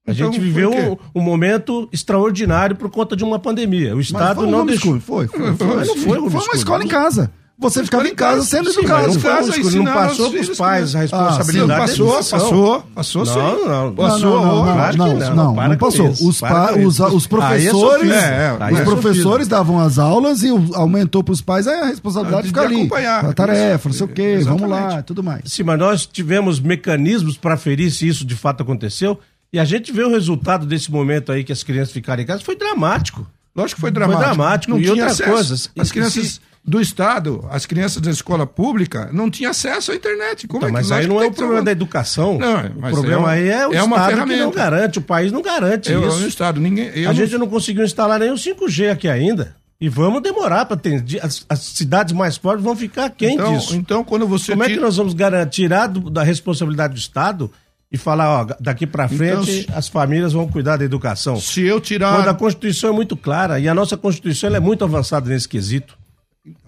A 0.07 0.12
Então, 0.12 0.27
gente 0.27 0.37
foi 0.37 0.45
viveu 0.45 1.01
um, 1.14 1.21
um 1.21 1.23
momento 1.23 1.88
extraordiação 1.90 2.77
por 2.77 2.90
conta 2.90 3.17
de 3.17 3.25
uma 3.25 3.38
pandemia. 3.38 3.97
O 3.97 4.01
Estado 4.01 4.43
foi 4.43 4.51
não 4.51 4.67
deixou. 4.67 5.01
Foi, 5.01 5.27
foi, 5.27 5.57
foi. 5.57 5.77
Mas 5.77 5.88
não 5.88 5.97
foi 5.97 6.31
Foi 6.31 6.43
uma 6.43 6.55
escola 6.55 6.85
em 6.85 6.88
casa. 6.88 7.33
Você 7.57 7.85
ficava 7.85 8.07
em 8.09 8.14
casa 8.14 8.43
sendo 8.43 8.71
Sim, 8.73 8.81
educado. 8.81 9.07
Não, 9.09 9.21
casa, 9.21 9.53
foi, 9.53 9.73
não 9.75 9.85
passou 9.85 10.27
os 10.27 10.33
para 10.33 10.40
os 10.53 10.59
pais 10.59 10.95
a 10.95 10.99
Ah, 10.99 11.03
responsabilidade. 11.03 11.81
Passou, 11.81 12.07
da 12.07 12.12
educação. 12.12 12.38
passou, 12.40 12.81
passou 12.95 13.27
sim. 13.27 13.35
Não, 13.35 13.59
não, 13.59 13.67
Não, 13.67 13.95
não, 13.95 14.19
não, 14.19 14.64
não, 14.67 14.75
Claro 14.75 14.93
que 14.93 14.99
não, 14.99 15.07
não, 15.14 15.55
não, 15.55 15.69
não 15.69 15.77
passou. 15.77 16.09
Os, 16.09 16.40
pa- 16.40 16.73
os, 16.73 16.99
os 17.01 17.25
é 17.25 17.29
professores. 17.29 18.11
É, 18.11 18.57
é, 18.61 18.73
os 18.73 18.81
é 18.81 18.85
professores 18.85 19.49
davam 19.49 19.79
as 19.79 19.99
aulas 19.99 20.43
e 20.43 20.49
aumentou 20.75 21.23
para 21.23 21.33
os 21.33 21.40
pais 21.40 21.67
a 21.69 21.87
responsabilidade 21.87 22.43
de 22.43 22.49
De 22.49 22.55
ficar 22.55 22.67
ali. 22.67 22.77
acompanhar. 22.81 23.25
A 23.25 23.33
tarefa, 23.33 23.88
não 23.88 23.95
sei 23.97 24.07
o 24.07 24.09
quê, 24.09 24.38
vamos 24.43 24.69
lá, 24.69 25.03
tudo 25.03 25.23
mais. 25.23 25.43
Sim, 25.47 25.62
mas 25.62 25.79
nós 25.79 26.07
tivemos 26.07 26.59
mecanismos 26.61 27.37
para 27.37 27.55
aferir 27.55 27.90
se 27.90 28.07
isso 28.09 28.25
de 28.25 28.35
fato 28.35 28.62
aconteceu. 28.62 29.19
E 29.53 29.59
a 29.61 29.64
gente 29.64 29.93
vê 29.93 30.03
o 30.03 30.11
resultado 30.11 30.67
desse 30.67 30.90
momento 30.90 31.31
aí 31.31 31.45
que 31.45 31.53
as 31.53 31.62
crianças 31.62 31.93
ficaram 31.93 32.21
em 32.21 32.27
casa. 32.27 32.43
Foi 32.43 32.57
dramático. 32.57 33.25
Lógico 33.55 33.77
que 33.77 33.81
foi 33.83 33.93
dramático. 33.93 34.25
dramático. 34.25 34.71
Não 34.73 34.79
E 34.81 34.83
tinha 34.83 34.93
outra 34.95 35.07
acesso. 35.07 35.31
coisa, 35.31 35.55
As 35.79 35.88
e- 35.88 35.93
crianças 35.93 36.27
se- 36.27 36.40
do 36.66 36.81
Estado, 36.81 37.46
as 37.50 37.66
crianças 37.66 38.00
da 38.00 38.11
escola 38.11 38.46
pública, 38.46 39.11
não 39.12 39.31
tinham 39.31 39.50
acesso 39.50 39.92
à 39.92 39.94
internet. 39.94 40.46
Como 40.48 40.61
Então, 40.61 40.68
é 40.70 40.72
mas 40.72 40.90
aí 40.90 41.07
não 41.07 41.20
é 41.22 41.27
o 41.27 41.33
problema 41.33 41.62
da 41.62 41.70
educação. 41.72 42.38
Não, 42.38 42.57
o 42.66 42.90
problema 42.90 43.12
é 43.14 43.18
um- 43.18 43.27
aí 43.27 43.48
é 43.48 43.68
o 43.68 43.72
é 43.74 43.77
Estado 43.77 43.83
que 43.83 43.90
não 43.98 44.07
ferramenta. 44.27 44.57
garante, 44.57 44.98
o 44.98 45.03
país 45.03 45.31
não 45.31 45.42
garante 45.42 45.92
Eu, 45.92 46.09
isso. 46.09 46.20
no 46.20 46.27
Estado, 46.27 46.59
ninguém. 46.61 46.87
eu 46.94 47.11
a 47.11 47.12
não- 47.12 47.20
gente 47.20 47.37
não 47.37 47.46
conseguiu 47.46 47.85
instalar 47.85 48.18
nem 48.18 48.31
o 48.31 48.38
5G 48.38 48.88
aqui 48.88 49.09
ainda. 49.09 49.55
E 49.79 49.88
vamos 49.90 50.22
demorar 50.22 50.64
para 50.64 50.77
ter. 50.79 51.05
As, 51.20 51.44
as 51.48 51.59
cidades 51.61 52.14
mais 52.14 52.38
pobres 52.38 52.64
vão 52.64 52.74
ficar 52.74 53.11
quem 53.11 53.35
então, 53.35 53.59
disso. 53.59 53.77
então, 53.77 54.03
quando 54.03 54.27
você. 54.27 54.53
Como 54.53 54.62
é 54.62 54.66
que 54.66 54.72
tira- 54.74 54.87
nós 54.87 54.96
vamos 54.96 55.12
garantir, 55.12 55.62
tirar 55.62 55.87
do- 55.88 56.09
da 56.09 56.22
responsabilidade 56.22 56.94
do 56.94 56.98
Estado 56.98 57.50
e 57.92 57.98
falar, 57.98 58.40
ó, 58.40 58.46
daqui 58.59 58.87
para 58.87 59.07
frente 59.07 59.64
Então, 59.68 59.77
as 59.77 59.87
famílias 59.88 60.33
vão 60.33 60.48
cuidar 60.48 60.79
da 60.79 60.85
educação? 60.87 61.37
Se 61.37 61.61
eu 61.61 61.79
tirar. 61.81 62.16
Quando 62.16 62.29
a 62.29 62.35
Constituição 62.35 62.88
é 62.88 62.92
muito 62.94 63.14
clara 63.18 63.61
e 63.61 63.68
a 63.68 63.74
nossa 63.74 63.96
Constituição 63.98 64.55
é 64.55 64.61
muito 64.61 64.83
avançada 64.83 65.29
nesse 65.29 65.46
quesito. 65.48 65.98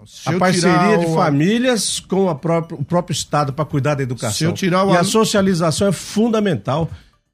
Se 0.05 0.27
a 0.29 0.37
parceria 0.39 0.97
de 0.97 1.05
o- 1.05 1.13
famílias 1.13 1.99
com 1.99 2.29
a 2.29 2.35
própria- 2.35 2.79
o 2.79 2.83
próprio 2.83 3.13
Estado 3.13 3.53
para 3.53 3.63
cuidar 3.65 3.95
da 3.95 4.03
educação. 4.03 4.33
Se 4.37 4.43
eu 4.43 4.53
tirar 4.53 4.83
o 4.85 4.93
E 4.93 4.97
a 4.97 5.03
socialização 5.03 5.87
é 5.87 5.91
fundamental. 5.91 6.89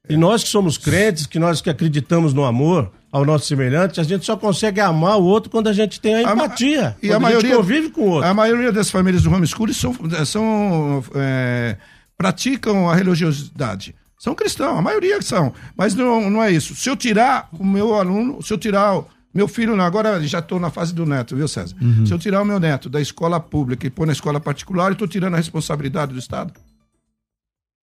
E 0.08 0.16
nós 0.16 0.42
que 0.44 0.50
somos 0.50 0.76
crentes, 0.76 1.26
que 1.26 1.38
nós 1.38 1.62
que 1.62 1.70
acreditamos 1.70 2.34
no 2.34 2.44
amor 2.44 2.92
ao 3.10 3.24
nosso 3.24 3.46
semelhante, 3.46 4.00
a 4.00 4.04
gente 4.04 4.26
só 4.26 4.36
consegue 4.36 4.78
amar 4.80 5.16
o 5.18 5.24
outro 5.24 5.48
quando 5.50 5.68
a 5.68 5.72
gente 5.72 5.98
tem 5.98 6.16
a 6.16 6.28
A 6.30 6.34
empatia. 6.34 6.94
e 7.02 7.06
quando 7.06 7.16
a 7.16 7.20
maioria 7.20 7.48
gente 7.48 7.56
convive 7.56 7.90
com 7.90 8.00
o 8.02 8.08
outro. 8.10 8.28
A 8.28 8.34
maioria 8.34 8.70
das 8.70 8.90
famílias 8.90 9.22
do 9.22 9.32
homeschooling 9.32 9.72
são, 9.72 9.94
são 10.26 11.02
é, 11.14 11.78
praticam 12.18 12.90
a 12.90 12.94
religiosidade. 12.94 13.94
São 14.18 14.34
cristãos, 14.34 14.78
a 14.78 14.82
maioria 14.82 15.20
são. 15.22 15.52
Mas 15.76 15.94
não, 15.94 16.28
não 16.30 16.42
é 16.42 16.50
isso. 16.50 16.74
Se 16.74 16.88
eu 16.90 16.96
tirar 16.96 17.48
o 17.52 17.64
meu 17.64 17.94
aluno, 17.94 18.42
se 18.42 18.52
eu 18.52 18.58
tirar 18.58 19.02
meu 19.34 19.48
filho, 19.48 19.80
agora 19.80 20.22
já 20.26 20.38
estou 20.38 20.60
na 20.60 20.70
fase 20.70 20.94
do 20.94 21.04
neto, 21.04 21.34
viu, 21.34 21.48
César? 21.48 21.74
Se 22.06 22.14
eu 22.14 22.18
tirar 22.18 22.40
o 22.40 22.44
meu 22.44 22.60
neto 22.60 22.88
da 22.88 23.00
escola 23.00 23.40
pública 23.40 23.86
e 23.86 23.90
pôr 23.90 24.06
na 24.06 24.12
escola 24.12 24.38
particular, 24.40 24.86
eu 24.86 24.92
estou 24.92 25.08
tirando 25.08 25.34
a 25.34 25.38
responsabilidade 25.38 26.12
do 26.12 26.18
Estado? 26.18 26.52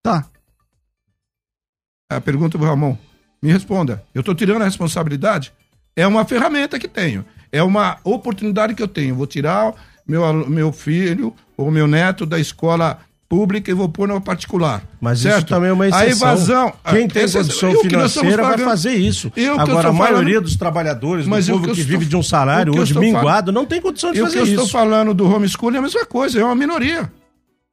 Tá. 0.02 0.26
A 2.10 2.22
pergunta 2.22 2.58
do 2.58 2.64
Ramon. 2.64 2.98
Me 3.42 3.52
responda. 3.52 4.04
Eu 4.14 4.22
estou 4.22 4.36
tirando 4.36 4.62
a 4.62 4.66
responsabilidade? 4.66 5.52
É 5.96 6.06
uma 6.08 6.24
ferramenta 6.26 6.80
que 6.80 6.88
tenho. 6.88 7.26
É 7.52 7.62
uma 7.62 7.98
oportunidade 8.04 8.74
que 8.74 8.82
eu 8.82 8.88
tenho. 8.88 9.16
Vou 9.16 9.28
tirar 9.28 9.74
meu, 10.08 10.50
meu 10.50 10.72
filho 10.72 11.36
ou 11.58 11.70
meu 11.70 11.88
neto 11.88 12.26
da 12.26 12.40
escola 12.40 13.00
pública 13.32 13.72
e 13.72 13.74
vou 13.74 13.88
pôr 13.88 14.10
na 14.10 14.20
particular. 14.20 14.84
Mas 15.00 15.20
certo? 15.20 15.38
isso 15.38 15.46
também 15.48 15.70
é 15.70 15.74
uma 15.74 15.86
A 15.86 15.88
exceção. 15.88 16.28
evasão. 16.28 16.74
Quem 16.90 17.08
tem 17.08 17.24
essa- 17.24 17.40
condição 17.40 17.80
financeira 17.80 18.44
vai 18.44 18.58
fazer 18.58 18.92
isso. 18.96 19.32
Eu 19.38 19.54
Agora, 19.54 19.72
a 19.72 19.76
estou 19.78 19.94
maioria 19.94 20.34
falando- 20.34 20.44
dos 20.44 20.56
trabalhadores, 20.58 21.26
Mas 21.26 21.46
do 21.46 21.54
o 21.54 21.56
povo 21.56 21.68
que 21.70 21.76
que, 21.76 21.80
eu 21.82 21.86
vive 21.86 22.04
estou- 22.04 22.10
de 22.10 22.16
um 22.18 22.24
salário 22.24 22.72
eu 22.76 22.82
hoje 22.82 22.92
estou 22.92 23.02
minguado, 23.02 23.50
não 23.54 23.66
tem 23.66 23.80
condição 23.80 24.12
de 24.12 24.22
o 24.22 24.26
que 24.26 24.30
fazer 24.32 24.40
eu 24.40 24.44
isso. 24.44 24.54
estou 24.56 24.68
falando 24.68 25.14
do 25.14 25.26
homeschooling 25.34 25.78
é 25.78 25.80
a 25.80 25.82
mesma 25.82 26.06
coisa, 26.06 26.42
é 26.42 26.44
uma 26.44 26.56
minoria. 26.56 27.10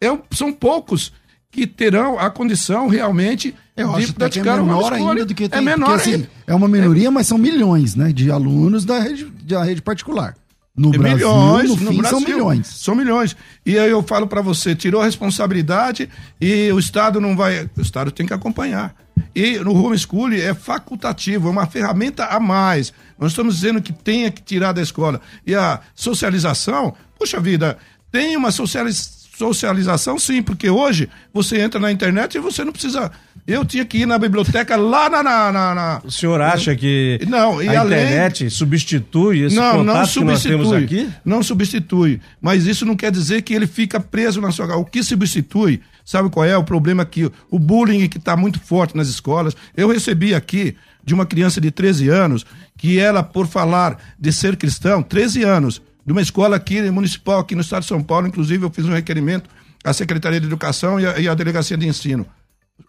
É 0.00 0.16
são 0.30 0.52
poucos 0.52 1.12
que 1.50 1.66
terão 1.66 2.20
a 2.20 2.30
condição 2.30 2.86
realmente 2.86 3.52
Eu 3.76 3.88
de 3.88 3.94
acho 3.96 3.96
até 3.96 4.06
que 4.06 4.10
é 4.12 4.14
praticar 4.42 4.60
o 4.60 4.64
menor 4.66 4.92
ainda 4.92 5.24
do 5.26 5.34
que 5.34 5.48
tem. 5.48 5.58
É 5.58 5.62
menor 5.62 5.96
porque, 5.96 6.10
assim, 6.10 6.26
é 6.46 6.54
uma 6.54 6.68
minoria, 6.68 7.10
mas 7.10 7.26
são 7.26 7.36
milhões, 7.36 7.96
né? 7.96 8.12
De 8.12 8.30
alunos 8.30 8.84
da 8.84 9.00
rede, 9.00 9.24
da 9.42 9.64
rede 9.64 9.82
particular. 9.82 10.36
No 10.78 10.94
É 10.94 10.98
Brasil, 10.98 11.18
milhões, 11.28 11.68
no 11.70 11.76
no 11.76 11.90
fim, 11.90 12.02
são 12.04 12.20
Brasil. 12.20 12.28
milhões. 12.28 12.66
São 12.68 12.94
milhões. 12.94 13.36
E 13.66 13.78
aí 13.78 13.90
eu 13.90 14.02
falo 14.02 14.26
para 14.26 14.40
você, 14.40 14.74
tirou 14.74 15.02
a 15.02 15.04
responsabilidade 15.04 16.08
e 16.40 16.70
o 16.72 16.78
Estado 16.78 17.20
não 17.20 17.36
vai. 17.36 17.68
O 17.76 17.80
Estado 17.80 18.10
tem 18.10 18.26
que 18.26 18.32
acompanhar. 18.32 18.94
E 19.34 19.58
no 19.58 19.74
homeschooling 19.74 20.38
é 20.38 20.54
facultativo, 20.54 21.48
é 21.48 21.50
uma 21.50 21.66
ferramenta 21.66 22.26
a 22.26 22.38
mais. 22.38 22.92
Nós 23.18 23.32
estamos 23.32 23.56
dizendo 23.56 23.82
que 23.82 23.92
tenha 23.92 24.30
que 24.30 24.40
tirar 24.40 24.72
da 24.72 24.80
escola. 24.80 25.20
E 25.46 25.54
a 25.54 25.80
socialização, 25.94 26.94
puxa 27.18 27.40
vida, 27.40 27.76
tem 28.10 28.36
uma 28.36 28.50
socialização. 28.50 29.18
Socialização, 29.38 30.18
sim, 30.18 30.42
porque 30.42 30.68
hoje 30.68 31.08
você 31.32 31.60
entra 31.60 31.78
na 31.78 31.92
internet 31.92 32.34
e 32.34 32.40
você 32.40 32.64
não 32.64 32.72
precisa. 32.72 33.12
Eu 33.48 33.64
tinha 33.64 33.82
que 33.84 33.98
ir 33.98 34.06
na 34.06 34.18
biblioteca 34.18 34.76
lá 34.76 35.08
na. 35.08 35.22
na, 35.22 35.50
na- 35.52 35.74
na- 35.74 36.00
O 36.04 36.10
senhor 36.10 36.38
acha 36.40 36.76
que 36.76 37.18
Não, 37.26 37.62
e 37.62 37.68
a 37.68 37.80
além- 37.80 37.98
internet 38.04 38.50
substitui 38.50 39.40
esse 39.46 39.56
não, 39.56 39.82
não 39.82 39.94
contato 39.94 40.12
que 40.12 40.24
nós 40.24 40.42
temos 40.42 40.68
substitui. 40.68 41.00
aqui? 41.06 41.12
Não 41.24 41.42
substitui. 41.42 42.20
Mas 42.42 42.66
isso 42.66 42.84
não 42.84 42.94
quer 42.94 43.10
dizer 43.10 43.40
que 43.40 43.54
ele 43.54 43.66
fica 43.66 43.98
preso 43.98 44.38
na 44.42 44.50
sua. 44.52 44.76
O 44.76 44.84
que 44.84 45.02
substitui, 45.02 45.80
sabe 46.04 46.28
qual 46.28 46.44
é 46.44 46.56
o 46.58 46.62
problema 46.62 47.02
aqui? 47.02 47.30
O 47.50 47.58
bullying 47.58 48.06
que 48.06 48.18
está 48.18 48.36
muito 48.36 48.60
forte 48.60 48.94
nas 48.94 49.08
escolas. 49.08 49.56
Eu 49.74 49.88
recebi 49.90 50.34
aqui 50.34 50.76
de 51.02 51.14
uma 51.14 51.24
criança 51.24 51.58
de 51.58 51.70
13 51.70 52.10
anos 52.10 52.44
que 52.76 52.98
ela, 52.98 53.22
por 53.22 53.46
falar 53.46 53.96
de 54.18 54.30
ser 54.30 54.56
cristão, 54.58 55.02
13 55.02 55.42
anos, 55.42 55.80
de 56.04 56.12
uma 56.12 56.20
escola 56.20 56.54
aqui 56.56 56.82
municipal, 56.90 57.40
aqui 57.40 57.54
no 57.54 57.62
estado 57.62 57.80
de 57.82 57.88
São 57.88 58.02
Paulo, 58.02 58.26
inclusive 58.26 58.62
eu 58.64 58.70
fiz 58.70 58.84
um 58.84 58.92
requerimento 58.92 59.48
à 59.82 59.92
Secretaria 59.94 60.38
de 60.38 60.46
Educação 60.46 61.00
e 61.00 61.06
à, 61.06 61.18
e 61.18 61.26
à 61.26 61.34
Delegacia 61.34 61.76
de 61.78 61.86
Ensino 61.88 62.26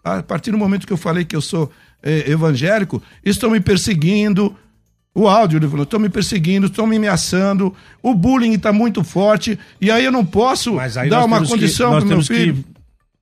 a 0.02 0.22
partir 0.22 0.50
do 0.50 0.58
momento 0.58 0.86
que 0.86 0.92
eu 0.92 0.96
falei 0.96 1.24
que 1.24 1.36
eu 1.36 1.40
sou 1.40 1.70
eh, 2.02 2.30
evangélico, 2.30 3.02
estão 3.24 3.50
me 3.50 3.60
perseguindo. 3.60 4.54
O 5.12 5.28
áudio, 5.28 5.58
ele 5.58 5.68
falou, 5.68 5.82
estão 5.82 5.98
me 5.98 6.08
perseguindo, 6.08 6.66
estão 6.66 6.86
me 6.86 6.96
ameaçando, 6.96 7.74
o 8.00 8.14
bullying 8.14 8.52
está 8.52 8.72
muito 8.72 9.02
forte, 9.02 9.58
e 9.80 9.90
aí 9.90 10.04
eu 10.04 10.12
não 10.12 10.24
posso 10.24 10.76
dar 11.08 11.24
uma 11.24 11.44
condição 11.44 11.90
para 11.90 12.04
meu 12.04 12.22
filho. 12.22 12.54
que 12.54 12.64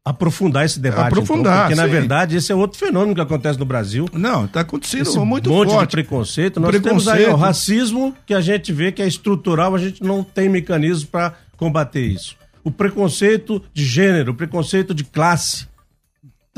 aprofundar 0.09 0.64
esse 0.64 0.81
debate. 0.81 1.09
Aprofundar, 1.09 1.52
então, 1.52 1.62
porque, 1.62 1.74
na 1.74 1.85
sim. 1.85 1.90
verdade, 1.90 2.37
esse 2.37 2.50
é 2.50 2.54
outro 2.54 2.78
fenômeno 2.78 3.14
que 3.14 3.20
acontece 3.20 3.59
no 3.59 3.64
Brasil. 3.66 4.09
Não, 4.12 4.46
está 4.46 4.61
acontecendo 4.61 5.02
Esse 5.02 5.18
muito 5.18 5.50
monte 5.50 5.70
forte. 5.70 5.90
de 5.90 5.92
preconceito. 5.92 6.61
Nós 6.61 6.70
temos 6.70 7.09
aí 7.09 7.24
Preconceito. 7.24 7.35
o 7.35 7.37
racismo, 7.37 8.14
que 8.24 8.33
a 8.33 8.40
gente 8.40 8.72
vê 8.72 8.90
que 8.90 9.02
é 9.02 9.07
estrutural, 9.07 9.74
a 9.74 9.78
gente 9.78 10.02
não 10.02 10.22
tem 10.22 10.48
mecanismo 10.48 11.09
para 11.09 11.35
combater 11.57 12.07
isso. 12.07 12.37
O 12.64 12.70
preconceito 12.70 13.62
de 13.74 13.85
gênero, 13.85 14.33
o 14.33 14.35
preconceito 14.35 14.94
de 14.94 15.04
classe. 15.04 15.66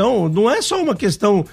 Então, 0.01 0.31
não 0.31 0.51
é 0.51 0.63
só 0.63 0.83
uma 0.83 0.97
questão 0.97 1.45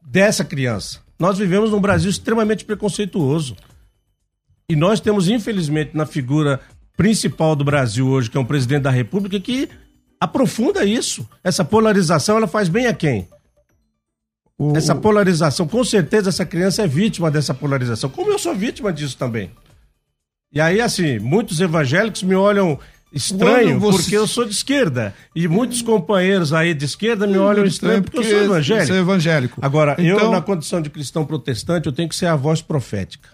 dessa 0.00 0.44
criança. 0.44 1.00
Nós 1.18 1.36
vivemos 1.36 1.72
num 1.72 1.80
Brasil 1.80 2.08
extremamente 2.08 2.64
preconceituoso. 2.64 3.56
E 4.68 4.76
nós 4.76 5.00
temos, 5.00 5.28
infelizmente, 5.28 5.90
na 5.92 6.06
figura 6.06 6.60
principal 6.96 7.56
do 7.56 7.64
Brasil 7.64 8.06
hoje, 8.06 8.30
que 8.30 8.36
é 8.36 8.40
um 8.40 8.44
presidente 8.44 8.82
da 8.82 8.90
República, 8.92 9.40
que 9.40 9.68
aprofunda 10.20 10.84
isso. 10.84 11.28
Essa 11.42 11.64
polarização, 11.64 12.36
ela 12.36 12.46
faz 12.46 12.68
bem 12.68 12.86
a 12.86 12.94
quem? 12.94 13.26
O- 14.56 14.76
Essa 14.76 14.94
polarização, 14.94 15.66
com 15.66 15.82
certeza 15.82 16.28
essa 16.28 16.46
criança 16.46 16.82
é 16.82 16.86
vítima 16.86 17.28
dessa 17.28 17.52
polarização, 17.52 18.08
como 18.08 18.30
eu 18.30 18.38
sou 18.38 18.54
vítima 18.54 18.92
disso 18.92 19.18
também. 19.18 19.50
E 20.52 20.60
aí, 20.60 20.80
assim, 20.80 21.18
muitos 21.18 21.58
evangélicos 21.60 22.22
me 22.22 22.36
olham 22.36 22.78
estranho 23.14 23.78
você- 23.78 23.98
porque 24.02 24.16
eu 24.16 24.26
sou 24.26 24.44
de 24.44 24.50
esquerda. 24.52 25.14
E 25.34 25.46
muitos 25.48 25.80
companheiros 25.82 26.52
aí 26.52 26.74
de 26.74 26.84
esquerda 26.84 27.26
me 27.26 27.38
olham 27.38 27.64
estranho 27.64 28.02
porque, 28.02 28.18
eu 28.18 28.24
sou 28.24 28.38
evangélico. 28.44 28.86
Você 28.86 28.92
é 28.92 29.00
evangélico. 29.00 29.58
Agora, 29.62 29.94
eu, 29.98 30.16
Então- 30.16 30.30
na 30.30 30.40
condição 30.40 30.80
de 30.82 30.90
cristão 30.90 31.24
protestante, 31.24 31.86
eu 31.86 31.92
tenho 31.92 32.08
que 32.08 32.16
ser 32.16 32.26
a 32.26 32.36
voz 32.36 32.60
profética. 32.60 33.28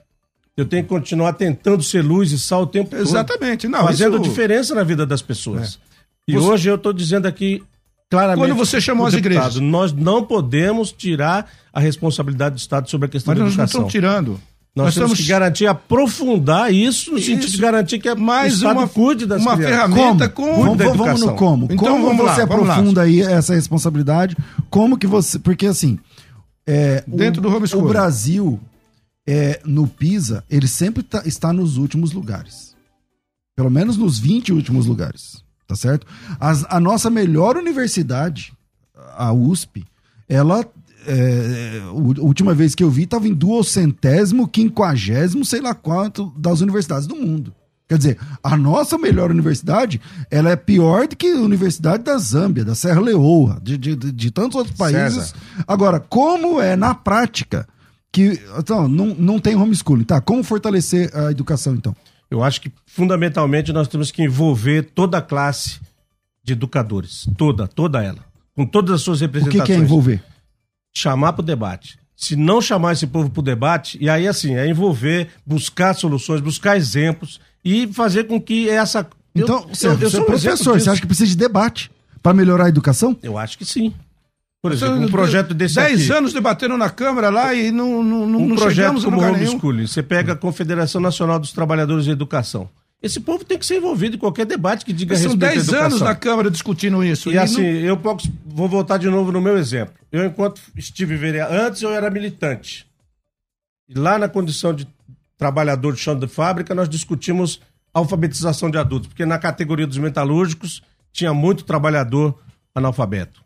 Eu 0.57 0.65
tenho 0.67 0.83
que 0.83 0.89
continuar 0.89 1.33
tentando 1.33 1.83
ser 1.83 2.03
luz 2.03 2.33
e 2.33 2.39
sal 2.39 2.63
o 2.63 2.67
tempo 2.67 2.91
todo. 2.91 3.01
Exatamente. 3.01 3.67
Não, 3.67 3.85
fazendo 3.87 4.17
isso- 4.17 4.27
É. 4.27 4.29
diferença 4.29 4.75
na 4.75 4.83
vida 4.83 5.07
das 5.07 5.23
pessoas. 5.23 5.79
E 6.29 6.33
Você- 6.35 6.39
hoje 6.47 6.69
eu 6.69 6.75
estou 6.75 6.93
dizendo 6.93 7.27
aqui 7.27 7.63
claramente. 8.11 8.45
Quando 8.47 8.57
você 8.59 8.81
chamou 8.81 9.07
as 9.07 9.15
igrejas? 9.15 9.57
Nós 9.57 9.93
não 9.93 10.23
podemos 10.25 10.93
tirar 10.93 11.51
a 11.73 11.81
responsabilidade 11.81 12.57
do 12.57 12.59
Estado 12.59 12.91
sobre 12.91 13.07
a 13.07 13.09
questão 13.09 13.33
Mas 13.33 13.39
da 13.39 13.45
nós 13.45 13.57
não 13.57 13.65
educação. 13.65 13.81
estamos 13.89 13.93
tirando. 13.93 14.41
Nós, 14.75 14.95
temos 14.95 15.19
que 15.19 15.27
garantir, 15.27 15.67
aprofundar 15.67 16.73
isso 16.73 17.11
no 17.13 17.19
sentido 17.19 17.41
Isso. 17.45 17.53
de 17.57 17.59
garantir 17.59 17.99
que 17.99 18.09
a- 18.09 18.15
Mais 18.15 18.63
uma- 18.63 18.87
cuide 18.89 19.27
das 19.27 19.43
uma 19.43 19.57
crianças. 19.57 19.77
ferramenta 19.77 20.29
Como? 20.29 20.49
com- 20.55 20.77
Vamos, 20.77 20.97
vamos 20.97 21.21
no 21.23 21.35
como. 21.35 21.65
Então 21.65 21.77
como 21.77 22.07
vamos 22.07 22.25
lá, 22.25 22.35
você 22.35 22.39
lá. 22.41 22.45
aprofunda 22.45 23.03
aí 23.03 23.21
essa 23.21 23.53
responsabilidade? 23.55 24.37
Como 24.71 24.97
que 24.97 25.07
você. 25.09 25.39
Porque 25.39 25.67
assim. 25.67 25.99
é, 26.67 27.03
Dentro 27.07 27.41
o, 27.41 27.43
do 27.51 27.55
homeschooling. 27.57 27.85
O 27.85 27.89
Brasil, 27.89 28.61
é, 29.27 29.61
no 29.65 29.89
PISA, 29.89 30.45
ele 30.49 30.69
sempre 30.69 31.03
tá- 31.03 31.23
está 31.27 31.53
nos 31.53 31.77
últimos 31.77 32.13
lugares. 32.13 32.77
Pelo 33.57 33.71
menos 33.71 33.97
nos 33.97 34.19
20 34.21 34.53
últimos 34.53 34.87
lugares. 34.87 35.43
Tá 35.67 35.75
certo? 35.75 36.07
As- 36.39 36.65
a 36.69 36.79
nossa 36.79 37.11
melhor 37.11 37.57
universidade, 37.57 38.53
a 39.17 39.33
USP, 39.33 39.85
ela. 40.29 40.65
É, 41.07 41.81
a 41.87 41.93
última 42.23 42.55
vez 42.55 42.75
que 42.75 42.83
eu 42.83 42.91
vi, 42.91 43.05
estava 43.05 43.27
em 43.27 43.35
duocentésimo, 43.35 44.49
quinquagésimo, 44.49 45.45
sei 45.45 45.61
lá 45.61 45.75
quanto, 45.75 46.33
das 46.37 46.61
universidades 46.61 47.07
do 47.07 47.17
mundo. 47.17 47.55
Quer 47.91 47.99
dizer, 47.99 48.19
a 48.41 48.57
nossa 48.57 48.97
melhor 48.97 49.33
universidade, 49.33 50.01
ela 50.31 50.51
é 50.51 50.55
pior 50.55 51.09
do 51.09 51.17
que 51.17 51.27
a 51.27 51.41
Universidade 51.41 52.05
da 52.05 52.17
Zâmbia, 52.19 52.65
da 52.65 52.75
Serra 52.77 53.01
Leoa, 53.01 53.59
de, 53.61 53.77
de, 53.77 53.97
de, 53.97 54.31
tantos 54.31 54.55
outros 54.55 54.77
países. 54.77 55.25
César. 55.25 55.37
Agora, 55.67 55.99
como 55.99 56.61
é 56.61 56.77
na 56.77 56.95
prática 56.95 57.67
que 58.13 58.41
então, 58.57 58.87
não, 58.87 59.07
não 59.07 59.41
tem 59.41 59.57
homeschooling, 59.57 60.05
tá? 60.05 60.21
Como 60.21 60.45
fortalecer 60.45 61.11
a 61.13 61.33
educação, 61.33 61.75
então? 61.75 61.95
Eu 62.31 62.45
acho 62.45 62.61
que, 62.61 62.71
fundamentalmente, 62.87 63.73
nós 63.73 63.89
temos 63.89 64.13
que 64.13 64.23
envolver 64.23 64.91
toda 64.95 65.19
a 65.19 65.23
classe 65.23 65.81
de 66.45 66.53
educadores. 66.53 67.29
Toda, 67.37 67.67
toda 67.67 68.05
ela. 68.05 68.25
Com 68.55 68.65
todas 68.65 68.95
as 68.95 69.03
suas 69.03 69.21
O 69.21 69.23
representações. 69.23 69.67
que, 69.67 69.73
que 69.73 69.81
é 69.81 69.83
envolver? 69.83 70.23
Chamar 70.95 71.33
para 71.33 71.43
o 71.43 71.45
debate. 71.47 71.99
Se 72.17 72.37
não 72.37 72.61
chamar 72.61 72.93
esse 72.93 73.07
povo 73.07 73.31
para 73.31 73.41
o 73.41 73.43
debate, 73.43 73.97
e 74.01 74.09
aí 74.09 74.29
assim, 74.29 74.55
é 74.55 74.69
envolver, 74.69 75.29
buscar 75.47 75.95
soluções, 75.95 76.41
buscar 76.41 76.77
exemplos 76.77 77.41
e 77.65 77.87
fazer 77.93 78.25
com 78.25 78.41
que 78.41 78.69
essa. 78.69 79.01
eu- 79.35 79.43
Então, 79.45 79.61
eu, 79.63 79.69
você, 79.75 79.87
eu 79.89 79.93
é 79.93 80.11
sou 80.11 80.21
um 80.23 80.25
professor, 80.25 80.79
você 80.79 80.91
acha 80.91 81.01
que 81.01 81.07
precisa 81.07 81.31
de 81.31 81.37
debate 81.37 81.91
para 82.23 82.35
melhorar 82.35 82.67
a 82.67 82.69
educação? 82.69 83.17
Eu 83.23 83.39
acho 83.39 83.57
que 83.57 83.65
sim. 83.65 83.95
Por 84.63 84.73
exemplo, 84.73 84.97
um 84.97 85.09
projeto 85.09 85.55
desse 85.55 85.77
Dez 85.77 86.03
aqui. 86.03 86.13
anos 86.13 86.35
debatendo 86.35 86.77
na 86.77 86.91
Câmara 86.91 87.31
lá 87.31 87.55
e 87.55 87.71
não, 87.71 88.03
não, 88.03 88.27
não, 88.27 88.39
um 88.41 88.49
não 88.49 88.57
projeto 88.57 88.77
chegamos 88.77 89.03
a 89.03 89.05
como 89.07 89.17
lugar 89.17 89.33
o 89.33 89.35
homeschooling. 89.37 89.87
Você 89.87 90.03
pega 90.03 90.35
a 90.35 90.37
Confederação 90.37 91.01
Nacional 91.01 91.39
dos 91.39 91.51
Trabalhadores 91.53 92.05
de 92.05 92.11
Educação. 92.11 92.69
Esse 93.03 93.19
povo 93.21 93.45
tem 93.45 93.59
que 93.59 93.65
ser 93.65 93.79
envolvido 93.79 94.17
em 94.17 94.19
qualquer 94.19 94.45
debate 94.45 94.85
que 94.85 94.93
diga 94.93 95.17
São 95.17 95.31
respeito 95.31 95.45
à 95.45 95.49
10 95.55 95.63
educação. 95.69 95.87
anos 95.87 96.01
na 96.03 96.15
Câmara 96.15 96.51
discutindo 96.51 97.03
isso. 97.03 97.31
E 97.33 97.39
assim, 97.39 97.63
eu 97.63 97.97
posso- 97.97 98.31
vou 98.45 98.69
voltar 98.69 98.99
de 98.99 99.09
novo 99.09 99.33
no 99.33 99.41
meu 99.41 99.57
exemplo. 99.57 99.95
Eu, 100.13 100.25
enquanto 100.27 100.61
estive 100.77 101.17
vereador, 101.17 101.57
antes 101.59 101.81
eu 101.81 101.91
era 101.95 102.11
militante. 102.11 102.87
E 103.89 103.95
lá 103.99 104.19
na 104.19 104.29
condição 104.29 104.75
de 104.75 104.87
trabalhador 105.39 105.95
de 105.95 105.99
chão 106.01 106.19
de 106.19 106.27
fábrica, 106.29 106.75
nós 106.75 106.89
discutimos 106.89 107.61
alfabetização 107.95 108.71
de 108.71 108.77
adultos, 108.77 109.09
porque 109.09 109.25
na 109.25 109.39
categoria 109.39 109.87
dos 109.87 109.97
metalúrgicos 109.99 110.83
tinha 111.13 111.33
muito 111.33 111.65
trabalhador 111.65 112.39
analfabeto. 112.75 113.41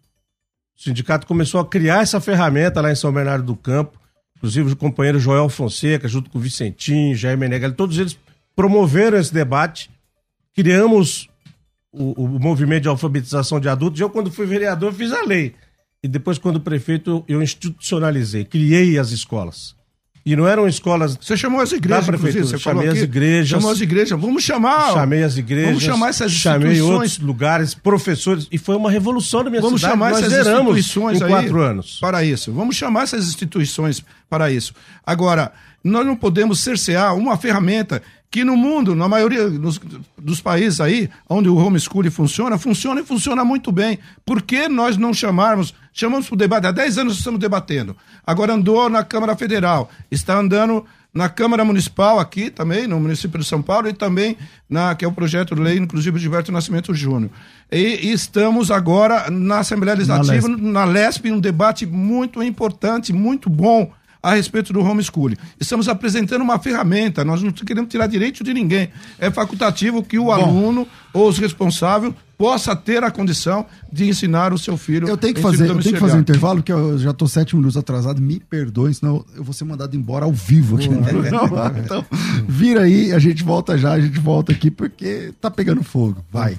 O 0.76 0.82
sindicato 0.82 1.26
começou 1.26 1.60
a 1.60 1.66
criar 1.66 2.02
essa 2.02 2.20
ferramenta 2.20 2.80
lá 2.80 2.90
em 2.90 2.96
São 2.96 3.12
Bernardo 3.12 3.44
do 3.46 3.54
Campo, 3.56 3.98
inclusive 4.36 4.72
o 4.72 4.76
companheiro 4.76 5.20
Joel 5.20 5.48
Fonseca, 5.48 6.08
junto 6.08 6.28
com 6.28 6.38
o 6.38 6.40
Vicentinho, 6.40 7.14
Jair 7.14 7.38
Meneghel, 7.38 7.72
todos 7.72 7.96
eles 7.98 8.18
promoveram 8.54 9.18
esse 9.18 9.32
debate. 9.32 9.90
Criamos 10.54 11.28
o, 11.92 12.24
o 12.24 12.28
movimento 12.40 12.82
de 12.82 12.88
alfabetização 12.88 13.58
de 13.60 13.68
adultos. 13.68 14.00
Eu, 14.00 14.10
quando 14.10 14.30
fui 14.30 14.46
vereador, 14.46 14.92
fiz 14.92 15.12
a 15.12 15.22
lei. 15.22 15.54
E 16.02 16.08
depois, 16.08 16.38
quando 16.38 16.60
prefeito, 16.60 17.24
eu 17.26 17.42
institucionalizei, 17.42 18.44
criei 18.44 18.98
as 18.98 19.10
escolas. 19.10 19.74
E 20.26 20.34
não 20.34 20.48
eram 20.48 20.66
escolas. 20.66 21.18
Você 21.20 21.36
chamou 21.36 21.60
as 21.60 21.70
igrejas, 21.72 22.06
Da 22.06 22.12
prefeitura. 22.12 22.44
Você 22.46 22.58
chamei 22.58 22.88
as 22.88 22.98
igrejas. 22.98 23.48
Chamou 23.48 23.70
as 23.70 23.80
igrejas. 23.80 24.18
Vamos 24.18 24.42
chamar. 24.42 24.92
chamei 24.94 25.22
as 25.22 25.36
igrejas. 25.36 25.68
Vamos 25.68 25.82
chamar 25.84 26.08
essas 26.08 26.32
Chamei 26.32 26.72
instituições. 26.72 26.90
outros 27.12 27.18
lugares, 27.18 27.74
professores. 27.74 28.48
E 28.50 28.56
foi 28.56 28.74
uma 28.74 28.90
revolução 28.90 29.42
na 29.44 29.50
minha 29.50 29.60
Vamos 29.60 29.82
cidade. 29.82 29.92
chamar 29.92 30.10
Nós 30.12 30.22
essas 30.22 30.46
instituições 30.46 31.20
em 31.20 31.24
aí 31.24 31.28
quatro 31.28 31.60
anos. 31.60 31.98
para 32.00 32.24
isso. 32.24 32.50
Vamos 32.54 32.74
chamar 32.74 33.02
essas 33.02 33.28
instituições 33.28 34.02
para 34.30 34.50
isso. 34.50 34.72
Agora, 35.04 35.52
nós 35.84 36.06
não 36.06 36.16
podemos 36.16 36.60
cercear 36.60 37.14
uma 37.14 37.36
ferramenta 37.36 38.02
que 38.30 38.42
no 38.42 38.56
mundo, 38.56 38.96
na 38.96 39.08
maioria 39.08 39.48
dos, 39.48 39.80
dos 40.18 40.40
países 40.40 40.80
aí, 40.80 41.08
onde 41.28 41.48
o 41.48 41.54
homeschooling 41.54 42.10
funciona, 42.10 42.58
funciona 42.58 43.00
e 43.00 43.04
funciona 43.04 43.44
muito 43.44 43.70
bem. 43.70 44.00
Por 44.26 44.42
que 44.42 44.66
nós 44.66 44.96
não 44.96 45.14
chamarmos, 45.14 45.72
chamamos 45.92 46.26
para 46.26 46.34
o 46.34 46.38
debate, 46.38 46.66
há 46.66 46.72
10 46.72 46.98
anos 46.98 47.18
estamos 47.18 47.38
debatendo. 47.38 47.96
Agora 48.26 48.54
andou 48.54 48.88
na 48.88 49.04
Câmara 49.04 49.36
Federal, 49.36 49.88
está 50.10 50.36
andando 50.36 50.84
na 51.14 51.28
Câmara 51.28 51.64
Municipal 51.64 52.18
aqui 52.18 52.50
também, 52.50 52.88
no 52.88 52.98
município 52.98 53.38
de 53.38 53.44
São 53.44 53.62
Paulo, 53.62 53.88
e 53.88 53.92
também 53.92 54.36
na 54.68 54.96
que 54.96 55.04
é 55.04 55.08
o 55.08 55.12
projeto 55.12 55.54
de 55.54 55.62
lei, 55.62 55.78
inclusive, 55.78 56.16
de 56.16 56.22
Gilberto 56.22 56.50
Nascimento 56.50 56.92
Júnior. 56.92 57.30
E, 57.70 58.08
e 58.08 58.12
estamos 58.12 58.72
agora 58.72 59.30
na 59.30 59.60
Assembleia 59.60 59.96
Legislativa, 59.96 60.48
LESP. 60.48 60.60
na 60.60 60.84
LESP, 60.84 61.30
um 61.30 61.38
debate 61.38 61.86
muito 61.86 62.42
importante, 62.42 63.12
muito 63.12 63.48
bom 63.48 63.92
a 64.24 64.34
respeito 64.34 64.72
do 64.72 64.80
homeschooling. 64.80 65.36
Estamos 65.60 65.86
apresentando 65.86 66.40
uma 66.40 66.58
ferramenta, 66.58 67.22
nós 67.22 67.42
não 67.42 67.52
queremos 67.52 67.90
tirar 67.90 68.06
direito 68.06 68.42
de 68.42 68.54
ninguém. 68.54 68.88
É 69.18 69.30
facultativo 69.30 70.02
que 70.02 70.18
o 70.18 70.32
aluno 70.32 70.88
ou 71.12 71.28
os 71.28 71.36
responsáveis 71.36 72.14
possa 72.38 72.74
ter 72.74 73.04
a 73.04 73.10
condição 73.10 73.66
de 73.92 74.08
ensinar 74.08 74.54
o 74.54 74.58
seu 74.58 74.78
filho. 74.78 75.06
Eu 75.06 75.18
tenho 75.18 75.34
que 75.34 75.42
fazer, 75.42 75.68
eu 75.68 75.78
tenho 75.78 75.94
que 75.94 76.00
fazer 76.00 76.16
um 76.16 76.20
intervalo, 76.20 76.62
que 76.62 76.72
eu 76.72 76.98
já 76.98 77.12
tô 77.12 77.28
sete 77.28 77.54
minutos 77.54 77.76
atrasado, 77.76 78.20
me 78.22 78.40
perdoem, 78.40 78.94
senão 78.94 79.22
eu 79.36 79.44
vou 79.44 79.52
ser 79.52 79.64
mandado 79.64 79.94
embora 79.94 80.24
ao 80.24 80.32
vivo 80.32 80.76
aqui. 80.76 80.88
Então, 81.84 82.02
vira 82.48 82.84
aí, 82.84 83.12
a 83.12 83.18
gente 83.18 83.44
volta 83.44 83.76
já, 83.76 83.92
a 83.92 84.00
gente 84.00 84.18
volta 84.18 84.52
aqui, 84.52 84.70
porque 84.70 85.34
tá 85.38 85.50
pegando 85.50 85.82
fogo. 85.82 86.24
Vai. 86.32 86.56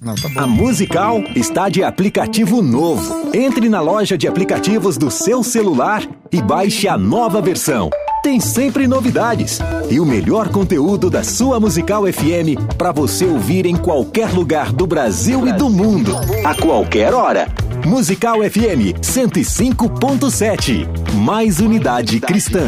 Não, 0.00 0.14
tá 0.14 0.28
bom. 0.28 0.40
A 0.40 0.46
Musical 0.46 1.20
está 1.34 1.68
de 1.68 1.82
aplicativo 1.82 2.62
novo. 2.62 3.30
Entre 3.34 3.68
na 3.68 3.80
loja 3.80 4.16
de 4.16 4.28
aplicativos 4.28 4.96
do 4.96 5.10
seu 5.10 5.42
celular 5.42 6.02
e 6.30 6.40
baixe 6.40 6.86
a 6.86 6.96
nova 6.96 7.42
versão. 7.42 7.90
Tem 8.22 8.38
sempre 8.38 8.86
novidades 8.86 9.58
e 9.90 9.98
o 9.98 10.06
melhor 10.06 10.50
conteúdo 10.50 11.10
da 11.10 11.24
sua 11.24 11.58
Musical 11.58 12.04
FM 12.04 12.76
para 12.76 12.92
você 12.92 13.24
ouvir 13.24 13.66
em 13.66 13.76
qualquer 13.76 14.30
lugar 14.30 14.72
do 14.72 14.86
Brasil 14.86 15.46
e 15.48 15.52
do 15.52 15.68
mundo, 15.68 16.14
a 16.44 16.54
qualquer 16.54 17.12
hora. 17.12 17.48
Musical 17.84 18.38
FM 18.38 18.98
105.7. 19.00 20.86
Mais 21.14 21.58
unidade 21.58 22.20
cristã. 22.20 22.66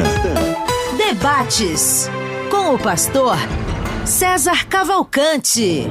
Debates 0.97 2.09
com 2.51 2.75
o 2.75 2.79
pastor 2.79 3.37
César 4.05 4.67
Cavalcante. 4.67 5.87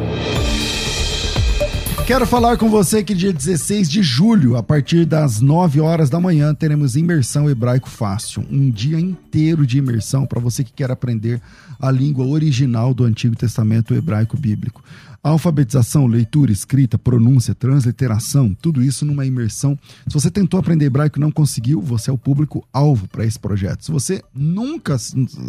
Quero 2.10 2.26
falar 2.26 2.57
com 2.57 2.72
você 2.72 3.03
que 3.03 3.14
dia 3.14 3.32
16 3.32 3.88
de 3.88 4.01
julho, 4.01 4.57
a 4.57 4.64
partir 4.64 5.05
das 5.05 5.39
9 5.39 5.80
horas 5.80 6.10
da 6.10 6.20
manhã, 6.20 6.55
teremos 6.55 6.95
imersão 6.95 7.47
hebraico 7.47 7.88
fácil. 7.88 8.43
Um 8.49 8.72
dia 8.72 8.99
inteiro 8.99 9.64
de 9.64 9.78
imersão 9.78 10.26
para 10.26 10.39
você 10.39 10.64
que 10.64 10.74
quer 10.74 10.89
aprender 10.89 11.39
a 11.80 11.91
língua 11.91 12.26
original 12.26 12.95
do 12.95 13.03
Antigo 13.03 13.36
Testamento 13.36 13.93
hebraico 13.93 14.36
bíblico. 14.36 14.84
Alfabetização, 15.22 16.07
leitura, 16.07 16.51
escrita, 16.51 16.97
pronúncia, 16.97 17.53
transliteração, 17.53 18.57
tudo 18.60 18.82
isso 18.82 19.05
numa 19.05 19.24
imersão. 19.24 19.78
Se 20.07 20.14
você 20.16 20.32
tentou 20.32 20.60
aprender 20.60 20.86
hebraico 20.86 21.20
e 21.20 21.22
não 21.22 21.30
conseguiu, 21.30 21.80
você 21.80 22.10
é 22.10 22.14
o 22.14 22.18
público-alvo 22.18 23.07
para 23.07 23.24
esse 23.24 23.38
projeto. 23.38 23.86
Se 23.86 23.91
você 23.91 24.24
nunca 24.34 24.97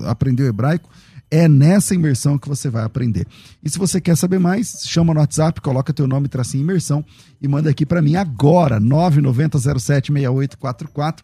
aprendeu 0.05 0.47
hebraico, 0.47 0.91
é 1.31 1.49
nessa 1.49 1.95
imersão 1.95 2.37
que 2.37 2.49
você 2.49 2.69
vai 2.69 2.83
aprender. 2.83 3.25
E 3.63 3.71
se 3.71 3.79
você 3.79 4.01
quer 4.01 4.17
saber 4.17 4.41
mais, 4.41 4.83
chama 4.87 5.15
no 5.15 5.21
WhatsApp, 5.21 5.61
coloca 5.61 5.93
teu 5.93 6.09
nome, 6.09 6.27
tracinho 6.29 6.63
imersão 6.63 7.05
e 7.41 7.47
manda 7.47 7.71
aqui 7.71 7.87
para 7.87 8.03
mim 8.03 8.17
agora, 8.17 8.81
990076844. 8.81 11.21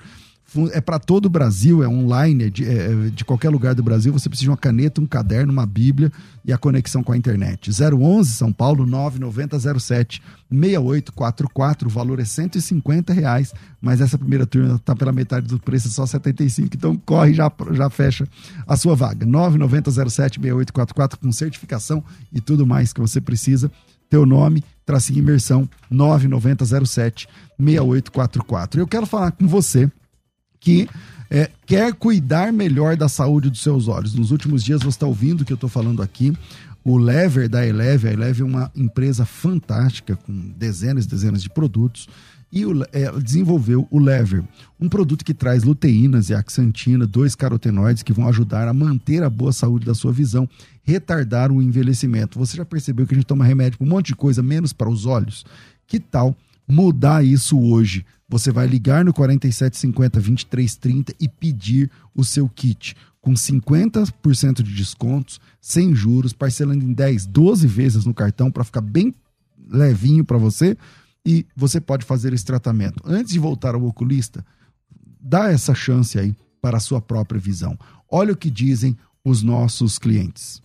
É 0.72 0.80
para 0.80 0.99
todo 0.99 1.26
o 1.26 1.28
Brasil, 1.28 1.82
é 1.82 1.88
online, 1.88 2.44
é 2.44 2.51
de, 2.51 2.64
é 2.64 3.11
de 3.11 3.24
qualquer 3.24 3.51
lugar 3.51 3.74
do 3.74 3.82
Brasil. 3.82 4.12
Você 4.12 4.28
precisa 4.28 4.44
de 4.44 4.51
uma 4.51 4.57
caneta, 4.57 5.01
um 5.01 5.07
caderno, 5.07 5.53
uma 5.53 5.66
bíblia 5.66 6.11
e 6.44 6.53
a 6.53 6.57
conexão 6.57 7.03
com 7.03 7.12
a 7.12 7.16
internet. 7.16 7.70
011 7.70 8.30
São 8.30 8.53
Paulo 8.53 8.86
99007 8.86 10.22
6844. 10.49 11.88
O 11.88 11.90
valor 11.90 12.20
é 12.20 12.24
150 12.24 13.12
reais, 13.12 13.53
mas 13.80 14.01
essa 14.01 14.16
primeira 14.16 14.47
turma 14.47 14.76
está 14.76 14.94
pela 14.94 15.12
metade 15.12 15.49
do 15.49 15.59
preço, 15.59 15.88
é 15.88 15.90
só 15.90 16.07
75. 16.07 16.70
Então 16.74 16.97
corre, 16.97 17.34
já, 17.34 17.51
já 17.72 17.90
fecha 17.90 18.26
a 18.66 18.76
sua 18.76 18.94
vaga. 18.94 19.26
99007 19.26 20.40
6844 20.40 21.18
com 21.18 21.32
certificação 21.32 22.03
e 22.32 22.40
tudo 22.40 22.64
mais 22.64 22.92
que 22.92 23.01
você 23.01 23.20
precisa. 23.20 23.70
Teu 24.09 24.24
nome, 24.24 24.62
tracinho 24.86 25.18
imersão 25.18 25.68
99007 25.90 27.28
6844. 27.59 28.80
Eu 28.80 28.86
quero 28.86 29.05
falar 29.07 29.32
com 29.32 29.49
você 29.49 29.90
que 30.67 30.89
é, 31.31 31.49
quer 31.64 31.95
cuidar 31.95 32.53
melhor 32.53 32.97
da 32.97 33.09
saúde 33.09 33.49
dos 33.49 33.62
seus 33.62 33.87
olhos. 33.87 34.14
Nos 34.14 34.33
últimos 34.33 34.64
dias 34.64 34.81
você 34.81 34.89
está 34.89 35.07
ouvindo 35.07 35.43
o 35.43 35.45
que 35.45 35.53
eu 35.53 35.57
estou 35.57 35.71
falando 35.71 36.03
aqui. 36.03 36.37
O 36.83 36.99
Lever 36.99 37.49
da 37.49 37.64
Eleve, 37.64 38.09
a 38.09 38.12
Eleve 38.12 38.43
é 38.43 38.45
uma 38.45 38.73
empresa 38.75 39.25
fantástica 39.25 40.17
com 40.17 40.33
dezenas 40.57 41.05
e 41.05 41.09
dezenas 41.09 41.41
de 41.41 41.49
produtos 41.49 42.09
e 42.51 42.67
o, 42.67 42.83
é, 42.93 43.12
desenvolveu 43.21 43.87
o 43.93 43.99
Lever, 44.01 44.43
um 44.81 44.89
produto 44.89 45.25
que 45.25 45.35
traz 45.35 45.62
luteínas 45.62 46.31
e 46.31 46.35
axantina, 46.35 47.07
dois 47.07 47.37
carotenoides 47.37 48.03
que 48.03 48.12
vão 48.12 48.29
ajudar 48.29 48.67
a 48.67 48.73
manter 48.73 49.23
a 49.23 49.31
boa 49.31 49.53
saúde 49.53 49.87
da 49.87 49.95
sua 49.95 50.12
visão, 50.12 50.49
retardar 50.83 51.53
o 51.53 51.62
envelhecimento. 51.62 52.41
Você 52.41 52.57
já 52.57 52.64
percebeu 52.64 53.07
que 53.07 53.14
a 53.14 53.17
gente 53.17 53.27
toma 53.27 53.45
remédio 53.45 53.79
para 53.79 53.87
um 53.87 53.91
monte 53.91 54.07
de 54.07 54.17
coisa, 54.17 54.43
menos 54.43 54.73
para 54.73 54.89
os 54.89 55.07
olhos? 55.07 55.45
Que 55.87 56.01
tal 56.01 56.37
mudar 56.67 57.25
isso 57.25 57.57
hoje? 57.61 58.05
Você 58.29 58.51
vai 58.51 58.66
ligar 58.66 59.05
no 59.05 59.12
4750 59.12 60.20
2330 60.20 61.14
e 61.20 61.29
pedir 61.29 61.91
o 62.14 62.24
seu 62.24 62.49
kit 62.49 62.97
com 63.20 63.35
50% 63.35 64.62
de 64.62 64.74
descontos, 64.74 65.41
sem 65.61 65.95
juros, 65.95 66.33
parcelando 66.33 66.85
em 66.85 66.93
10, 66.93 67.27
12 67.27 67.66
vezes 67.66 68.05
no 68.05 68.14
cartão 68.14 68.51
para 68.51 68.64
ficar 68.64 68.81
bem 68.81 69.14
levinho 69.68 70.24
para 70.24 70.39
você 70.39 70.77
e 71.24 71.45
você 71.57 71.81
pode 71.81 72.05
fazer 72.05 72.33
esse 72.33 72.45
tratamento. 72.45 73.03
Antes 73.05 73.33
de 73.33 73.39
voltar 73.39 73.74
ao 73.74 73.85
oculista, 73.85 74.45
dá 75.20 75.51
essa 75.51 75.74
chance 75.74 76.18
aí 76.18 76.35
para 76.61 76.77
a 76.77 76.81
sua 76.81 77.01
própria 77.01 77.41
visão. 77.41 77.77
Olha 78.09 78.33
o 78.33 78.37
que 78.37 78.51
dizem 78.51 78.97
os 79.24 79.43
nossos 79.43 79.99
clientes. 79.99 80.62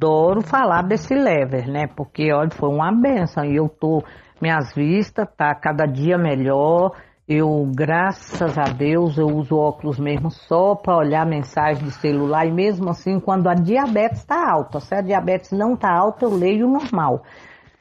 Adoro 0.00 0.40
falar 0.40 0.82
desse 0.82 1.14
lever, 1.14 1.68
né? 1.68 1.86
Porque, 1.86 2.32
olha, 2.32 2.50
foi 2.50 2.70
uma 2.70 2.90
benção. 2.90 3.44
E 3.44 3.56
eu 3.56 3.68
tô, 3.68 4.02
minhas 4.40 4.74
vistas 4.74 5.28
tá 5.36 5.54
cada 5.54 5.84
dia 5.84 6.16
melhor. 6.16 6.92
Eu, 7.28 7.70
graças 7.72 8.58
a 8.58 8.64
Deus, 8.64 9.18
eu 9.18 9.26
uso 9.26 9.54
óculos 9.54 10.00
mesmo 10.00 10.30
só 10.30 10.74
para 10.74 10.96
olhar 10.96 11.26
mensagem 11.26 11.84
de 11.84 11.92
celular. 11.92 12.46
E 12.46 12.50
mesmo 12.50 12.88
assim, 12.88 13.20
quando 13.20 13.48
a 13.48 13.54
diabetes 13.54 14.20
está 14.20 14.50
alta, 14.50 14.80
se 14.80 14.94
a 14.94 15.02
diabetes 15.02 15.52
não 15.52 15.74
está 15.74 15.92
alta, 15.92 16.24
eu 16.24 16.34
leio 16.34 16.66
normal. 16.66 17.22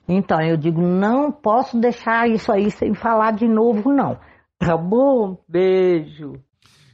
Então, 0.07 0.41
eu 0.41 0.57
digo, 0.57 0.82
não 0.82 1.32
posso 1.32 1.80
deixar 1.80 2.28
isso 2.30 2.51
aí 2.51 2.70
sem 2.70 2.93
falar 2.93 3.32
de 3.32 3.47
novo, 3.47 3.91
não. 3.91 4.17
Tá 4.57 4.76
bom? 4.76 5.38
Beijo. 5.47 6.34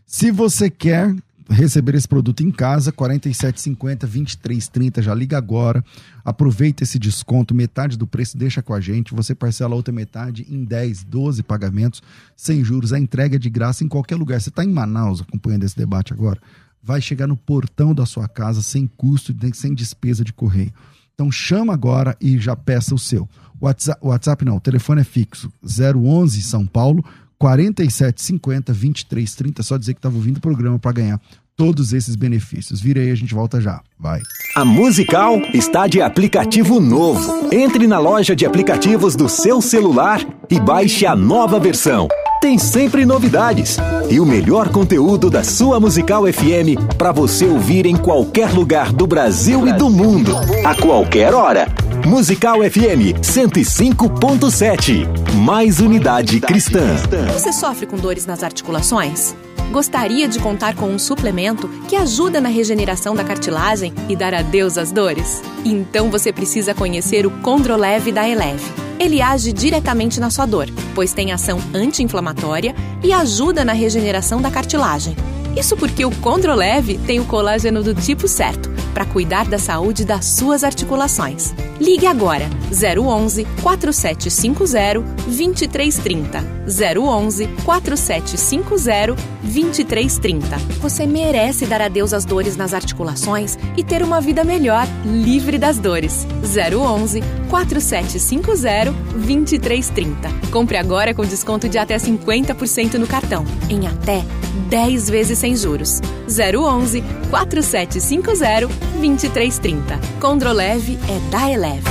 Se 0.05 0.31
você 0.31 0.69
quer 0.69 1.13
receber 1.49 1.95
esse 1.95 2.07
produto 2.07 2.41
em 2.41 2.51
casa, 2.51 2.91
47,50, 2.91 4.07
23,30, 4.07 5.01
já 5.01 5.13
liga 5.13 5.37
agora. 5.37 5.83
Aproveita 6.23 6.83
esse 6.83 6.97
desconto, 6.97 7.53
metade 7.53 7.97
do 7.97 8.07
preço 8.07 8.37
deixa 8.37 8.61
com 8.61 8.73
a 8.73 8.81
gente. 8.81 9.13
Você 9.13 9.35
parcela 9.35 9.73
a 9.73 9.75
outra 9.75 9.93
metade 9.93 10.45
em 10.49 10.63
10, 10.63 11.03
12 11.03 11.43
pagamentos 11.43 12.01
sem 12.35 12.63
juros. 12.63 12.93
A 12.93 12.99
entrega 12.99 13.35
é 13.35 13.39
de 13.39 13.49
graça 13.49 13.83
em 13.83 13.87
qualquer 13.87 14.15
lugar. 14.15 14.41
Você 14.41 14.49
está 14.49 14.63
em 14.63 14.71
Manaus 14.71 15.21
acompanhando 15.21 15.63
esse 15.63 15.77
debate 15.77 16.13
agora? 16.13 16.39
Vai 16.81 17.01
chegar 17.01 17.27
no 17.27 17.37
portão 17.37 17.93
da 17.93 18.05
sua 18.05 18.27
casa 18.27 18.61
sem 18.61 18.87
custo, 18.87 19.33
sem 19.53 19.73
despesa 19.73 20.23
de 20.23 20.33
correio. 20.33 20.73
Então 21.13 21.31
chama 21.31 21.73
agora 21.73 22.15
e 22.19 22.37
já 22.37 22.55
peça 22.55 22.93
o 22.93 22.99
seu. 22.99 23.27
WhatsApp, 23.59 23.99
WhatsApp 24.05 24.43
não, 24.43 24.57
o 24.57 24.59
telefone 24.61 25.01
é 25.01 25.03
fixo, 25.03 25.51
011 25.63 26.41
São 26.41 26.67
Paulo 26.67 27.03
4750 27.37 28.73
2330, 28.73 29.63
só 29.63 29.77
dizer 29.77 29.93
que 29.93 29.99
estava 29.99 30.15
ouvindo 30.15 30.37
o 30.37 30.41
programa 30.41 30.79
para 30.79 30.91
ganhar 30.91 31.21
todos 31.55 31.93
esses 31.93 32.15
benefícios. 32.15 32.81
Vira 32.81 33.01
aí, 33.01 33.11
a 33.11 33.15
gente 33.15 33.33
volta 33.33 33.61
já. 33.61 33.81
Vai. 33.99 34.21
A 34.55 34.65
Musical 34.65 35.39
está 35.53 35.87
de 35.87 36.01
aplicativo 36.01 36.79
novo. 36.79 37.49
Entre 37.53 37.87
na 37.87 37.99
loja 37.99 38.35
de 38.35 38.45
aplicativos 38.45 39.15
do 39.15 39.29
seu 39.29 39.61
celular 39.61 40.21
e 40.49 40.59
baixe 40.59 41.05
a 41.05 41.15
nova 41.15 41.59
versão. 41.59 42.07
Tem 42.41 42.57
sempre 42.59 43.05
novidades 43.05 43.77
e 44.09 44.19
o 44.19 44.25
melhor 44.25 44.69
conteúdo 44.69 45.29
da 45.31 45.43
sua 45.43 45.79
Musical 45.79 46.31
FM 46.31 46.95
para 46.97 47.11
você 47.11 47.45
ouvir 47.45 47.85
em 47.85 47.95
qualquer 47.95 48.51
lugar 48.51 48.91
do 48.91 49.07
Brasil 49.07 49.67
e 49.67 49.73
do 49.73 49.89
mundo, 49.89 50.31
a 50.63 50.75
qualquer 50.75 51.33
hora. 51.33 51.67
Musical 52.05 52.59
FM 52.59 53.17
105.7. 53.19 55.33
Mais 55.33 55.79
unidade 55.79 56.39
cristã. 56.39 56.95
Você 57.33 57.51
sofre 57.51 57.87
com 57.87 57.97
dores 57.97 58.27
nas 58.27 58.43
articulações? 58.43 59.35
Gostaria 59.71 60.27
de 60.27 60.37
contar 60.37 60.75
com 60.75 60.87
um 60.87 60.99
suplemento 60.99 61.67
que 61.87 61.95
ajuda 61.95 62.39
na 62.39 62.47
regeneração 62.47 63.15
da 63.15 63.23
cartilagem 63.23 63.91
e 64.07 64.15
dar 64.15 64.35
adeus 64.35 64.77
às 64.77 64.91
dores? 64.91 65.41
Então 65.65 66.11
você 66.11 66.31
precisa 66.31 66.75
conhecer 66.75 67.25
o 67.25 67.31
Condroleve 67.41 68.11
da 68.11 68.29
Eleve. 68.29 68.71
Ele 68.99 69.19
age 69.19 69.51
diretamente 69.51 70.19
na 70.19 70.29
sua 70.29 70.45
dor, 70.45 70.69
pois 70.93 71.11
tem 71.11 71.31
ação 71.31 71.57
anti-inflamatória 71.73 72.75
e 73.03 73.11
ajuda 73.11 73.65
na 73.65 73.73
regeneração 73.73 74.39
da 74.39 74.51
cartilagem. 74.51 75.15
Isso 75.55 75.77
porque 75.77 76.03
o 76.05 76.11
Condroleve 76.17 76.97
tem 76.97 77.19
o 77.19 77.25
colágeno 77.25 77.81
do 77.81 77.93
tipo 77.93 78.27
certo 78.27 78.69
para 78.93 79.05
cuidar 79.05 79.45
da 79.45 79.59
saúde 79.59 80.05
das 80.05 80.25
suas 80.25 80.63
articulações. 80.63 81.53
Ligue 81.79 82.07
agora 82.07 82.49
011 82.71 83.45
4750 83.61 85.01
2330. 85.25 86.39
011 86.65 87.47
4750 87.65 89.15
2330. 89.43 90.57
Você 90.79 91.05
merece 91.05 91.65
dar 91.65 91.81
adeus 91.81 92.13
às 92.13 92.23
dores 92.23 92.55
nas 92.55 92.73
articulações 92.73 93.57
e 93.75 93.83
ter 93.83 94.01
uma 94.01 94.21
vida 94.21 94.45
melhor, 94.45 94.87
livre 95.05 95.57
das 95.57 95.77
dores. 95.77 96.25
011 96.41 97.21
4750 97.55 98.91
2330. 99.13 100.29
Compre 100.51 100.75
agora 100.75 101.13
com 101.13 101.23
desconto 101.23 101.69
de 101.69 101.77
até 101.77 101.95
50% 101.95 102.95
no 102.95 103.07
cartão, 103.07 103.45
em 103.69 103.87
até 103.87 104.25
10 104.67 105.09
vezes 105.09 105.39
sem 105.39 105.55
juros. 105.55 106.01
011 106.27 107.01
4750 107.29 108.67
2330. 108.99 109.97
Condroleve 110.19 110.99
é 111.07 111.17
da 111.31 111.49
Eleve. 111.49 111.87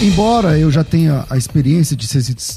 Embora 0.03 0.59
eu 0.59 0.71
já 0.71 0.85
tenha 0.85 1.25
a 1.31 1.39
experiência 1.39 1.97
de 1.97 2.07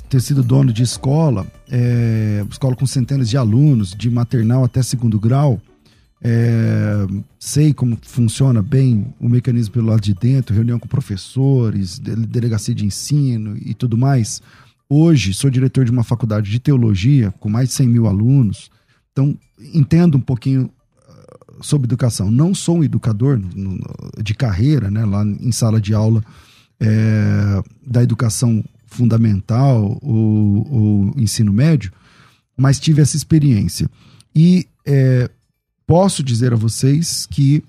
ter 0.10 0.20
sido 0.20 0.44
dono 0.44 0.74
de 0.74 0.84
escola, 0.84 1.48
é, 1.72 2.46
escola 2.52 2.76
com 2.76 2.86
centenas 2.86 3.30
de 3.30 3.38
alunos, 3.38 3.96
de 3.96 4.10
maternal 4.10 4.66
até 4.66 4.84
segundo 4.84 5.18
grau, 5.18 5.60
é, 6.22 7.08
sei 7.40 7.74
como 7.74 7.98
funciona 8.02 8.62
bem 8.62 9.14
o 9.22 9.30
mecanismo 9.30 9.74
pelo 9.74 9.88
lado 9.88 10.02
de 10.02 10.14
dentro, 10.14 10.54
reunião 10.54 10.78
com 10.78 10.88
professores, 10.88 11.98
delegacia 11.98 12.76
de 12.76 12.86
ensino 12.86 13.56
e 13.58 13.74
tudo 13.74 13.98
mais. 13.98 14.42
Hoje 14.90 15.34
sou 15.34 15.50
diretor 15.50 15.86
de 15.86 15.92
uma 15.92 16.04
faculdade 16.04 16.52
de 16.52 16.60
teologia 16.60 17.34
com 17.40 17.48
mais 17.48 17.70
de 17.70 17.76
100 17.76 17.88
mil 17.88 18.06
alunos, 18.06 18.70
então 19.14 19.38
entendo 19.74 20.18
um 20.18 20.22
pouquinho 20.22 20.70
ah, 21.08 21.54
sobre 21.62 21.86
educação. 21.86 22.30
Não 22.30 22.54
sou 22.54 22.80
um 22.80 22.84
educador 22.84 23.40
de 24.22 24.34
carreira, 24.34 24.92
né, 24.92 25.06
lá 25.06 25.24
em 25.24 25.54
sala 25.54 25.80
de 25.80 25.94
aula 25.94 26.22
é, 26.80 27.64
da 27.86 28.02
educação 28.02 28.64
fundamental 28.86 30.00
ou, 30.02 30.72
ou, 30.72 31.14
ensino 31.18 31.54
médio, 31.54 31.92
mas 32.58 32.80
tive 32.80 33.02
essa 33.02 33.16
experiência. 33.16 33.90
E 34.36 34.68
é, 34.86 35.30
posso 35.86 36.24
dizer 36.24 36.54
a 36.54 36.58
vocês 36.58 37.26
que 37.26 37.64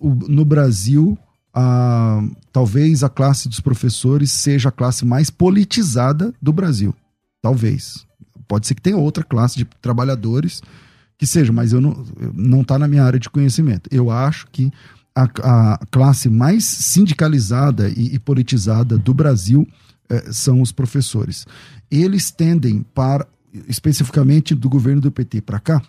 no 0.00 0.44
Brasil 0.44 1.18
a, 1.54 2.22
talvez 2.52 3.02
a 3.02 3.08
classe 3.08 3.48
dos 3.48 3.60
professores 3.60 4.30
seja 4.30 4.68
a 4.68 4.72
classe 4.72 5.04
mais 5.04 5.30
politizada 5.30 6.34
do 6.42 6.52
Brasil. 6.52 6.94
Talvez. 7.40 8.06
Pode 8.48 8.66
ser 8.66 8.74
que 8.74 8.82
tenha 8.82 8.96
outra 8.96 9.24
classe 9.24 9.56
de 9.56 9.64
trabalhadores 9.80 10.62
que 11.16 11.26
seja, 11.26 11.52
mas 11.52 11.72
eu 11.72 11.80
não, 11.80 12.04
não 12.34 12.60
está 12.62 12.78
na 12.78 12.88
minha 12.88 13.04
área 13.04 13.20
de 13.20 13.30
conhecimento. 13.30 13.88
Eu 13.92 14.10
acho 14.10 14.46
que 14.50 14.72
a, 15.14 15.74
a 15.74 15.78
classe 15.90 16.28
mais 16.28 16.64
sindicalizada 16.64 17.88
e, 17.88 18.14
e 18.14 18.18
politizada 18.18 18.98
do 18.98 19.14
Brasil 19.14 19.66
eh, 20.08 20.32
são 20.32 20.60
os 20.60 20.72
professores. 20.72 21.46
Eles 21.90 22.30
tendem 22.30 22.82
para, 22.94 23.26
especificamente 23.68 24.54
do 24.54 24.68
governo 24.68 25.00
do 25.00 25.12
PT 25.12 25.40
para 25.42 25.60
cá, 25.60 25.82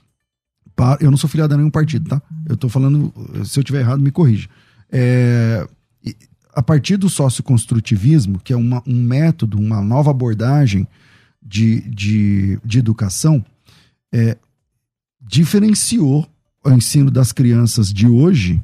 para, 0.76 1.04
eu 1.04 1.10
não 1.10 1.18
sou 1.18 1.30
filiado 1.30 1.54
a 1.54 1.58
nenhum 1.58 1.72
partido, 1.72 2.10
tá? 2.10 2.22
Eu 2.48 2.56
estou 2.56 2.70
falando, 2.70 3.14
se 3.46 3.60
eu 3.60 3.64
tiver 3.64 3.80
errado, 3.80 4.02
me 4.02 4.12
corrija. 4.12 4.48
É, 4.92 5.68
a 6.54 6.62
partir 6.62 6.98
do 6.98 7.10
socioconstrutivismo, 7.10 8.40
que 8.40 8.54
é 8.54 8.56
uma, 8.56 8.84
um 8.86 9.02
método, 9.02 9.58
uma 9.58 9.82
nova 9.82 10.12
abordagem 10.12 10.88
de, 11.42 11.82
de, 11.82 12.60
de 12.64 12.80
educação, 12.80 13.44
é, 14.14 14.38
diferenciou 15.20 16.28
o 16.64 16.72
ensino 16.72 17.10
das 17.10 17.32
crianças 17.32 17.92
de 17.92 18.08
hoje 18.08 18.62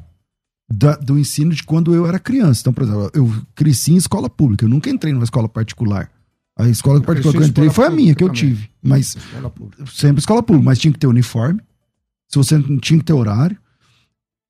da, 0.72 0.96
do 0.96 1.18
ensino 1.18 1.54
de 1.54 1.64
quando 1.64 1.94
eu 1.94 2.08
era 2.08 2.20
criança. 2.20 2.62
Então, 2.62 2.74
por 2.74 2.84
exemplo, 2.84 3.12
eu 3.14 3.32
cresci 3.54 3.94
em 3.94 3.98
escola 3.98 4.30
pública, 4.30 4.66
eu 4.66 4.70
nunca 4.70 4.90
entrei 4.90 5.14
numa 5.14 5.24
escola 5.24 5.50
particular. 5.50 6.10
A 6.58 6.68
escola 6.68 7.00
eu 7.00 7.04
particular 7.04 7.34
que 7.34 7.44
eu 7.44 7.48
entrei 7.48 7.70
foi 7.70 7.86
a 7.86 7.90
minha 7.90 8.14
que 8.14 8.24
eu 8.24 8.28
também. 8.28 8.42
tive. 8.42 8.70
Mas 8.82 9.16
escola 9.16 9.54
sempre 9.88 10.20
escola 10.20 10.44
pública, 10.44 10.66
mas 10.66 10.80
tinha 10.80 10.92
que 10.92 11.00
ter 11.00 11.08
uniforme. 11.08 11.62
Se 12.28 12.38
você 12.38 12.58
não 12.58 12.78
tinha 12.80 13.00
que 13.00 13.06
ter 13.06 13.14
horário. 13.14 13.58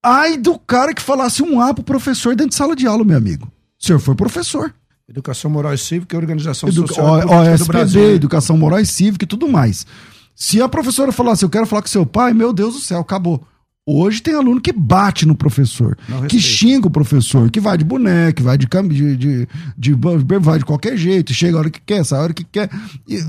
Ai 0.04 0.38
do 0.38 0.58
cara 0.58 0.94
que 0.94 1.02
falasse 1.02 1.44
um 1.44 1.62
A 1.62 1.74
pro 1.74 1.84
professor 1.84 2.36
dentro 2.36 2.50
de 2.50 2.56
sala 2.56 2.76
de 2.76 2.88
aula, 2.88 3.04
meu 3.04 3.18
amigo. 3.18 3.52
O 3.80 3.86
senhor 3.86 4.00
foi 4.00 4.16
professor. 4.16 4.74
Educação 5.08 5.52
Moral 5.52 5.74
e 5.74 5.78
Cívica 5.78 6.16
e 6.16 6.18
Organização 6.20 6.70
Educa 6.70 6.88
Social 6.88 7.20
o, 7.20 7.58
do 7.58 7.66
Brasil. 7.66 8.16
Educação 8.16 8.58
Moral 8.58 8.80
e 8.80 8.86
Cívica 8.86 9.26
e 9.26 9.28
tudo 9.28 9.48
mais. 9.48 9.86
Se 10.34 10.62
a 10.62 10.70
professora 10.70 11.12
falasse, 11.12 11.44
eu 11.44 11.50
quero 11.50 11.66
falar 11.66 11.82
com 11.82 11.88
seu 11.88 12.06
pai, 12.06 12.34
meu 12.34 12.54
Deus 12.54 12.74
do 12.74 12.80
céu, 12.80 13.00
acabou. 13.02 13.46
Hoje 13.86 14.22
tem 14.22 14.36
aluno 14.36 14.62
que 14.62 14.72
bate 14.72 15.26
no 15.26 15.36
professor, 15.36 15.98
que 16.30 16.40
xinga 16.40 16.88
o 16.88 16.92
professor, 16.92 17.50
que 17.50 17.60
vai 17.60 17.78
de 17.78 17.84
boneco, 17.84 18.38
que 18.38 18.44
vai 18.44 18.56
de, 18.58 18.68
de, 18.68 19.18
de, 19.18 19.48
de, 19.76 19.94
vai 20.40 20.60
de 20.60 20.66
qualquer 20.66 20.96
jeito, 20.96 21.34
chega 21.34 21.58
a 21.58 21.60
hora 21.60 21.70
que 21.70 21.82
quer, 21.82 22.06
sai 22.06 22.20
a 22.20 22.24
hora 22.24 22.34
que 22.34 22.44
quer. 22.44 22.70
E... 23.08 23.20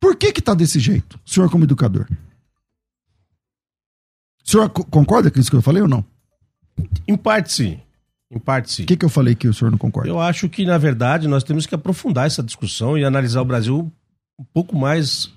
Por 0.00 0.16
que 0.16 0.32
que 0.32 0.42
tá 0.42 0.54
desse 0.54 0.80
jeito, 0.80 1.18
senhor 1.24 1.48
como 1.48 1.64
educador? 1.64 2.08
O 4.44 4.50
senhor 4.50 4.68
concorda 4.68 5.30
com 5.30 5.38
isso 5.38 5.50
que 5.50 5.56
eu 5.56 5.62
falei 5.62 5.82
ou 5.82 5.88
não? 5.88 6.04
Em 7.06 7.16
parte 7.16 7.52
sim. 7.52 7.80
Em 8.30 8.38
parte 8.40 8.72
sim. 8.72 8.82
O 8.82 8.86
que, 8.86 8.96
que 8.96 9.04
eu 9.04 9.08
falei 9.08 9.36
que 9.36 9.46
o 9.46 9.54
senhor 9.54 9.70
não 9.70 9.78
concorda? 9.78 10.08
Eu 10.08 10.20
acho 10.20 10.48
que, 10.48 10.64
na 10.64 10.78
verdade, 10.78 11.28
nós 11.28 11.44
temos 11.44 11.64
que 11.64 11.74
aprofundar 11.74 12.26
essa 12.26 12.42
discussão 12.42 12.98
e 12.98 13.04
analisar 13.04 13.40
o 13.40 13.44
Brasil 13.44 13.90
um 14.38 14.44
pouco 14.44 14.76
mais, 14.76 15.32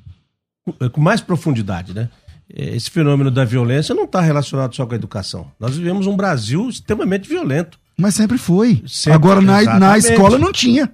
com 0.91 1.01
mais 1.01 1.21
profundidade, 1.21 1.93
né? 1.93 2.09
Eh, 2.53 2.75
esse 2.75 2.89
fenômeno 2.89 3.29
da 3.31 3.43
violência 3.45 3.93
não 3.95 4.03
está 4.05 4.21
relacionado 4.21 4.75
só 4.75 4.85
com 4.85 4.93
a 4.93 4.95
educação. 4.95 5.47
Nós 5.59 5.75
vivemos 5.77 6.07
um 6.07 6.15
Brasil 6.15 6.69
extremamente 6.69 7.27
violento. 7.27 7.79
Mas 7.97 8.15
sempre 8.15 8.37
foi. 8.37 8.83
Sempre, 8.87 9.13
Agora, 9.13 9.41
na, 9.41 9.79
na 9.79 9.97
escola 9.97 10.37
não 10.37 10.51
tinha. 10.51 10.91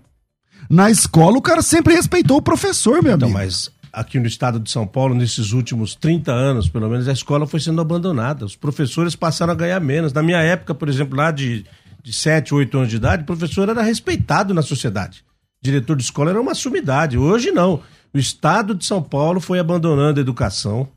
Na 0.70 0.90
escola, 0.90 1.38
o 1.38 1.42
cara 1.42 1.62
sempre 1.62 1.94
respeitou 1.94 2.38
o 2.38 2.42
professor, 2.42 3.04
meu 3.04 3.14
Então, 3.16 3.28
amigo. 3.28 3.40
mas 3.40 3.70
aqui 3.94 4.20
no 4.20 4.26
estado 4.26 4.60
de 4.60 4.70
São 4.72 4.86
Paulo, 4.88 5.14
nesses 5.14 5.52
últimos 5.52 5.94
30 5.96 6.32
anos, 6.32 6.68
pelo 6.68 6.90
menos, 6.90 7.08
a 7.08 7.14
escola 7.14 7.46
foi 7.46 7.60
sendo 7.60 7.80
abandonada. 7.80 8.44
Os 8.46 8.56
professores 8.56 9.16
passaram 9.16 9.54
a 9.54 9.56
ganhar 9.56 9.80
menos. 9.80 10.12
Na 10.12 10.24
minha 10.24 10.40
época, 10.42 10.74
por 10.74 10.90
exemplo, 10.90 11.16
lá 11.16 11.30
de, 11.32 11.66
de 12.04 12.12
7, 12.12 12.54
8 12.54 12.76
anos 12.78 12.90
de 12.90 12.96
idade, 12.96 13.22
o 13.24 13.26
professor 13.26 13.70
era 13.70 13.82
respeitado 13.84 14.54
na 14.54 14.62
sociedade. 14.64 15.24
Diretor 15.62 15.96
de 15.96 16.04
escola 16.04 16.32
era 16.32 16.42
uma 16.42 16.54
sumidade. 16.56 17.18
Hoje 17.18 17.52
não. 17.52 17.82
O 18.14 18.18
estado 18.18 18.74
de 18.74 18.86
São 18.86 19.02
Paulo 19.02 19.40
foi 19.40 19.60
abandonando 19.60 20.20
a 20.20 20.22
educação. 20.22 20.88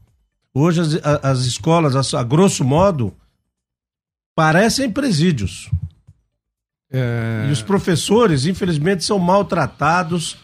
Hoje 0.58 0.80
as, 0.80 0.94
as 1.22 1.38
escolas, 1.40 2.14
a, 2.14 2.20
a 2.20 2.22
grosso 2.22 2.64
modo, 2.64 3.14
parecem 4.34 4.90
presídios. 4.90 5.70
É, 6.90 7.46
E 7.48 7.52
os 7.52 7.60
professores, 7.62 8.46
infelizmente, 8.46 9.04
são 9.04 9.18
maltratados. 9.18 10.36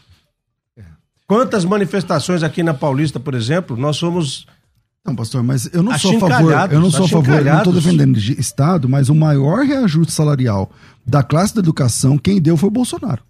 Quantas 1.26 1.64
manifestações 1.64 2.42
aqui 2.42 2.62
na 2.62 2.74
Paulista, 2.74 3.18
por 3.18 3.34
exemplo, 3.34 3.76
nós 3.76 3.96
somos. 3.96 4.46
Não, 5.04 5.16
pastor, 5.16 5.42
mas 5.42 5.68
eu 5.72 5.82
não 5.82 5.98
sou 5.98 6.16
a 6.16 6.20
favor. 6.20 6.52
Eu 6.70 6.80
não 6.80 6.90
sou 6.90 7.06
a 7.06 7.08
favor, 7.08 7.38
eu 7.38 7.44
não 7.44 7.58
estou 7.58 7.72
defendendo 7.72 8.18
de 8.18 8.38
Estado, 8.38 8.88
mas 8.88 9.08
o 9.08 9.14
maior 9.14 9.64
reajuste 9.64 10.12
salarial 10.12 10.70
da 11.06 11.22
classe 11.22 11.54
da 11.54 11.60
educação, 11.60 12.16
quem 12.18 12.40
deu 12.40 12.56
foi 12.56 12.68
o 12.68 12.72
Bolsonaro. 12.72 13.22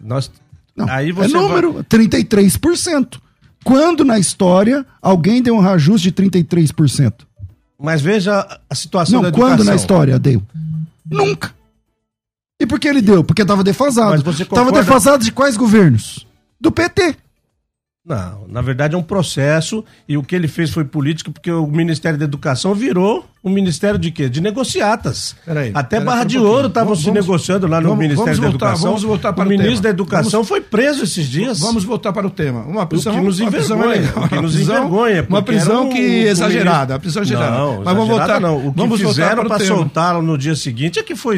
Nós, 0.00 0.30
Não, 0.76 0.88
aí 0.88 1.10
é 1.10 1.12
você 1.12 1.32
número, 1.34 1.84
33%. 1.84 3.20
Quando 3.64 4.04
na 4.04 4.18
história 4.18 4.86
alguém 5.02 5.42
deu 5.42 5.54
um 5.56 5.60
reajuste 5.60 6.10
de 6.10 6.16
33%? 6.22 7.12
Mas 7.78 8.00
veja 8.02 8.46
a 8.68 8.74
situação 8.74 9.22
Não, 9.22 9.30
da 9.30 9.36
quando 9.36 9.64
na 9.64 9.74
história 9.74 10.18
deu? 10.18 10.42
Nunca. 11.10 11.54
E 12.60 12.66
por 12.66 12.78
que 12.78 12.86
ele 12.88 13.00
deu? 13.00 13.24
Porque 13.24 13.42
estava 13.42 13.64
defasado. 13.64 14.16
Estava 14.30 14.44
concorda- 14.46 14.80
defasado 14.82 15.24
de 15.24 15.32
quais 15.32 15.56
governos? 15.56 16.26
Do 16.60 16.70
PT. 16.70 17.16
Não, 18.04 18.46
na 18.48 18.62
verdade 18.62 18.94
é 18.94 18.98
um 18.98 19.02
processo 19.02 19.84
e 20.08 20.16
o 20.16 20.22
que 20.22 20.34
ele 20.34 20.48
fez 20.48 20.70
foi 20.70 20.84
político 20.84 21.30
porque 21.30 21.52
o 21.52 21.66
Ministério 21.66 22.18
da 22.18 22.24
Educação 22.24 22.74
virou 22.74 23.26
um 23.44 23.50
ministério 23.50 23.98
de 23.98 24.10
quê? 24.10 24.26
De 24.28 24.40
negociatas. 24.40 25.36
Peraí, 25.44 25.70
Até 25.74 26.00
Barra 26.00 26.22
um 26.22 26.24
de 26.24 26.34
pouquinho. 26.36 26.54
Ouro 26.56 26.68
estavam 26.68 26.88
Vamos- 26.88 26.98
se 27.00 27.04
vamos- 27.06 27.20
negociando 27.26 27.66
lá 27.66 27.78
no 27.78 27.88
vamos- 27.90 28.02
Ministério 28.02 28.24
vamos 28.24 28.40
da 28.40 28.48
voltar- 28.50 28.66
Educação. 28.68 28.88
vamos 28.88 29.02
voltar 29.02 29.32
para 29.34 29.42
o 29.44 29.46
o 29.46 29.50
ministro 29.50 29.70
tema. 29.74 29.82
da 29.82 29.88
Educação 29.90 30.30
Vamos- 30.30 30.48
foi 30.48 30.60
preso 30.62 31.04
esses 31.04 31.26
dias. 31.26 31.60
Vamos 31.60 31.84
voltar 31.84 32.12
para 32.14 32.26
o 32.26 32.30
tema. 32.30 32.62
Uma 32.62 32.86
prisão, 32.86 33.14
que 33.14 33.20
nos 33.20 33.38
uma 33.38 33.50
prisão 33.50 33.76
envergonha, 33.76 33.96
é 33.96 34.00
legal. 34.06 34.24
o 34.24 34.28
que 34.28 34.34
nos 34.36 34.42
Uma 34.54 34.56
prisão- 34.56 34.76
envergonha, 34.78 35.26
Uma 35.28 35.42
prisão 35.42 35.86
um- 35.86 35.88
que 35.90 36.00
um 36.00 36.28
exagerada, 36.28 36.94
a 36.94 36.98
prisão 36.98 37.22
exagerada. 37.22 37.56
Não, 37.56 37.76
Mas 37.76 37.84
vamos 37.84 38.04
exagerada 38.08 38.32
voltar, 38.32 38.40
não. 38.40 38.66
O 38.66 38.72
que 38.72 38.78
vamos 38.80 39.00
fizeram 39.00 39.44
para 39.46 39.64
soltá-lo 39.66 40.22
no 40.22 40.38
dia 40.38 40.56
seguinte 40.56 40.98
é 40.98 41.02
que 41.02 41.14
foi. 41.14 41.36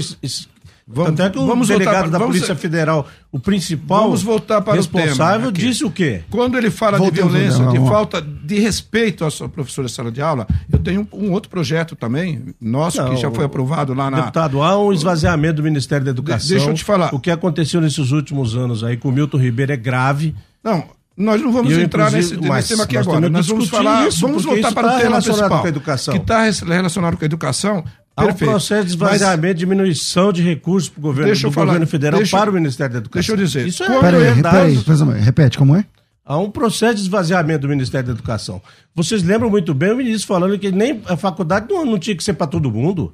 Vamos- 0.94 1.10
Tanto 1.10 1.22
é 1.22 1.30
que 1.30 1.38
o 1.38 1.46
vamos 1.46 1.68
voltar 1.68 1.78
delegado 1.84 2.02
para- 2.02 2.10
da 2.12 2.18
vamos- 2.18 2.34
Polícia 2.36 2.54
Federal, 2.54 3.06
o 3.30 3.38
principal 3.40 4.02
Vamos 4.04 4.22
voltar 4.22 4.60
para 4.60 4.74
o 4.74 4.76
responsável, 4.76 5.16
tema 5.40 5.48
aqui. 5.50 5.60
disse 5.62 5.84
o 5.84 5.90
quê? 5.90 6.22
Quando 6.30 6.58
ele 6.58 6.70
fala 6.70 7.00
de 7.00 7.10
violência, 7.10 7.58
vamos 7.58 7.72
de 7.72 7.78
lá. 7.78 7.88
falta 7.90 8.20
de 8.20 8.58
respeito 8.60 9.24
à 9.24 9.30
sua 9.30 9.48
professora 9.48 9.88
de 9.88 9.94
sala 9.94 10.10
de 10.12 10.20
aula, 10.20 10.46
eu 10.70 10.78
tenho 10.78 11.08
um, 11.12 11.26
um 11.28 11.32
outro 11.32 11.48
projeto 11.48 11.96
também, 11.96 12.54
nosso, 12.60 13.00
Não, 13.00 13.10
que 13.14 13.16
já 13.20 13.30
foi 13.30 13.44
aprovado 13.44 13.94
lá 13.94 14.10
na. 14.10 14.18
Deputado, 14.20 14.62
há 14.62 14.78
um 14.78 14.92
esvaziamento 14.92 15.54
do 15.56 15.62
Ministério 15.62 16.04
da 16.04 16.10
Educação. 16.10 16.48
deixa 16.48 16.68
eu 16.70 16.74
te 16.74 16.84
falar. 16.84 17.14
O 17.14 17.18
que 17.20 17.30
aconteceu 17.30 17.80
nesses 17.80 18.10
últimos 18.10 18.54
anos 18.56 18.84
aí 18.84 18.96
com 18.96 19.08
o 19.08 19.12
Milton 19.12 19.38
Ribeiro 19.38 19.72
é 19.72 19.76
grave. 19.76 20.34
Não, 20.62 20.84
nós 21.16 21.40
não 21.42 21.52
vamos 21.52 21.72
eu, 21.72 21.80
entrar 21.80 22.10
nesse, 22.10 22.36
nesse 22.36 22.68
tema 22.68 22.84
aqui 22.84 22.94
nós 22.96 23.06
agora. 23.06 23.28
Nós 23.30 23.46
vamos 23.46 23.68
falar, 23.68 24.08
isso, 24.08 24.20
vamos 24.20 24.44
voltar 24.44 24.72
para 24.72 24.86
o 24.86 24.90
está 24.90 25.00
tema 25.00 25.20
principal, 25.22 25.60
com 25.60 25.66
a 25.66 25.68
educação. 25.68 26.14
que 26.14 26.20
está 26.20 26.42
relacionado 26.66 27.16
com 27.16 27.24
a 27.24 27.26
educação. 27.26 27.84
Há 28.16 28.24
um 28.26 28.32
processo 28.34 28.88
de 28.88 28.98
Mas- 28.98 29.14
esvaziamento, 29.16 29.54
diminuição 29.58 30.32
de 30.32 30.42
recursos 30.42 30.88
pro 30.90 31.00
governo, 31.00 31.26
Deixa 31.32 31.46
eu 31.46 31.50
do 31.50 31.54
falar, 31.54 31.66
governo 31.66 31.86
federal 31.86 32.18
deixa- 32.20 32.36
para 32.36 32.50
o 32.50 32.52
Ministério 32.52 32.92
da 32.92 32.98
Educação. 32.98 33.34
deixa 33.36 33.42
eu 33.42 33.46
dizer, 33.46 33.66
Isso 33.66 33.82
é 33.82 33.86
quando- 33.86 34.00
Peraí, 34.02 34.22
verdade. 34.34 35.02
uma- 35.02 35.14
repete, 35.14 35.56
como 35.58 35.74
é? 35.76 35.84
Há 36.24 36.38
um 36.38 36.50
processo 36.50 36.96
de 36.96 37.00
esvaziamento 37.02 37.62
do 37.62 37.68
Ministério 37.68 38.06
da 38.08 38.12
Educação. 38.12 38.60
Vocês 38.94 39.22
lembram 39.22 39.50
muito 39.50 39.72
bem 39.74 39.92
o 39.92 39.96
ministro 39.96 40.28
falando 40.28 40.58
que 40.58 40.70
nem 40.70 41.00
a 41.06 41.16
faculdade 41.16 41.66
não, 41.68 41.84
não 41.84 41.98
tinha 41.98 42.14
que 42.14 42.22
ser 42.22 42.34
para 42.34 42.46
todo 42.46 42.70
mundo. 42.70 43.12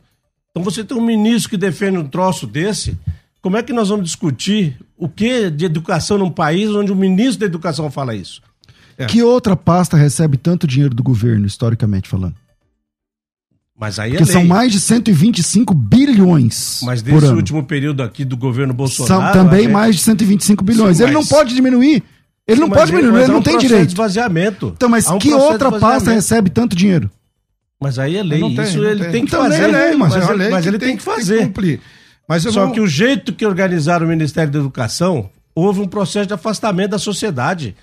Então 0.51 0.63
você 0.63 0.83
tem 0.85 0.97
um 0.97 1.01
ministro 1.05 1.49
que 1.51 1.57
defende 1.57 1.97
um 1.97 2.07
troço 2.07 2.47
desse. 2.47 2.99
Como 3.41 3.57
é 3.57 3.63
que 3.63 3.73
nós 3.73 3.89
vamos 3.89 4.05
discutir 4.05 4.77
o 4.97 5.09
que 5.09 5.49
de 5.49 5.65
educação 5.65 6.19
num 6.19 6.31
país 6.31 6.69
onde 6.71 6.91
o 6.93 6.97
ministro 6.97 7.39
da 7.41 7.47
Educação 7.47 7.89
fala 7.91 8.15
isso? 8.15 8.43
É. 8.99 9.07
Que 9.07 9.23
outra 9.23 9.57
pasta 9.57 9.97
recebe 9.97 10.37
tanto 10.37 10.67
dinheiro 10.67 10.93
do 10.95 11.03
governo, 11.05 11.47
historicamente 11.47 12.09
falando? 12.09 12.35
Mas 13.81 13.99
aí 13.99 14.15
é 14.15 14.19
Porque 14.19 14.33
são 14.33 14.45
mais 14.45 14.73
de 14.73 14.81
125 14.81 15.73
bilhões 15.73 16.81
Mas 16.83 17.01
por 17.01 17.13
desse 17.13 17.27
ano. 17.27 17.37
último 17.37 17.63
período 17.65 18.03
aqui 18.03 18.25
do 18.25 18.37
governo 18.37 18.73
São 18.73 18.77
Bolsonaro. 18.77 19.33
também 19.33 19.61
a 19.61 19.63
gente- 19.63 19.73
mais 19.73 19.97
de 19.97 20.03
125 20.03 20.65
bilhões. 20.65 20.97
Sim, 20.97 21.05
ele 21.05 21.13
não 21.13 21.21
mas- 21.21 21.29
pode 21.29 21.55
diminuir. 21.55 22.03
Ele 22.47 22.61
não 22.61 22.69
Mas 22.69 22.79
pode 22.79 22.91
diminuir, 22.91 23.13
mas 23.13 23.23
ele 23.23 23.31
há 23.31 23.33
não 23.35 23.41
um 23.41 23.43
tem 23.43 23.53
processo 23.53 23.69
direito. 23.69 23.89
de 23.89 23.95
esvaziamento. 23.95 24.73
Então, 24.75 24.89
mas 24.89 25.07
um 25.09 25.19
que 25.19 25.33
outra 25.33 25.71
pasta 25.79 26.11
recebe 26.11 26.51
tanto 26.51 26.75
dinheiro? 26.75 27.11
Mas 27.81 27.99
aí 27.99 28.17
é 28.17 28.23
lei. 28.23 28.41
Não 28.41 28.53
tem, 28.55 28.65
Isso 28.65 28.79
não 28.79 28.85
ele 28.89 29.03
tem. 29.03 29.13
tem 29.13 29.25
que 29.25 29.29
Então, 29.29 29.43
fazer. 29.45 29.63
é 29.63 29.67
lei, 29.69 29.97
mas, 29.97 30.15
é 30.15 30.19
uma 30.19 30.31
ele- 30.33 30.39
lei 30.39 30.51
mas 30.51 30.63
que 30.63 30.69
ele 30.71 30.79
tem 30.79 30.97
que 30.97 31.03
fazer. 31.03 31.39
cumprir. 31.47 31.81
Mas 32.29 32.45
eu 32.45 32.53
Só 32.53 32.65
vou- 32.65 32.75
que 32.75 32.81
o 32.81 32.87
jeito 32.87 33.33
que 33.33 33.47
organizaram 33.47 34.07
o 34.07 34.09
Ministério 34.09 34.51
da 34.51 34.59
Educação, 34.59 35.31
houve 35.55 35.81
um 35.81 35.87
processo 35.87 36.27
de 36.27 36.35
afastamento 36.35 36.91
da 36.91 36.99
sociedade. 36.99 37.77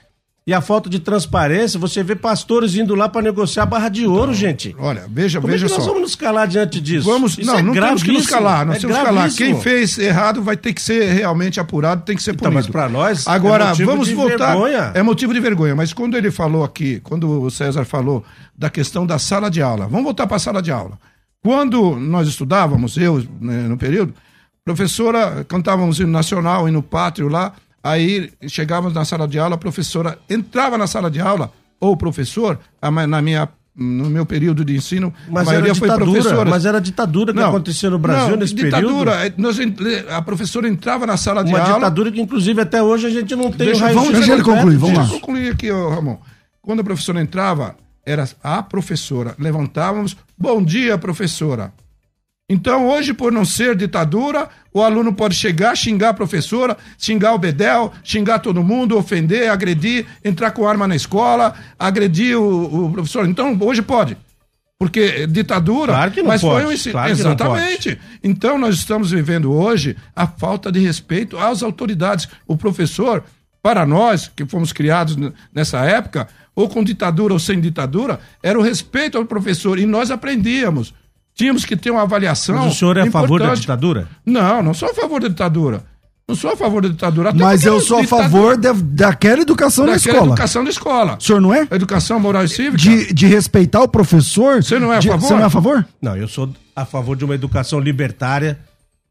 E 0.48 0.54
a 0.54 0.62
falta 0.62 0.88
de 0.88 1.00
transparência, 1.00 1.80
você 1.80 2.04
vê 2.04 2.16
pastores 2.16 2.76
indo 2.76 2.94
lá 2.94 3.10
para 3.10 3.24
negociar 3.24 3.66
barra 3.66 3.90
de 3.90 4.06
ouro, 4.06 4.32
gente. 4.32 4.76
Olha, 4.78 5.08
veja, 5.10 5.42
Como 5.42 5.52
veja 5.52 5.66
é 5.66 5.70
que 5.70 5.74
nós 5.74 5.84
só. 5.84 5.90
vamos 5.90 6.04
nos 6.04 6.16
calar 6.16 6.48
diante 6.48 6.80
disso? 6.80 7.10
Vamos, 7.10 7.36
Isso 7.36 7.48
não, 7.48 7.58
é 7.58 7.62
não 7.64 7.74
temos 7.74 8.04
que 8.04 8.12
nos 8.12 8.28
calar, 8.28 8.64
nós 8.64 8.78
é 8.78 8.80
temos 8.80 8.96
que 8.96 9.04
calar. 9.04 9.32
Quem 9.34 9.60
fez 9.60 9.98
errado 9.98 10.44
vai 10.44 10.56
ter 10.56 10.72
que 10.74 10.82
ser 10.84 11.12
realmente 11.14 11.60
apurado, 11.60 12.04
tem 12.04 12.16
que 12.16 12.22
ser 12.22 12.36
Então, 12.36 12.52
punido. 12.52 12.58
mas 12.64 12.68
pra 12.68 12.88
nós 12.88 13.26
é 13.26 13.32
Agora, 13.32 13.70
motivo 13.70 13.90
vamos 13.92 14.10
voltar. 14.12 14.52
vergonha. 14.52 14.92
É 14.94 15.02
motivo 15.02 15.34
de 15.34 15.40
vergonha, 15.40 15.76
mas 15.76 15.94
quando 15.94 16.16
ele 16.16 16.30
falou 16.30 16.64
aqui, 16.64 17.00
quando 17.04 17.42
o 17.42 17.50
César 17.50 17.84
falou 17.84 18.24
da 18.56 18.70
questão 18.70 19.04
da 19.04 19.18
sala 19.18 19.50
de 19.50 19.64
aula, 19.64 19.88
vamos 19.88 20.04
voltar 20.04 20.28
para 20.28 20.38
a 20.38 20.40
sala 20.40 20.62
de 20.62 20.72
aula. 20.72 21.00
Quando 21.44 21.96
nós 21.96 22.28
estudávamos, 22.28 22.98
eu, 22.98 23.18
né, 23.42 23.64
no 23.64 23.78
período, 23.78 24.14
professora, 24.64 25.44
cantávamos 25.48 26.00
hino 26.00 26.12
nacional, 26.12 26.68
hino 26.70 26.84
pátrio 26.84 27.30
lá, 27.30 27.54
aí 27.90 28.32
chegávamos 28.48 28.94
na 28.94 29.06
sala 29.06 29.28
de 29.28 29.38
aula, 29.38 29.56
a 29.56 29.58
professora 29.58 30.18
entrava 30.30 30.78
na 30.78 30.88
sala 30.88 31.10
de 31.12 31.22
aula, 31.22 31.52
ou 31.80 31.92
o 31.94 31.98
professor, 31.98 32.60
na 33.08 33.22
minha, 33.22 33.48
no 33.76 34.10
meu 34.10 34.26
período 34.26 34.66
de 34.66 34.76
ensino, 34.76 35.14
Mas 35.30 35.44
a 35.44 35.52
maioria 35.52 35.70
era 35.72 35.76
foi 35.80 35.88
ditadura, 35.90 36.12
professora. 36.22 36.50
mas 36.50 36.66
era 36.66 36.78
a 36.78 36.82
ditadura 36.82 37.34
que 37.34 37.40
acontecia 37.40 37.90
no 37.90 38.00
Brasil 38.00 38.30
não, 38.32 38.38
nesse 38.38 38.56
ditadura, 38.56 39.12
período. 39.12 39.42
nós 39.42 39.60
ent- 39.60 39.80
a 40.10 40.22
professora 40.22 40.68
entrava 40.68 41.06
na 41.06 41.16
sala 41.18 41.44
de 41.44 41.52
Uma 41.52 41.60
aula. 41.60 41.74
ditadura 41.76 42.12
que, 42.12 42.22
inclusive, 42.22 42.60
até 42.62 42.82
hoje 42.82 43.06
a 43.08 43.10
gente 43.10 43.36
não 43.36 43.52
tem 43.52 43.68
Deixa, 43.68 43.82
o 43.82 43.84
raio 43.84 43.96
vamos, 44.00 44.14
deixa 44.14 44.34
ele 44.34 44.44
concluir, 44.44 44.78
vamos 44.78 44.96
Deixa 44.98 45.02
lá. 45.12 45.16
eu 45.16 45.20
concluir 45.20 45.52
aqui, 45.52 45.70
Ramon. 45.72 46.18
Quando 46.62 46.80
a 46.80 46.84
professora 46.84 47.22
entrava, 47.22 47.76
era 48.06 48.28
a 48.44 48.64
professora. 48.64 49.36
Levantávamos, 49.38 50.16
bom 50.38 50.64
dia, 50.64 50.98
professora. 50.98 51.72
Então, 52.48 52.88
hoje, 52.88 53.12
por 53.12 53.32
não 53.32 53.44
ser 53.44 53.76
ditadura, 53.76 54.48
o 54.72 54.84
aluno 54.84 55.12
pode 55.12 55.34
chegar, 55.34 55.76
xingar 55.76 56.10
a 56.10 56.14
professora, 56.14 56.78
xingar 56.96 57.34
o 57.34 57.40
bedel, 57.40 57.92
xingar 58.04 58.38
todo 58.38 58.64
mundo, 58.64 58.96
ofender, 58.96 59.50
agredir, 59.50 60.06
entrar 60.24 60.52
com 60.52 60.68
arma 60.68 60.88
na 60.88 60.96
escola, 60.96 61.56
agredir 61.78 62.38
o, 62.40 62.86
o 62.86 62.92
professor. 62.92 63.28
Então, 63.28 63.58
hoje 63.60 63.82
pode. 63.82 64.16
Porque 64.78 65.26
ditadura. 65.26 65.94
Claro 65.94 66.12
que 66.12 66.22
não 66.22 66.28
mas 66.28 66.42
pode, 66.42 66.62
foi 66.62 66.66
um 66.70 66.72
ensino. 66.72 66.94
claro 66.94 67.12
Exatamente. 67.12 68.00
Então, 68.24 68.60
nós 68.60 68.76
estamos 68.76 69.10
vivendo 69.10 69.52
hoje 69.52 69.98
a 70.16 70.28
falta 70.28 70.72
de 70.72 70.80
respeito 70.80 71.40
às 71.40 71.64
autoridades. 71.64 72.28
O 72.46 72.56
professor, 72.56 73.24
para 73.64 73.88
nós, 73.88 74.30
que 74.36 74.46
fomos 74.46 74.72
criados 74.72 75.18
nessa 75.52 75.80
época, 75.80 76.28
ou 76.56 76.70
com 76.70 76.84
ditadura 76.84 77.34
ou 77.34 77.40
sem 77.40 77.60
ditadura, 77.60 78.20
era 78.44 78.60
o 78.60 78.62
respeito 78.62 79.18
ao 79.18 79.26
professor. 79.26 79.80
E 79.80 79.86
nós 79.88 80.12
aprendíamos. 80.12 80.94
Tínhamos 81.36 81.66
que 81.66 81.76
ter 81.76 81.92
uma 81.92 82.04
avaliação. 82.04 82.56
Mas 82.56 82.74
o 82.74 82.76
senhor 82.76 82.98
é 82.98 83.02
a 83.02 83.12
favor 83.12 83.40
da 83.42 83.54
ditadura? 83.54 84.08
Não, 84.26 84.64
não 84.64 84.74
sou 84.74 84.90
a 84.90 84.94
favor 84.94 85.22
da 85.22 85.28
ditadura. 85.28 85.84
Não 86.28 86.36
sou 86.36 86.50
a 86.52 86.56
favor 86.58 86.82
da 86.82 86.88
ditadura. 86.88 87.30
Até 87.30 87.38
Mas 87.38 87.66
eu 87.66 87.80
sou 87.80 88.00
a 88.00 88.04
favor 88.04 88.58
da, 88.58 88.74
daquela 88.74 89.42
educação 89.42 89.86
na 89.86 89.94
daquela 89.94 90.14
escola. 90.16 90.32
educação 90.32 90.64
da 90.64 90.70
escola. 90.72 91.18
O 91.20 91.24
senhor 91.24 91.40
não 91.40 91.54
é? 91.54 91.68
Educação 91.70 92.20
moral 92.20 92.44
e 92.46 92.50
cívica. 92.50 92.78
De, 92.78 93.14
de 93.14 93.28
respeitar 93.28 93.82
o 93.84 93.88
professor? 93.88 94.64
Você 94.64 94.80
não 94.80 94.92
é 94.92 94.98
a 94.98 95.00
De- 95.00 95.08
favor? 95.10 95.28
Você 95.28 95.34
não 95.36 95.42
é 95.42 95.46
a 95.46 95.50
favor? 95.52 95.86
Não, 96.02 96.18
eu 96.18 96.28
sou 96.28 96.50
a 96.76 96.84
favor 96.86 97.16
de 97.16 97.24
uma 97.26 97.36
educação 97.36 97.80
libertária. 97.80 98.58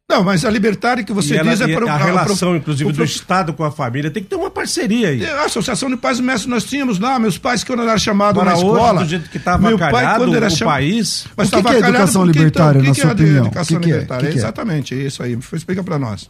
Não, 0.06 0.22
mas 0.22 0.44
a 0.44 0.50
liberdade 0.50 1.02
que 1.02 1.14
você 1.14 1.34
e 1.34 1.38
ela- 1.38 1.50
diz 1.50 1.62
é 1.62 1.74
pro- 1.74 1.88
a 1.88 1.96
pro- 1.96 2.04
relação, 2.06 2.54
inclusive, 2.54 2.90
o 2.90 2.92
do 2.92 3.02
Estado 3.02 3.54
com 3.54 3.64
a 3.64 3.70
família. 3.70 4.10
Tem 4.10 4.22
que 4.22 4.28
ter 4.28 4.36
uma 4.36 4.50
parceria 4.50 5.08
aí. 5.08 5.24
A 5.26 5.46
Associação 5.46 5.88
de 5.88 5.96
Pais 5.96 6.18
e 6.18 6.22
Mestres 6.22 6.46
nós 6.46 6.64
tínhamos 6.64 6.98
lá, 6.98 7.18
meus 7.18 7.38
pais, 7.38 7.64
quando 7.64 7.82
era 7.82 7.96
chamado 7.96 8.38
Agora, 8.38 8.50
na 8.50 8.56
hoje, 8.62 8.66
escola. 8.66 9.00
do 9.02 9.08
jeito 9.08 9.30
que 9.30 9.38
estava 9.38 9.66
meu 9.66 9.78
pai, 9.78 10.16
quando 10.18 10.36
era 10.36 10.46
o 10.48 10.50
cham- 10.50 10.68
país... 10.68 11.26
Mas 11.34 11.48
O 11.48 11.50
que 11.52 11.56
estava 11.56 11.68
que 11.78 11.82
é 11.82 11.88
educação 11.88 12.22
porque, 12.24 12.38
libertária, 12.38 12.78
o 12.78 12.82
que 12.82 12.88
na 12.88 12.94
que 12.94 13.00
sua 13.00 13.08
é 13.08 13.10
a 13.10 13.14
opinião? 13.14 13.46
Educação 13.46 13.76
O 13.76 13.80
que 13.80 13.86
é? 13.86 13.92
libertária, 13.94 14.22
O 14.22 14.26
que 14.26 14.32
que 14.32 14.38
é? 14.38 14.40
exatamente, 14.42 15.06
isso 15.06 15.22
aí. 15.22 15.38
Explica 15.54 15.82
para 15.82 15.98
nós. 15.98 16.28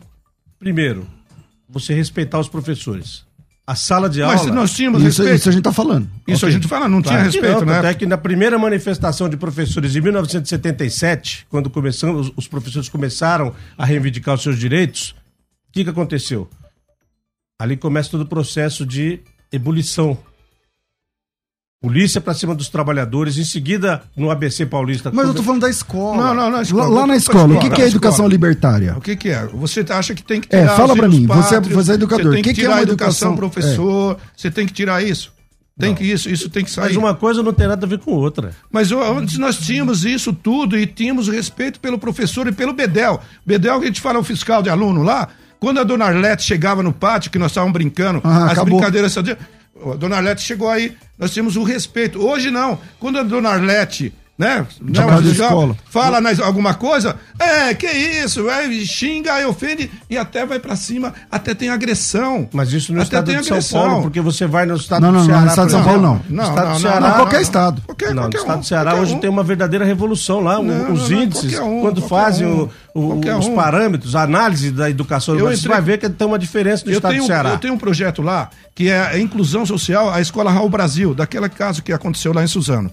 Primeiro, 0.61 1.07
você 1.69 1.93
respeitar 1.95 2.39
os 2.39 2.49
professores. 2.49 3.25
A 3.67 3.75
sala 3.75 4.11
de 4.11 4.21
aula. 4.23 4.35
Mas 4.37 4.47
nós 4.55 4.75
tínhamos 4.75 5.01
Isso, 5.03 5.23
respeito. 5.23 5.39
isso 5.41 5.49
a 5.49 5.53
gente 5.53 5.63
tá 5.63 5.73
falando. 5.73 6.07
Isso 6.29 6.45
a 6.45 6.49
Ok. 6.49 6.53
gente 6.53 6.69
fala, 6.69 6.87
não 6.87 7.01
tinha 7.01 7.15
Claro 7.15 7.31
que 7.31 7.39
respeito, 7.39 7.61
não, 7.61 7.67
né? 7.67 7.75
tanto 7.77 7.87
é 7.87 7.95
que 7.95 8.05
na 8.05 8.19
primeira 8.19 8.59
manifestação 8.59 9.27
de 9.29 9.39
professores 9.39 9.97
em 9.97 10.01
1977, 10.03 11.47
quando 11.49 11.71
começamos, 11.71 12.31
os 12.37 12.47
professores 12.47 12.91
começaram 12.91 13.55
a 13.79 13.85
reivindicar 13.87 14.35
os 14.35 14.43
seus 14.43 14.59
direitos, 14.59 15.15
o 15.71 15.73
que, 15.73 15.83
que 15.83 15.89
aconteceu? 15.91 16.49
Ali 17.59 17.77
começa 17.77 18.11
todo 18.11 18.23
o 18.23 18.27
processo 18.27 18.85
de 18.85 19.21
ebulição. 19.51 20.19
Polícia 21.85 22.19
pra 22.19 22.33
cima 22.33 22.55
dos 22.55 22.71
trabalhadores, 22.71 23.37
em 23.37 23.45
seguida 23.45 24.03
no 24.17 24.31
ABC 24.31 24.65
Paulista. 24.65 25.11
Mas 25.13 25.29
eu 25.29 25.35
tô 25.35 25.43
falando 25.43 25.61
da 25.61 25.69
escola. 25.69 26.17
Não, 26.29 26.35
não, 26.35 26.51
na 26.51 26.63
escola. 26.63 26.85
Lá, 26.85 26.89
lá 26.89 27.01
na 27.03 27.07
Pra 27.09 27.17
escola, 27.17 27.45
o 27.45 27.49
que, 27.49 27.55
escola, 27.57 27.75
que 27.75 27.83
é 27.83 27.87
educação 27.87 28.13
escola. 28.15 28.29
libertária? 28.31 28.95
O 28.97 29.01
que, 29.03 29.15
que 29.17 29.29
é? 29.29 29.47
Você 29.53 29.85
acha 29.91 30.15
que 30.15 30.23
tem 30.23 30.41
que 30.41 30.49
É, 30.57 30.61
tirar 30.63 30.77
fala 30.77 30.95
os 30.95 30.99
pra 30.99 31.09
mim, 31.09 31.27
você 31.27 31.55
é- 31.55 31.59
pátrios, 31.59 31.75
você 31.77 31.91
é 31.93 31.95
educador. 31.95 32.25
Você 32.27 32.33
tem 32.33 32.43
Que 32.43 32.55
que, 32.55 32.61
que 32.63 32.67
é 32.67 32.69
uma 32.71 32.81
educação 32.81 33.33
educação- 33.33 33.37
professor, 33.37 34.17
você 34.35 34.51
tem 34.51 34.65
que 34.67 34.73
tirar 34.73 35.05
isso. 35.05 35.31
Tem 35.79 35.95
que 35.95 36.05
isso, 36.05 36.31
isso 36.31 36.49
tem 36.49 36.65
que 36.65 36.71
sair. 36.71 36.85
Mas 36.87 36.97
uma 36.97 37.15
coisa 37.15 37.43
não 37.43 37.53
tem 37.53 37.67
nada 37.69 37.85
a 37.85 37.89
ver 37.89 37.99
com 37.99 38.13
outra. 38.13 38.53
Mas 38.73 38.91
antes 38.91 39.37
nós 39.37 39.59
tínhamos 39.59 40.07
isso 40.07 40.33
tudo 40.33 40.79
e 40.79 40.87
tínhamos 40.87 41.29
respeito 41.29 41.79
pelo 41.81 41.99
professor 41.99 42.47
e 42.47 42.53
pelo 42.53 42.73
Bedel. 42.73 43.21
Bedel, 43.45 43.79
que 43.81 43.85
a 43.85 43.89
gente 43.89 44.01
fala, 44.01 44.19
o 44.19 44.25
fiscal 44.25 44.63
de 44.63 44.71
aluno 44.71 45.03
lá, 45.03 45.29
quando 45.61 45.81
a 45.81 45.85
dona 45.85 46.07
Arlete 46.07 46.45
chegava 46.45 46.83
no 46.83 46.93
pátio, 46.93 47.31
que 47.31 47.39
nós 47.39 47.51
estávamos 47.51 47.73
brincando, 47.75 48.21
Ah, 48.25 48.47
as 48.47 48.53
acabou. 48.53 48.79
brincadeiras. 48.79 49.15
A 49.93 49.97
dona 49.97 50.17
Arlete 50.17 50.43
chegou 50.43 50.69
aí, 50.69 50.97
nós 51.19 51.33
tínhamos 51.33 51.57
o 51.57 51.63
respeito. 51.65 52.25
Hoje 52.25 52.51
não. 52.51 52.79
Quando 53.01 53.19
a 53.19 53.23
dona 53.23 53.51
Arlete. 53.51 54.13
Né? 54.37 54.67
causa 54.93 55.19
o 55.19 55.23
da 55.23 55.29
fiscal 55.29 55.49
escola. 55.49 55.77
Fala 55.89 56.21
nas- 56.21 56.41
alguma 56.41 56.75
coisa, 56.75 57.15
é, 57.39 57.73
que 57.73 57.87
isso, 57.87 58.51
é, 58.51 58.69
xinga, 58.85 59.47
ofende 59.49 59.89
e 60.11 60.19
até 60.19 60.45
vai 60.45 60.59
pra 60.59 60.75
cima, 60.75 61.15
até 61.31 61.55
tem 61.55 61.69
agressão. 61.69 62.49
Mas 62.53 62.73
isso 62.73 62.93
no 62.93 62.99
até 62.99 63.05
estado 63.05 63.27
tem 63.27 63.37
de 63.41 63.45
São 63.47 63.57
agressão. 63.57 63.81
Paulo, 63.87 64.03
porque 64.03 64.21
você 64.21 64.45
vai 64.45 64.67
no 64.67 64.75
estado 64.75 65.03
Não, 65.03 65.11
do 65.13 65.19
não, 65.19 65.21
não, 65.21 65.27
Ceará. 65.27 65.41
no 65.43 65.49
estado 65.51 65.67
de 65.67 65.73
São 65.73 65.85
Paulo 65.85 66.03
não. 66.03 66.21
Não, 66.29 66.45
estado 66.45 66.57
não, 66.57 66.65
do 66.65 66.69
não, 66.73 66.79
Ceará, 66.81 67.01
não, 67.09 67.15
qualquer 67.17 67.41
estado. 67.43 67.83
Qualquer, 67.87 68.13
não, 68.13 68.23
qualquer 68.25 68.37
no 68.39 68.43
estado 68.43 68.57
um, 68.57 68.61
do 68.61 68.67
Ceará 68.67 68.95
hoje 68.97 69.15
um. 69.15 69.19
tem 69.21 69.31
uma 69.31 69.45
verdadeira 69.45 69.85
revolução 69.85 70.41
lá. 70.41 70.59
o- 70.59 70.65
Não, 70.65 70.93
os 70.93 71.11
não, 71.11 71.23
índices, 71.23 71.57
um, 71.61 71.81
quando 71.83 72.03
fazem 72.03 72.45
um, 72.49 72.69
o- 72.93 73.01
o- 73.15 73.39
os 73.39 73.47
um. 73.47 73.55
parâmetros, 73.55 74.17
a 74.17 74.23
análise 74.25 74.73
da 74.73 74.91
educação, 74.91 75.37
Eu 75.39 75.47
você 75.47 75.59
entrei- 75.61 75.73
vai 75.75 75.81
ver 75.81 75.99
que 75.99 76.09
tem 76.11 76.27
uma 76.27 76.41
diferença 76.41 76.85
no 76.85 76.91
Eu 76.91 76.97
estado 76.97 77.13
tenho, 77.13 77.23
do 77.23 77.27
Ceará. 77.29 77.51
eu 77.51 77.59
tenho 77.59 77.75
um 77.75 77.79
projeto 77.79 78.21
lá 78.21 78.51
que 78.75 78.89
é 78.91 78.99
a 79.01 79.17
inclusão 79.19 79.65
social, 79.65 80.11
a 80.13 80.21
escola 80.21 80.51
Raul 80.51 80.69
Brasil, 80.69 81.15
daquele 81.15 81.49
caso 81.49 81.83
que 81.85 81.93
aconteceu 81.93 82.33
lá 82.33 82.43
em 82.43 82.49
Suzano. 82.49 82.91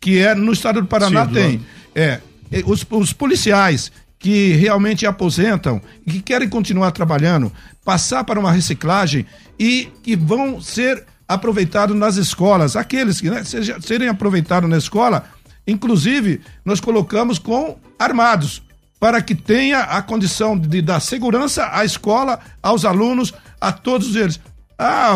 Que 0.00 0.18
é 0.18 0.34
no 0.34 0.52
estado 0.52 0.80
do 0.80 0.86
Paraná 0.86 1.22
Sim, 1.24 1.28
do 1.28 1.34
tem. 1.34 1.66
é, 1.94 2.20
os, 2.64 2.86
os 2.90 3.12
policiais 3.12 3.90
que 4.18 4.52
realmente 4.54 5.06
aposentam 5.06 5.80
e 6.06 6.12
que 6.12 6.20
querem 6.20 6.48
continuar 6.48 6.90
trabalhando, 6.90 7.52
passar 7.84 8.24
para 8.24 8.40
uma 8.40 8.50
reciclagem 8.50 9.24
e 9.58 9.88
que 10.02 10.16
vão 10.16 10.60
ser 10.60 11.04
aproveitados 11.26 11.96
nas 11.96 12.16
escolas. 12.16 12.74
Aqueles 12.74 13.20
que 13.20 13.30
né, 13.30 13.44
seja, 13.44 13.80
serem 13.80 14.08
aproveitados 14.08 14.68
na 14.68 14.76
escola, 14.76 15.24
inclusive, 15.66 16.40
nós 16.64 16.80
colocamos 16.80 17.38
com 17.38 17.78
armados 17.98 18.62
para 18.98 19.22
que 19.22 19.34
tenha 19.34 19.80
a 19.80 20.02
condição 20.02 20.58
de 20.58 20.82
dar 20.82 20.98
segurança 21.00 21.68
à 21.72 21.84
escola, 21.84 22.40
aos 22.60 22.84
alunos, 22.84 23.32
a 23.60 23.70
todos 23.70 24.16
eles. 24.16 24.40
Ah, 24.80 25.12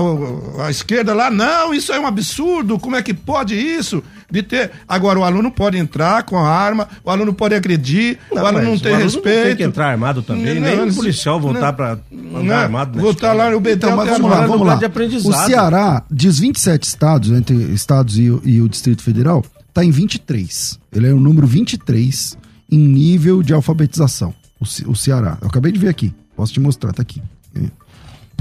a 0.67 0.71
esquerda 0.73 1.15
lá, 1.15 1.31
não, 1.31 1.73
isso 1.73 1.93
é 1.93 2.01
um 2.01 2.05
absurdo, 2.07 2.81
como 2.81 2.97
é 2.97 3.03
que 3.03 3.15
pode 3.15 3.55
isso? 3.55 4.03
De 4.29 4.43
ter. 4.43 4.73
Agora, 4.89 5.21
o 5.21 5.25
aluno 5.25 5.53
pode 5.53 5.79
entrar 5.79 6.25
com 6.25 6.37
a 6.37 6.49
arma, 6.49 6.89
o 7.05 7.11
aluno 7.11 7.33
pode 7.33 7.55
agredir, 7.55 8.19
o 8.31 8.39
aluno 8.39 8.53
mas 8.55 8.65
não 8.65 8.79
tem 8.79 8.91
o 8.93 8.95
aluno 8.97 9.05
respeito. 9.13 9.39
Não 9.39 9.45
tem 9.47 9.57
que 9.57 9.63
entrar 9.63 9.91
armado 9.91 10.21
também, 10.23 10.59
nem 10.59 10.77
Não, 10.79 10.89
o 10.89 10.95
policial 10.95 11.39
voltar 11.39 11.61
não, 11.69 11.75
para 11.75 11.99
não, 12.11 12.41
andar 12.41 12.63
armado. 12.65 12.97
na 12.97 13.03
Voltar 13.03 13.29
escola. 13.29 13.45
lá 13.45 13.51
no 13.53 13.61
Betel, 13.61 13.91
Então, 13.91 13.97
mas 13.97 14.09
vamos 14.09 14.23
lá, 14.23 14.37
armado. 14.37 14.49
vamos 14.49 14.61
lugar 14.63 14.73
lá. 14.75 14.79
de 14.81 14.85
aprendizado. 14.87 15.33
O 15.33 15.47
Ceará, 15.47 16.03
dos 16.11 16.39
27 16.41 16.83
estados, 16.83 17.31
entre 17.31 17.55
estados 17.73 18.19
e, 18.19 18.31
o- 18.31 18.43
e 18.45 18.61
o 18.61 18.69
Distrito 18.69 19.03
Federal, 19.03 19.45
está 19.69 19.85
em 19.85 19.93
23. 19.93 20.77
Ele 20.93 21.07
é 21.09 21.13
o 21.13 21.21
número 21.21 21.47
23 21.47 22.37
em 22.69 22.79
nível 22.79 23.43
de 23.45 23.53
alfabetização. 23.55 24.35
O, 24.59 24.67
Ce- 24.67 24.85
o 24.89 24.97
Ceará. 24.97 25.39
Eu 25.41 25.47
acabei 25.47 25.71
de 25.71 25.79
ver 25.79 25.89
aqui. 25.89 26.13
Posso 26.35 26.53
te 26.53 26.59
mostrar, 26.59 26.93
tá 26.93 27.03
aqui. 27.03 27.23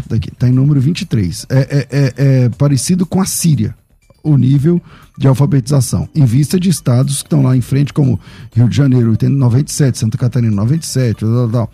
É. 0.10 0.20
Tá. 0.20 0.28
Tá 0.39 0.49
em 0.49 0.52
número 0.52 0.80
23. 0.80 1.45
É, 1.49 1.60
é, 1.60 1.88
é, 1.89 2.14
é 2.45 2.49
parecido 2.49 3.06
com 3.06 3.22
a 3.22 3.26
Síria, 3.26 3.76
o 4.24 4.38
nível 4.38 4.82
de 5.18 5.28
alfabetização. 5.28 6.08
Em 6.16 6.26
vista 6.26 6.60
de 6.60 6.70
estados 6.70 7.22
que 7.22 7.28
estão 7.28 7.43
lá 7.43 7.56
em 7.56 7.62
frente, 7.62 7.93
como 7.93 8.20
Rio 8.56 8.68
de 8.68 8.76
Janeiro, 8.76 9.12
80, 9.12 9.34
97, 9.34 9.97
Santa 9.97 10.18
Catarina, 10.18 10.56
97, 10.56 11.20
tal, 11.20 11.30
tal, 11.30 11.49
tal. 11.49 11.72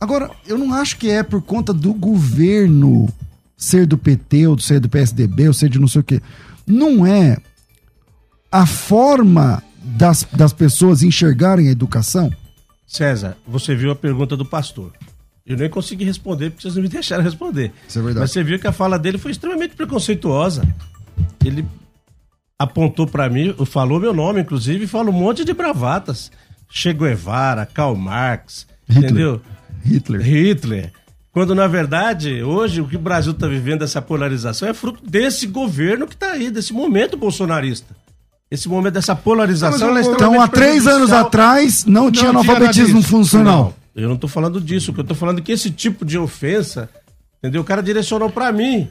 Agora, 0.00 0.30
eu 0.46 0.58
não 0.58 0.74
acho 0.74 0.98
que 0.98 1.08
é 1.08 1.22
por 1.22 1.40
conta 1.40 1.72
do 1.72 1.94
governo 1.94 3.08
ser 3.56 3.86
do 3.86 3.96
PT, 3.96 4.46
ou 4.46 4.58
ser 4.58 4.78
do 4.80 4.88
PSDB, 4.88 5.48
ou 5.48 5.54
ser 5.54 5.70
de 5.70 5.78
não 5.78 5.88
sei 5.88 6.02
o 6.02 6.04
quê. 6.04 6.20
Não 6.66 7.06
é 7.06 7.38
a 8.52 8.66
forma 8.66 9.62
das, 9.82 10.26
das 10.32 10.52
pessoas 10.52 11.02
enxergarem 11.02 11.68
a 11.68 11.72
educação. 11.72 12.30
César, 12.86 13.36
você 13.46 13.74
viu 13.74 13.90
a 13.90 13.96
pergunta 13.96 14.36
do 14.36 14.44
pastor. 14.44 14.92
Eu 15.46 15.56
nem 15.56 15.70
consegui 15.70 16.04
responder 16.04 16.50
porque 16.50 16.62
vocês 16.62 16.74
não 16.74 16.82
me 16.82 16.88
deixaram 16.88 17.22
responder. 17.22 17.72
Isso 17.88 17.98
é 17.98 18.02
verdade. 18.02 18.20
Mas 18.20 18.32
você 18.32 18.42
viu 18.42 18.58
que 18.58 18.66
a 18.66 18.72
fala 18.72 18.98
dele 18.98 19.16
foi 19.16 19.30
extremamente 19.30 19.76
preconceituosa. 19.76 20.66
Ele 21.44 21.64
apontou 22.58 23.06
pra 23.06 23.28
mim, 23.28 23.54
falou 23.64 24.00
meu 24.00 24.12
nome, 24.12 24.40
inclusive, 24.40 24.84
e 24.84 24.88
falou 24.88 25.14
um 25.14 25.18
monte 25.18 25.44
de 25.44 25.54
bravatas. 25.54 26.32
Che 26.68 26.92
Guevara, 26.92 27.64
Karl 27.64 27.94
Marx, 27.94 28.66
Hitler. 28.88 29.04
entendeu? 29.04 29.40
Hitler. 29.84 30.20
Hitler. 30.20 30.92
Quando, 31.30 31.54
na 31.54 31.68
verdade, 31.68 32.42
hoje 32.42 32.80
o 32.80 32.88
que 32.88 32.96
o 32.96 32.98
Brasil 32.98 33.30
está 33.30 33.46
vivendo, 33.46 33.84
essa 33.84 34.02
polarização, 34.02 34.68
é 34.68 34.74
fruto 34.74 35.08
desse 35.08 35.46
governo 35.46 36.08
que 36.08 36.14
está 36.14 36.32
aí, 36.32 36.50
desse 36.50 36.72
momento 36.72 37.16
bolsonarista. 37.16 37.94
Esse 38.50 38.68
momento 38.68 38.94
dessa 38.94 39.14
polarização. 39.14 39.90
ela 39.90 40.00
é 40.00 40.02
Então, 40.02 40.40
há 40.40 40.48
três 40.48 40.86
anos 40.86 41.12
atrás, 41.12 41.84
não, 41.84 42.10
tinha 42.10 42.22
tinha 42.22 42.30
analfabetismo 42.30 43.02
funcional. 43.02 43.75
Eu 43.96 44.08
não 44.08 44.16
tô 44.16 44.28
falando 44.28 44.60
disso. 44.60 44.92
que 44.92 45.00
Eu 45.00 45.04
tô 45.04 45.14
falando 45.14 45.40
que 45.42 45.50
esse 45.50 45.70
tipo 45.70 46.04
de 46.04 46.18
ofensa, 46.18 46.88
entendeu? 47.38 47.62
O 47.62 47.64
cara 47.64 47.82
direcionou 47.82 48.28
pra 48.30 48.52
mim 48.52 48.88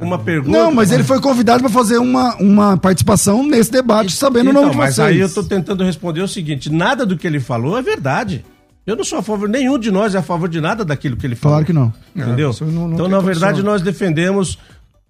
uma 0.00 0.18
pergunta. 0.18 0.50
Não, 0.58 0.72
mas 0.72 0.90
ele 0.92 1.04
foi 1.04 1.20
convidado 1.20 1.60
para 1.62 1.70
fazer 1.72 1.98
uma, 1.98 2.34
uma 2.36 2.76
participação 2.76 3.46
nesse 3.46 3.70
debate, 3.70 4.12
sabendo 4.12 4.48
o 4.48 4.50
então, 4.50 4.62
nome 4.62 4.72
de 4.74 4.78
mas 4.78 4.94
vocês. 4.96 5.08
aí 5.08 5.18
eu 5.20 5.32
tô 5.32 5.42
tentando 5.44 5.84
responder 5.84 6.20
o 6.22 6.28
seguinte: 6.28 6.70
nada 6.70 7.06
do 7.06 7.16
que 7.16 7.26
ele 7.26 7.40
falou 7.40 7.78
é 7.78 7.82
verdade. 7.82 8.44
Eu 8.86 8.96
não 8.96 9.04
sou 9.04 9.18
a 9.18 9.22
favor, 9.22 9.48
nenhum 9.48 9.78
de 9.78 9.90
nós 9.90 10.14
é 10.14 10.18
a 10.18 10.22
favor 10.22 10.48
de 10.48 10.60
nada 10.62 10.82
daquilo 10.84 11.14
que 11.16 11.26
ele 11.26 11.36
falou. 11.36 11.56
Claro 11.56 11.66
que 11.66 11.72
não. 11.74 11.92
Entendeu? 12.16 12.50
isso 12.50 12.64
não- 12.64 12.88
não 12.88 12.94
então, 12.94 13.06
na 13.08 13.18
condição. 13.18 13.22
verdade, 13.22 13.62
nós 13.62 13.82
defendemos 13.82 14.58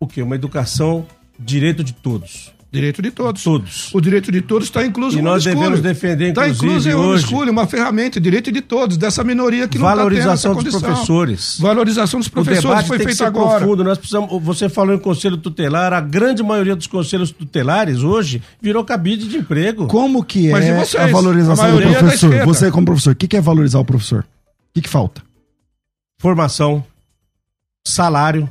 o 0.00 0.06
quê? 0.06 0.20
Uma 0.20 0.34
educação, 0.34 1.06
direito 1.38 1.84
de 1.84 1.92
todos. 1.92 2.52
Direito 2.70 3.00
de 3.00 3.10
todos. 3.10 3.42
Todos. 3.42 3.90
O 3.94 4.00
direito 4.00 4.30
de 4.30 4.42
todos 4.42 4.64
está 4.68 4.84
incluso 4.84 5.18
E 5.18 5.22
no 5.22 5.30
nós 5.30 5.42
devemos 5.42 5.80
defender, 5.80 6.28
Está 6.28 6.46
inclusive, 6.46 6.66
incluso 6.66 6.88
em 6.90 6.94
hoje- 6.94 7.24
homeschooling, 7.24 7.50
uma 7.50 7.66
ferramenta, 7.66 8.20
direito 8.20 8.52
de 8.52 8.60
todos, 8.60 8.98
dessa 8.98 9.24
minoria 9.24 9.66
que 9.66 9.78
não 9.78 9.86
tá 9.86 9.92
tendo 9.92 9.96
Valorização 10.00 10.32
essa 10.52 10.62
dos 10.62 10.72
condição. 10.74 10.80
professores. 10.82 11.56
Valorização 11.58 12.20
dos 12.20 12.26
O 12.26 12.30
professores 12.30 12.62
debate 12.68 12.86
foi 12.88 12.98
tem 12.98 13.06
que 13.06 13.12
feito 13.14 13.18
ser 13.18 13.24
agora. 13.24 13.58
profundo. 13.60 13.82
Nós 13.84 13.96
precisamos, 13.96 14.42
você 14.42 14.68
falou 14.68 14.94
em 14.94 14.98
conselho 14.98 15.38
tutelar, 15.38 15.94
a 15.94 16.00
grande 16.02 16.42
maioria 16.42 16.76
dos 16.76 16.86
conselhos 16.86 17.30
tutelares 17.30 18.02
hoje 18.02 18.42
virou 18.60 18.84
cabide 18.84 19.26
de 19.26 19.38
emprego. 19.38 19.86
Como 19.86 20.22
que 20.22 20.50
Mas 20.50 20.66
é 20.66 20.78
vocês? 20.78 21.02
a 21.02 21.06
valorização 21.06 21.64
A 21.64 21.70
do 21.70 21.78
é 21.82 21.92
professor? 21.94 22.26
esquerda. 22.28 22.44
Você 22.44 22.70
como 22.70 22.84
professor, 22.84 23.12
o 23.12 23.16
que 23.16 23.26
que 23.26 23.36
é 23.38 23.40
valorizar 23.40 23.78
o 23.78 23.84
professor? 23.86 24.20
O 24.20 24.74
que, 24.74 24.82
que 24.82 24.88
falta? 24.90 25.22
Formação, 26.20 26.84
salário, 27.86 28.48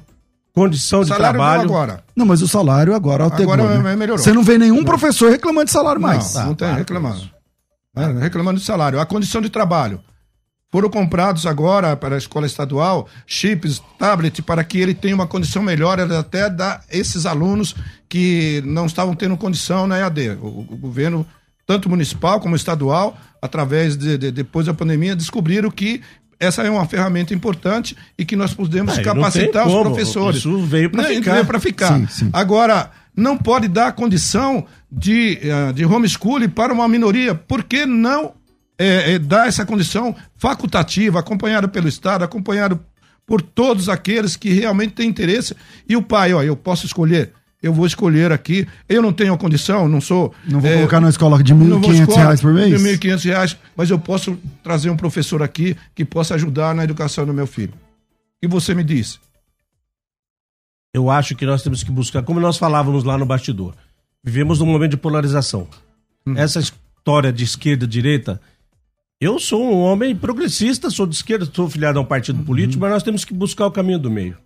condição 0.61 1.01
de 1.01 1.07
Salário 1.09 1.37
trabalho. 1.39 1.61
agora. 1.61 2.03
Não, 2.15 2.25
mas 2.25 2.41
o 2.41 2.47
salário 2.47 2.95
agora 2.95 3.23
alterou. 3.23 3.53
Agora 3.53 3.81
né? 3.81 3.95
melhorou. 3.95 4.17
Você 4.23 4.33
não 4.33 4.43
vê 4.43 4.57
nenhum 4.57 4.83
professor 4.83 5.29
reclamando 5.29 5.65
de 5.65 5.71
salário 5.71 6.01
mais. 6.01 6.33
Não, 6.33 6.47
não 6.47 6.55
tem 6.55 6.67
para 6.67 6.77
reclamando. 6.77 7.29
É, 7.95 8.05
reclamando 8.19 8.59
de 8.59 8.65
salário. 8.65 8.99
A 8.99 9.05
condição 9.05 9.41
de 9.41 9.49
trabalho. 9.49 9.99
Foram 10.69 10.89
comprados 10.89 11.45
agora 11.45 11.95
para 11.95 12.15
a 12.15 12.17
escola 12.17 12.45
estadual 12.45 13.07
chips, 13.25 13.81
tablet, 13.97 14.41
para 14.41 14.63
que 14.63 14.77
ele 14.79 14.93
tenha 14.93 15.15
uma 15.15 15.25
condição 15.25 15.63
melhor 15.63 15.99
até 15.99 16.49
dar 16.49 16.83
esses 16.91 17.25
alunos 17.25 17.73
que 18.09 18.61
não 18.65 18.85
estavam 18.85 19.15
tendo 19.15 19.37
condição 19.37 19.87
na 19.87 19.97
EAD. 19.99 20.31
O, 20.41 20.65
o 20.69 20.77
governo, 20.77 21.25
tanto 21.65 21.89
municipal 21.89 22.41
como 22.41 22.55
estadual, 22.55 23.15
através 23.41 23.95
de, 23.95 24.17
de- 24.17 24.31
depois 24.31 24.65
da 24.65 24.73
pandemia, 24.73 25.15
descobriram 25.15 25.71
que 25.71 26.01
essa 26.39 26.63
é 26.63 26.69
uma 26.69 26.85
ferramenta 26.85 27.33
importante 27.33 27.95
e 28.17 28.23
que 28.25 28.35
nós 28.35 28.53
podemos 28.53 28.97
Ah, 28.97 29.01
capacitar 29.01 29.67
os 29.67 29.73
professores. 29.73 30.39
Isso 30.39 30.59
veio 30.65 30.89
pra 30.89 31.03
Né? 31.03 31.09
ficar. 31.15 31.33
Veio 31.33 31.45
para 31.45 31.59
ficar. 31.59 31.97
Sim, 31.99 32.07
sim. 32.07 32.29
Agora, 32.33 32.91
não 33.15 33.37
pode 33.37 33.67
dar 33.67 33.91
condição 33.93 34.65
de, 34.91 35.39
eh, 35.41 35.73
de 35.73 35.85
homeschooling 35.85 36.49
para 36.49 36.71
uma 36.73 36.87
minoria. 36.87 37.33
Por 37.33 37.63
que 37.63 37.85
não 37.85 38.33
eh, 38.79 39.13
eh, 39.15 39.19
dar 39.19 39.47
essa 39.47 39.65
condição 39.65 40.15
facultativa, 40.35 41.19
acompanhada 41.19 41.67
pelo 41.67 41.87
Estado, 41.87 42.23
acompanhado 42.23 42.79
por 43.25 43.41
todos 43.41 43.89
aqueles 43.89 44.35
que 44.35 44.49
realmente 44.53 44.93
têm 44.93 45.09
interesse? 45.09 45.55
E 45.89 45.95
o 45.97 46.01
pai, 46.01 46.33
ó, 46.33 46.43
eu 46.43 46.55
posso 46.55 46.85
escolher. 46.85 47.33
Eu 47.67 47.73
vou 47.73 47.85
escolher 47.85 48.31
aqui. 48.31 48.67
Eu 48.89 49.01
não 49.01 49.13
tenho 49.13 49.33
a 49.33 49.37
condição, 49.37 49.87
não 49.87 50.01
sou. 50.01 50.33
Não 50.47 50.59
vou 50.59 50.69
eh, 50.69 50.75
colocar 50.77 50.99
na 50.99 51.09
escola 51.09 51.41
de 51.43 51.53
vou 51.53 51.79
1.500 51.79 51.99
escola 51.99 52.17
reais 52.17 52.41
por 52.41 52.53
mês? 52.53 52.81
De 52.81 52.97
1.500 52.97 53.23
reais, 53.25 53.57
mas 53.75 53.89
eu 53.89 53.99
posso 53.99 54.37
trazer 54.63 54.89
um 54.89 54.97
professor 54.97 55.43
aqui 55.43 55.75
que 55.93 56.03
possa 56.03 56.35
ajudar 56.35 56.73
na 56.73 56.83
educação 56.83 57.25
do 57.25 57.33
meu 57.33 57.45
filho. 57.45 57.73
E 58.41 58.47
você 58.47 58.73
me 58.73 58.83
diz? 58.83 59.19
eu 60.97 61.09
acho 61.09 61.35
que 61.35 61.45
nós 61.45 61.61
temos 61.61 61.83
que 61.83 61.91
buscar, 61.91 62.23
como 62.23 62.39
nós 62.39 62.57
falávamos 62.57 63.03
lá 63.03 63.17
no 63.17 63.25
bastidor, 63.25 63.75
vivemos 64.23 64.59
num 64.59 64.65
momento 64.65 64.91
de 64.91 64.97
polarização. 64.97 65.67
Hum. 66.25 66.35
Essa 66.35 66.59
história 66.59 67.31
de 67.31 67.43
esquerda 67.43 67.85
e 67.85 67.87
direita, 67.87 68.41
eu 69.21 69.39
sou 69.39 69.63
um 69.63 69.79
homem 69.79 70.15
progressista, 70.15 70.89
sou 70.89 71.05
de 71.05 71.15
esquerda, 71.15 71.47
sou 71.51 71.69
filiado 71.69 71.99
a 71.99 72.01
um 72.01 72.05
partido 72.05 72.39
uhum. 72.39 72.45
político, 72.45 72.81
mas 72.81 72.91
nós 72.91 73.03
temos 73.03 73.23
que 73.23 73.33
buscar 73.33 73.67
o 73.67 73.71
caminho 73.71 73.99
do 73.99 74.09
meio. 74.09 74.37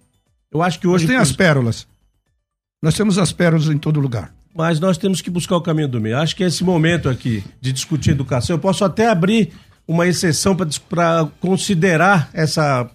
Eu 0.51 0.61
acho 0.61 0.79
que 0.79 0.87
hoje. 0.87 1.05
Mas 1.05 1.11
tem 1.11 1.21
as 1.21 1.31
pérolas. 1.31 1.87
Nós 2.81 2.95
temos 2.95 3.17
as 3.17 3.31
pérolas 3.31 3.67
em 3.67 3.77
todo 3.77 3.99
lugar. 3.99 4.33
Mas 4.55 4.79
nós 4.79 4.97
temos 4.97 5.21
que 5.21 5.29
buscar 5.29 5.55
o 5.55 5.61
caminho 5.61 5.87
do 5.87 6.01
meio. 6.01 6.17
Acho 6.17 6.35
que 6.35 6.43
esse 6.43 6.63
momento 6.63 7.07
aqui 7.07 7.43
de 7.61 7.71
discutir 7.71 8.11
educação, 8.11 8.55
eu 8.55 8.59
posso 8.59 8.83
até 8.83 9.07
abrir 9.07 9.51
uma 9.87 10.07
exceção 10.07 10.55
para 10.89 11.27
considerar 11.39 12.29
essa 12.33 12.89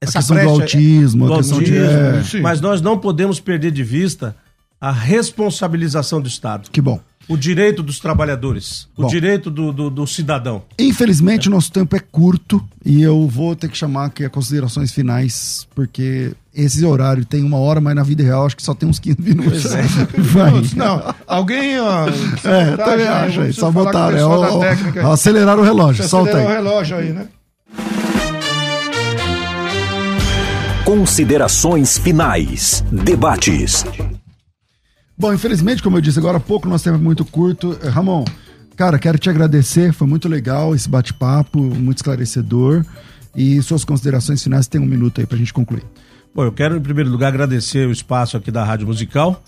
essa 0.00 0.18
a 0.18 0.20
questão 0.20 0.36
brecha, 0.36 0.52
do 0.52 0.62
autismo, 0.62 1.26
do 1.26 1.34
a 1.34 1.36
questão 1.38 1.58
autismo, 1.58 2.22
de... 2.22 2.36
É... 2.36 2.40
mas 2.40 2.60
nós 2.60 2.80
não 2.80 2.98
podemos 2.98 3.40
perder 3.40 3.70
de 3.70 3.82
vista 3.82 4.36
a 4.80 4.92
responsabilização 4.92 6.20
do 6.20 6.28
Estado. 6.28 6.70
Que 6.70 6.80
bom. 6.80 7.00
O 7.28 7.36
direito 7.36 7.82
dos 7.82 7.98
trabalhadores, 7.98 8.86
Bom, 8.96 9.06
o 9.06 9.08
direito 9.08 9.50
do, 9.50 9.72
do, 9.72 9.90
do, 9.90 10.06
cidadão. 10.06 10.62
Infelizmente, 10.78 11.48
é. 11.48 11.50
nosso 11.50 11.72
tempo 11.72 11.96
é 11.96 11.98
curto 11.98 12.62
e 12.84 13.02
eu 13.02 13.26
vou 13.26 13.56
ter 13.56 13.68
que 13.68 13.76
chamar 13.76 14.06
aqui 14.06 14.24
a 14.24 14.30
considerações 14.30 14.92
finais, 14.92 15.66
porque 15.74 16.34
esse 16.56 16.84
horário 16.84 17.24
tem 17.24 17.44
uma 17.44 17.58
hora, 17.58 17.80
mas 17.80 17.94
na 17.94 18.02
vida 18.02 18.22
real 18.22 18.46
acho 18.46 18.56
que 18.56 18.62
só 18.62 18.72
tem 18.74 18.88
uns 18.88 18.98
15 18.98 19.20
minutos. 19.20 19.66
É. 19.66 19.82
Vai. 20.16 20.52
Não, 20.74 21.14
alguém. 21.26 21.78
Ó, 21.78 22.08
é, 22.44 22.76
também 22.76 23.06
acho 23.06 23.40
aí. 23.42 23.52
Só 23.52 23.70
botaram. 23.70 24.16
É, 24.16 24.24
ó, 24.24 24.60
ó, 25.04 25.12
aceleraram 25.12 25.60
o 25.60 25.64
relógio. 25.64 26.08
Solta 26.08 26.38
aí. 26.38 26.44
o 26.46 26.48
relógio 26.48 26.96
aí, 26.96 27.12
né? 27.12 27.26
Considerações 30.84 31.98
finais. 31.98 32.82
Debates. 32.90 33.84
Bom, 35.18 35.34
infelizmente, 35.34 35.82
como 35.82 35.98
eu 35.98 36.00
disse 36.00 36.18
agora 36.18 36.38
há 36.38 36.40
pouco, 36.40 36.68
nosso 36.68 36.84
tempo 36.84 36.96
é 36.96 37.00
muito 37.00 37.24
curto. 37.24 37.78
Eh, 37.82 37.88
Ramon, 37.88 38.24
cara, 38.76 38.98
quero 38.98 39.18
te 39.18 39.28
agradecer. 39.28 39.92
Foi 39.92 40.06
muito 40.06 40.28
legal 40.28 40.74
esse 40.74 40.88
bate-papo, 40.88 41.58
muito 41.58 41.98
esclarecedor. 41.98 42.84
E 43.34 43.60
suas 43.62 43.84
considerações 43.84 44.42
finais, 44.42 44.66
tem 44.66 44.80
um 44.80 44.86
minuto 44.86 45.20
aí 45.20 45.26
pra 45.26 45.36
gente 45.36 45.52
concluir. 45.52 45.84
Bom, 46.36 46.44
eu 46.44 46.52
quero, 46.52 46.76
em 46.76 46.82
primeiro 46.82 47.08
lugar, 47.08 47.28
agradecer 47.28 47.88
o 47.88 47.90
espaço 47.90 48.36
aqui 48.36 48.50
da 48.50 48.62
Rádio 48.62 48.86
Musical. 48.86 49.42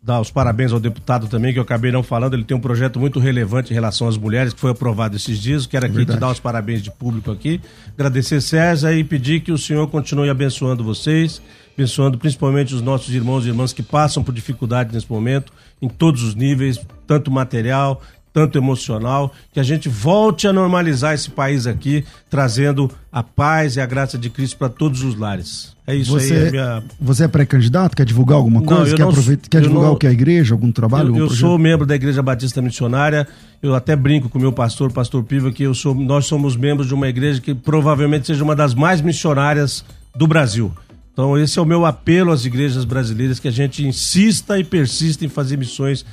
Dar 0.00 0.20
os 0.20 0.30
parabéns 0.30 0.70
ao 0.70 0.78
deputado 0.78 1.26
também, 1.26 1.52
que 1.52 1.58
eu 1.58 1.64
acabei 1.64 1.90
não 1.90 2.04
falando. 2.04 2.34
Ele 2.34 2.44
tem 2.44 2.56
um 2.56 2.60
projeto 2.60 3.00
muito 3.00 3.18
relevante 3.18 3.72
em 3.72 3.74
relação 3.74 4.06
às 4.06 4.16
mulheres, 4.16 4.54
que 4.54 4.60
foi 4.60 4.70
aprovado 4.70 5.16
esses 5.16 5.36
dias. 5.36 5.66
Quero 5.66 5.86
aqui 5.86 5.96
Verdade. 5.96 6.16
te 6.16 6.20
dar 6.20 6.30
os 6.30 6.38
parabéns 6.38 6.80
de 6.80 6.92
público 6.92 7.32
aqui. 7.32 7.60
Agradecer, 7.98 8.40
César, 8.40 8.92
e 8.92 9.02
pedir 9.02 9.40
que 9.40 9.50
o 9.50 9.58
senhor 9.58 9.88
continue 9.88 10.30
abençoando 10.30 10.84
vocês 10.84 11.42
abençoando 11.80 12.18
principalmente 12.18 12.74
os 12.74 12.82
nossos 12.82 13.14
irmãos 13.14 13.46
e 13.46 13.48
irmãs 13.48 13.72
que 13.72 13.82
passam 13.82 14.22
por 14.22 14.34
dificuldade 14.34 14.92
nesse 14.92 15.10
momento, 15.10 15.50
em 15.80 15.88
todos 15.88 16.22
os 16.22 16.34
níveis, 16.34 16.78
tanto 17.06 17.30
material, 17.30 18.02
tanto 18.32 18.56
emocional, 18.56 19.32
que 19.52 19.58
a 19.58 19.62
gente 19.62 19.88
volte 19.88 20.46
a 20.46 20.52
normalizar 20.52 21.14
esse 21.14 21.30
país 21.30 21.66
aqui, 21.66 22.04
trazendo 22.28 22.90
a 23.10 23.22
paz 23.22 23.76
e 23.76 23.80
a 23.80 23.86
graça 23.86 24.16
de 24.16 24.30
Cristo 24.30 24.56
para 24.56 24.68
todos 24.68 25.02
os 25.02 25.16
lares. 25.16 25.74
É 25.86 25.94
isso 25.94 26.12
você, 26.12 26.34
aí. 26.34 26.46
É 26.46 26.50
minha... 26.50 26.82
Você 27.00 27.24
é 27.24 27.28
pré-candidato? 27.28 27.96
Quer 27.96 28.06
divulgar 28.06 28.38
alguma 28.38 28.62
coisa? 28.62 28.96
Não, 28.96 29.12
quer, 29.12 29.30
não, 29.30 29.36
quer 29.50 29.60
divulgar 29.60 29.88
não, 29.88 29.94
o 29.94 29.96
que? 29.96 30.06
A 30.06 30.12
igreja? 30.12 30.54
Algum 30.54 30.70
trabalho? 30.70 31.16
Eu, 31.16 31.24
eu 31.24 31.30
sou 31.30 31.58
membro 31.58 31.84
da 31.84 31.96
Igreja 31.96 32.22
Batista 32.22 32.62
Missionária. 32.62 33.26
Eu 33.60 33.74
até 33.74 33.96
brinco 33.96 34.28
com 34.28 34.38
o 34.38 34.40
meu 34.40 34.52
pastor, 34.52 34.92
pastor 34.92 35.24
Piva, 35.24 35.50
que 35.50 35.64
eu 35.64 35.74
sou, 35.74 35.94
nós 35.94 36.26
somos 36.26 36.56
membros 36.56 36.86
de 36.86 36.94
uma 36.94 37.08
igreja 37.08 37.40
que 37.40 37.54
provavelmente 37.54 38.28
seja 38.28 38.44
uma 38.44 38.54
das 38.54 38.74
mais 38.74 39.00
missionárias 39.00 39.84
do 40.14 40.26
Brasil. 40.26 40.72
Então, 41.12 41.36
esse 41.36 41.58
é 41.58 41.62
o 41.62 41.66
meu 41.66 41.84
apelo 41.84 42.30
às 42.30 42.44
igrejas 42.44 42.84
brasileiras, 42.84 43.40
que 43.40 43.48
a 43.48 43.50
gente 43.50 43.84
insista 43.84 44.58
e 44.58 44.64
persista 44.64 45.24
em 45.24 45.28
fazer 45.28 45.58
missões 45.58 46.06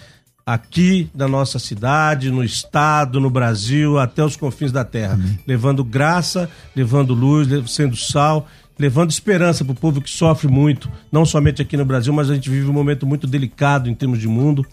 aqui 0.48 1.10
na 1.14 1.28
nossa 1.28 1.60
cidade, 1.60 2.32
no 2.32 2.42
estado, 2.42 3.20
no 3.20 3.30
Brasil, 3.30 4.00
até 4.00 4.24
os 4.24 4.38
confins 4.38 4.72
da 4.72 4.86
terra, 4.86 5.16
Amém. 5.16 5.38
levando 5.46 5.84
graça, 5.84 6.50
levando 6.74 7.14
luz, 7.14 7.50
sendo 7.70 7.98
sal, 7.98 8.48
levando 8.80 9.10
esperança 9.10 9.66
para 9.66 9.74
o 9.74 9.76
povo 9.76 10.02
que 10.02 10.10
sofre 10.10 10.48
muito, 10.48 10.90
não 11.12 11.26
somente 11.26 11.62
aqui 11.62 11.76
no 11.76 11.84
Brasil, 11.84 12.14
mas 12.14 12.30
a 12.30 12.36
gente 12.36 12.50
vive 12.50 12.70
um 12.70 12.74
momento 12.74 13.06
muito 13.06 13.28
delicado 13.28 13.90
em 13.90 13.94
termos 13.94 14.20
de 14.20 14.28
mundo, 14.30 14.66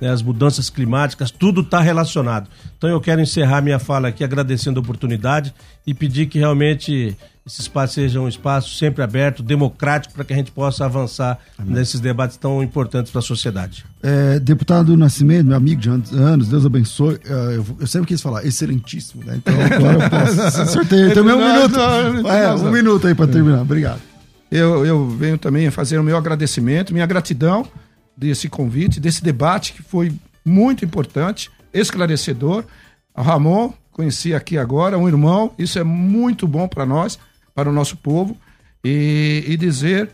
né, 0.00 0.10
as 0.10 0.20
mudanças 0.20 0.68
climáticas, 0.68 1.30
tudo 1.30 1.60
está 1.60 1.80
relacionado. 1.80 2.48
Então 2.76 2.90
eu 2.90 3.00
quero 3.00 3.20
encerrar 3.20 3.60
minha 3.60 3.78
fala 3.78 4.08
aqui 4.08 4.24
agradecendo 4.24 4.80
a 4.80 4.82
oportunidade 4.82 5.54
e 5.86 5.94
pedir 5.94 6.26
que 6.26 6.38
realmente 6.38 7.16
esse 7.46 7.62
espaço 7.62 7.94
seja 7.94 8.20
um 8.20 8.28
espaço 8.28 8.76
sempre 8.76 9.02
aberto, 9.02 9.42
democrático, 9.42 10.14
para 10.14 10.24
que 10.24 10.32
a 10.32 10.36
gente 10.36 10.52
possa 10.52 10.84
avançar 10.84 11.38
Amém. 11.58 11.74
nesses 11.74 11.98
debates 11.98 12.36
tão 12.36 12.62
importantes 12.62 13.10
para 13.10 13.18
a 13.18 13.22
sociedade. 13.22 13.84
É, 14.02 14.38
deputado 14.38 14.96
Nascimento, 14.96 15.46
meu 15.46 15.56
amigo 15.56 15.80
de 15.80 15.88
anos, 15.88 16.48
Deus 16.48 16.64
abençoe. 16.64 17.18
É, 17.24 17.56
eu, 17.56 17.66
eu, 17.80 17.86
sempre 17.86 18.08
quis 18.08 18.20
falar, 18.20 18.44
excelentíssimo, 18.46 19.24
né? 19.24 19.36
Então 19.38 19.54
agora 19.54 20.04
eu 20.04 20.10
posso. 20.10 20.66
Sorteio 20.72 21.14
também 21.14 21.34
um 21.34 21.52
minuto. 21.52 21.76
Não, 21.76 22.22
não, 22.22 22.30
é, 22.30 22.54
um 22.54 22.70
minuto 22.70 23.06
aí 23.06 23.14
para 23.14 23.26
terminar. 23.26 23.62
Obrigado. 23.62 24.00
Eu, 24.50 24.84
eu 24.84 25.08
venho 25.08 25.38
também 25.38 25.70
fazer 25.70 25.98
o 25.98 26.04
meu 26.04 26.16
agradecimento, 26.16 26.92
minha 26.92 27.06
gratidão 27.06 27.66
desse 28.16 28.48
convite, 28.48 29.00
desse 29.00 29.22
debate 29.22 29.72
que 29.72 29.82
foi 29.82 30.12
muito 30.44 30.84
importante, 30.84 31.50
esclarecedor. 31.72 32.64
A 33.14 33.22
Ramon, 33.22 33.72
conheci 34.00 34.34
aqui 34.34 34.56
agora, 34.56 34.96
um 34.96 35.06
irmão, 35.06 35.52
isso 35.58 35.78
é 35.78 35.84
muito 35.84 36.48
bom 36.48 36.66
para 36.66 36.86
nós 36.86 37.18
para 37.54 37.68
o 37.68 37.72
nosso 37.72 37.98
povo 37.98 38.34
e, 38.82 39.44
e 39.46 39.58
dizer, 39.58 40.08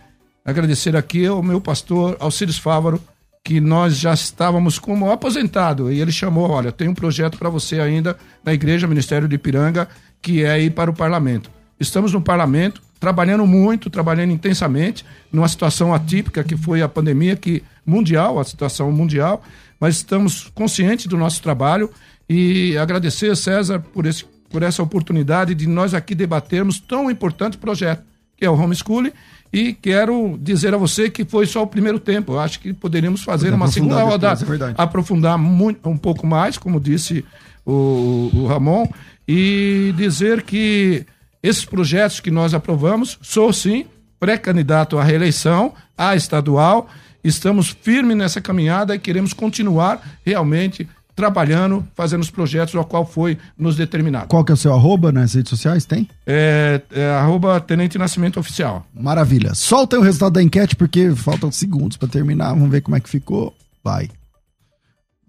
agradecer 0.45 0.97
aqui 0.97 1.25
ao 1.25 1.41
meu 1.41 1.61
pastor 1.61 2.17
Alcides 2.19 2.59
Fávaro, 2.59 3.01
que 3.45 3.61
nós 3.61 3.97
já 3.97 4.13
estávamos 4.13 4.77
como 4.77 5.09
aposentado 5.09 5.93
e 5.93 6.01
ele 6.01 6.11
chamou, 6.11 6.51
olha, 6.51 6.73
tem 6.73 6.89
um 6.89 6.95
projeto 6.95 7.39
para 7.39 7.49
você 7.49 7.79
ainda 7.79 8.17
na 8.45 8.53
Igreja 8.53 8.89
Ministério 8.89 9.29
de 9.29 9.37
Ipiranga, 9.37 9.89
que 10.21 10.43
é 10.43 10.61
ir 10.61 10.73
para 10.73 10.91
o 10.91 10.95
parlamento. 10.95 11.49
Estamos 11.79 12.13
no 12.13 12.21
parlamento, 12.21 12.83
trabalhando 12.99 13.47
muito, 13.47 13.89
trabalhando 13.89 14.33
intensamente, 14.33 15.05
numa 15.31 15.47
situação 15.47 15.95
atípica 15.95 16.43
que 16.43 16.57
foi 16.57 16.83
a 16.83 16.89
pandemia, 16.89 17.37
que 17.37 17.63
mundial, 17.87 18.41
a 18.41 18.45
situação 18.45 18.91
mundial, 18.91 19.45
mas 19.79 19.99
estamos 19.99 20.51
conscientes 20.57 21.07
do 21.07 21.17
nosso 21.17 21.41
trabalho 21.41 21.89
e 22.29 22.77
agradecer, 22.77 23.37
César, 23.37 23.81
por 23.93 24.07
esse 24.07 24.25
por 24.49 24.63
essa 24.63 24.83
oportunidade 24.83 25.55
de 25.55 25.67
nós 25.67 25.95
aqui 25.95 26.15
debatermos 26.15 26.81
tão 26.81 27.11
importante 27.11 27.59
projeto, 27.59 28.03
que 28.37 28.45
é 28.45 28.51
o 28.51 28.55
homeschooling. 28.55 29.13
E 29.53 29.73
quero 29.73 30.39
dizer 30.41 30.75
a 30.75 30.77
você 30.77 31.09
que 31.09 31.25
foi 31.25 31.47
só 31.47 31.63
o 31.63 31.67
primeiro 31.67 31.99
tempo. 31.99 32.33
Eu 32.33 32.41
acho 32.41 32.61
que 32.61 32.73
poderíamos 32.73 33.23
fazer 33.23 33.53
uma 33.53 33.69
segunda 33.69 34.03
rodada, 34.03 34.45
é 34.45 34.75
aprofundar 34.77 35.39
muito, 35.39 35.89
um 35.89 35.97
pouco 35.97 36.27
mais, 36.27 36.59
como 36.59 36.81
disse 36.81 37.25
o, 37.65 38.31
o 38.33 38.47
Ramon, 38.47 38.87
e 39.27 39.95
dizer 39.97 40.43
que 40.43 41.07
esses 41.43 41.65
projetos 41.65 42.21
que 42.21 42.31
nós 42.31 42.55
aprovamos, 42.55 43.19
sou 43.23 43.53
sim 43.53 43.87
pré-candidato 44.19 44.99
à 44.99 45.05
reeleição, 45.05 45.75
à 45.97 46.17
estadual, 46.17 46.89
estamos 47.23 47.69
firmes 47.69 48.17
nessa 48.17 48.41
caminhada 48.41 48.95
e 48.95 48.99
queremos 48.99 49.33
continuar 49.33 50.01
realmente 50.25 50.89
trabalhando, 51.17 51.83
fazendo 51.95 52.21
os 52.21 52.31
projetos 52.31 52.75
ao 52.75 52.85
qual 52.85 53.07
foi 53.07 53.39
nos 53.59 53.75
determinado. 53.75 54.29
Qual 54.29 54.45
que 54.45 54.53
é 54.53 54.55
o 54.55 54.57
seu 54.57 54.75
arroba 54.75 55.11
nas 55.11 55.33
redes 55.33 55.49
sociais? 55.49 55.87
Tem? 55.87 56.07
É, 56.27 56.83
é 56.93 57.09
arroba 57.11 57.59
Tenente 57.59 57.97
Nascimento 57.97 58.39
Oficial. 58.39 58.87
Maravilha. 58.95 59.55
Solta 59.55 59.99
o 59.99 60.03
resultado 60.03 60.35
da 60.35 60.43
enquete, 60.43 60.77
porque 60.77 61.11
faltam 61.17 61.51
segundos 61.51 61.97
para 61.97 62.07
terminar. 62.07 62.51
Vamos 62.51 62.71
ver 62.71 62.83
como 62.83 62.97
é 62.97 63.01
que 63.01 63.09
ficou. 63.09 63.55
Vai. 63.83 64.11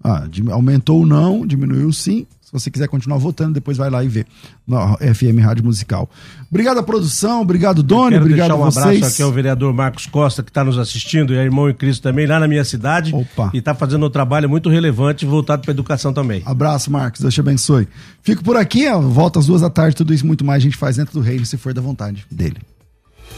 Ah, 0.04 0.28
aumentou 0.52 1.00
ou 1.00 1.06
não, 1.06 1.48
diminuiu 1.48 1.92
sim. 1.94 2.28
Se 2.48 2.54
você 2.54 2.72
quiser 2.72 2.88
continuar 2.88 3.18
votando, 3.18 3.56
depois 3.56 3.76
vai 3.76 3.90
lá 3.90 4.02
e 4.02 4.08
vê 4.08 4.26
na 4.66 4.96
FM 4.96 5.44
Rádio 5.44 5.66
Musical. 5.66 6.10
Obrigado 6.50 6.78
à 6.78 6.84
produção, 6.84 7.42
obrigado 7.42 7.84
Doni, 7.84 8.16
obrigado 8.16 8.52
um 8.52 8.64
a 8.64 8.72
vocês. 8.72 8.86
abraço 8.86 9.06
aqui 9.16 9.22
ao 9.22 9.34
vereador 9.34 9.74
Marcos 9.74 10.06
Costa 10.06 10.42
que 10.42 10.50
está 10.50 10.64
nos 10.64 10.78
assistindo 10.78 11.34
e 11.34 11.38
a 11.38 11.44
irmão 11.44 11.70
em 11.70 11.74
Cristo 11.74 12.04
também 12.04 12.26
lá 12.26 12.40
na 12.40 12.48
minha 12.48 12.64
cidade 12.64 13.14
Opa. 13.14 13.52
e 13.54 13.58
está 13.58 13.76
fazendo 13.76 14.06
um 14.06 14.10
trabalho 14.10 14.50
muito 14.50 14.70
relevante 14.70 15.26
voltado 15.26 15.62
para 15.62 15.72
a 15.72 15.74
educação 15.74 16.14
também. 16.14 16.42
Abraço 16.46 16.90
Marcos, 16.90 17.20
Deus 17.20 17.34
te 17.34 17.42
abençoe. 17.42 17.86
Fico 18.24 18.42
por 18.42 18.56
aqui, 18.56 18.88
ó, 18.88 18.98
volta 19.02 19.40
às 19.40 19.48
duas 19.48 19.60
da 19.60 19.70
tarde, 19.70 19.98
tudo 19.98 20.14
isso 20.14 20.26
muito 20.26 20.46
mais 20.46 20.64
a 20.64 20.64
gente 20.64 20.78
faz 20.78 20.96
dentro 20.96 21.16
do 21.16 21.20
reino 21.20 21.46
se 21.46 21.58
for 21.58 21.74
da 21.74 21.82
vontade 21.82 22.26
dele. 22.32 22.62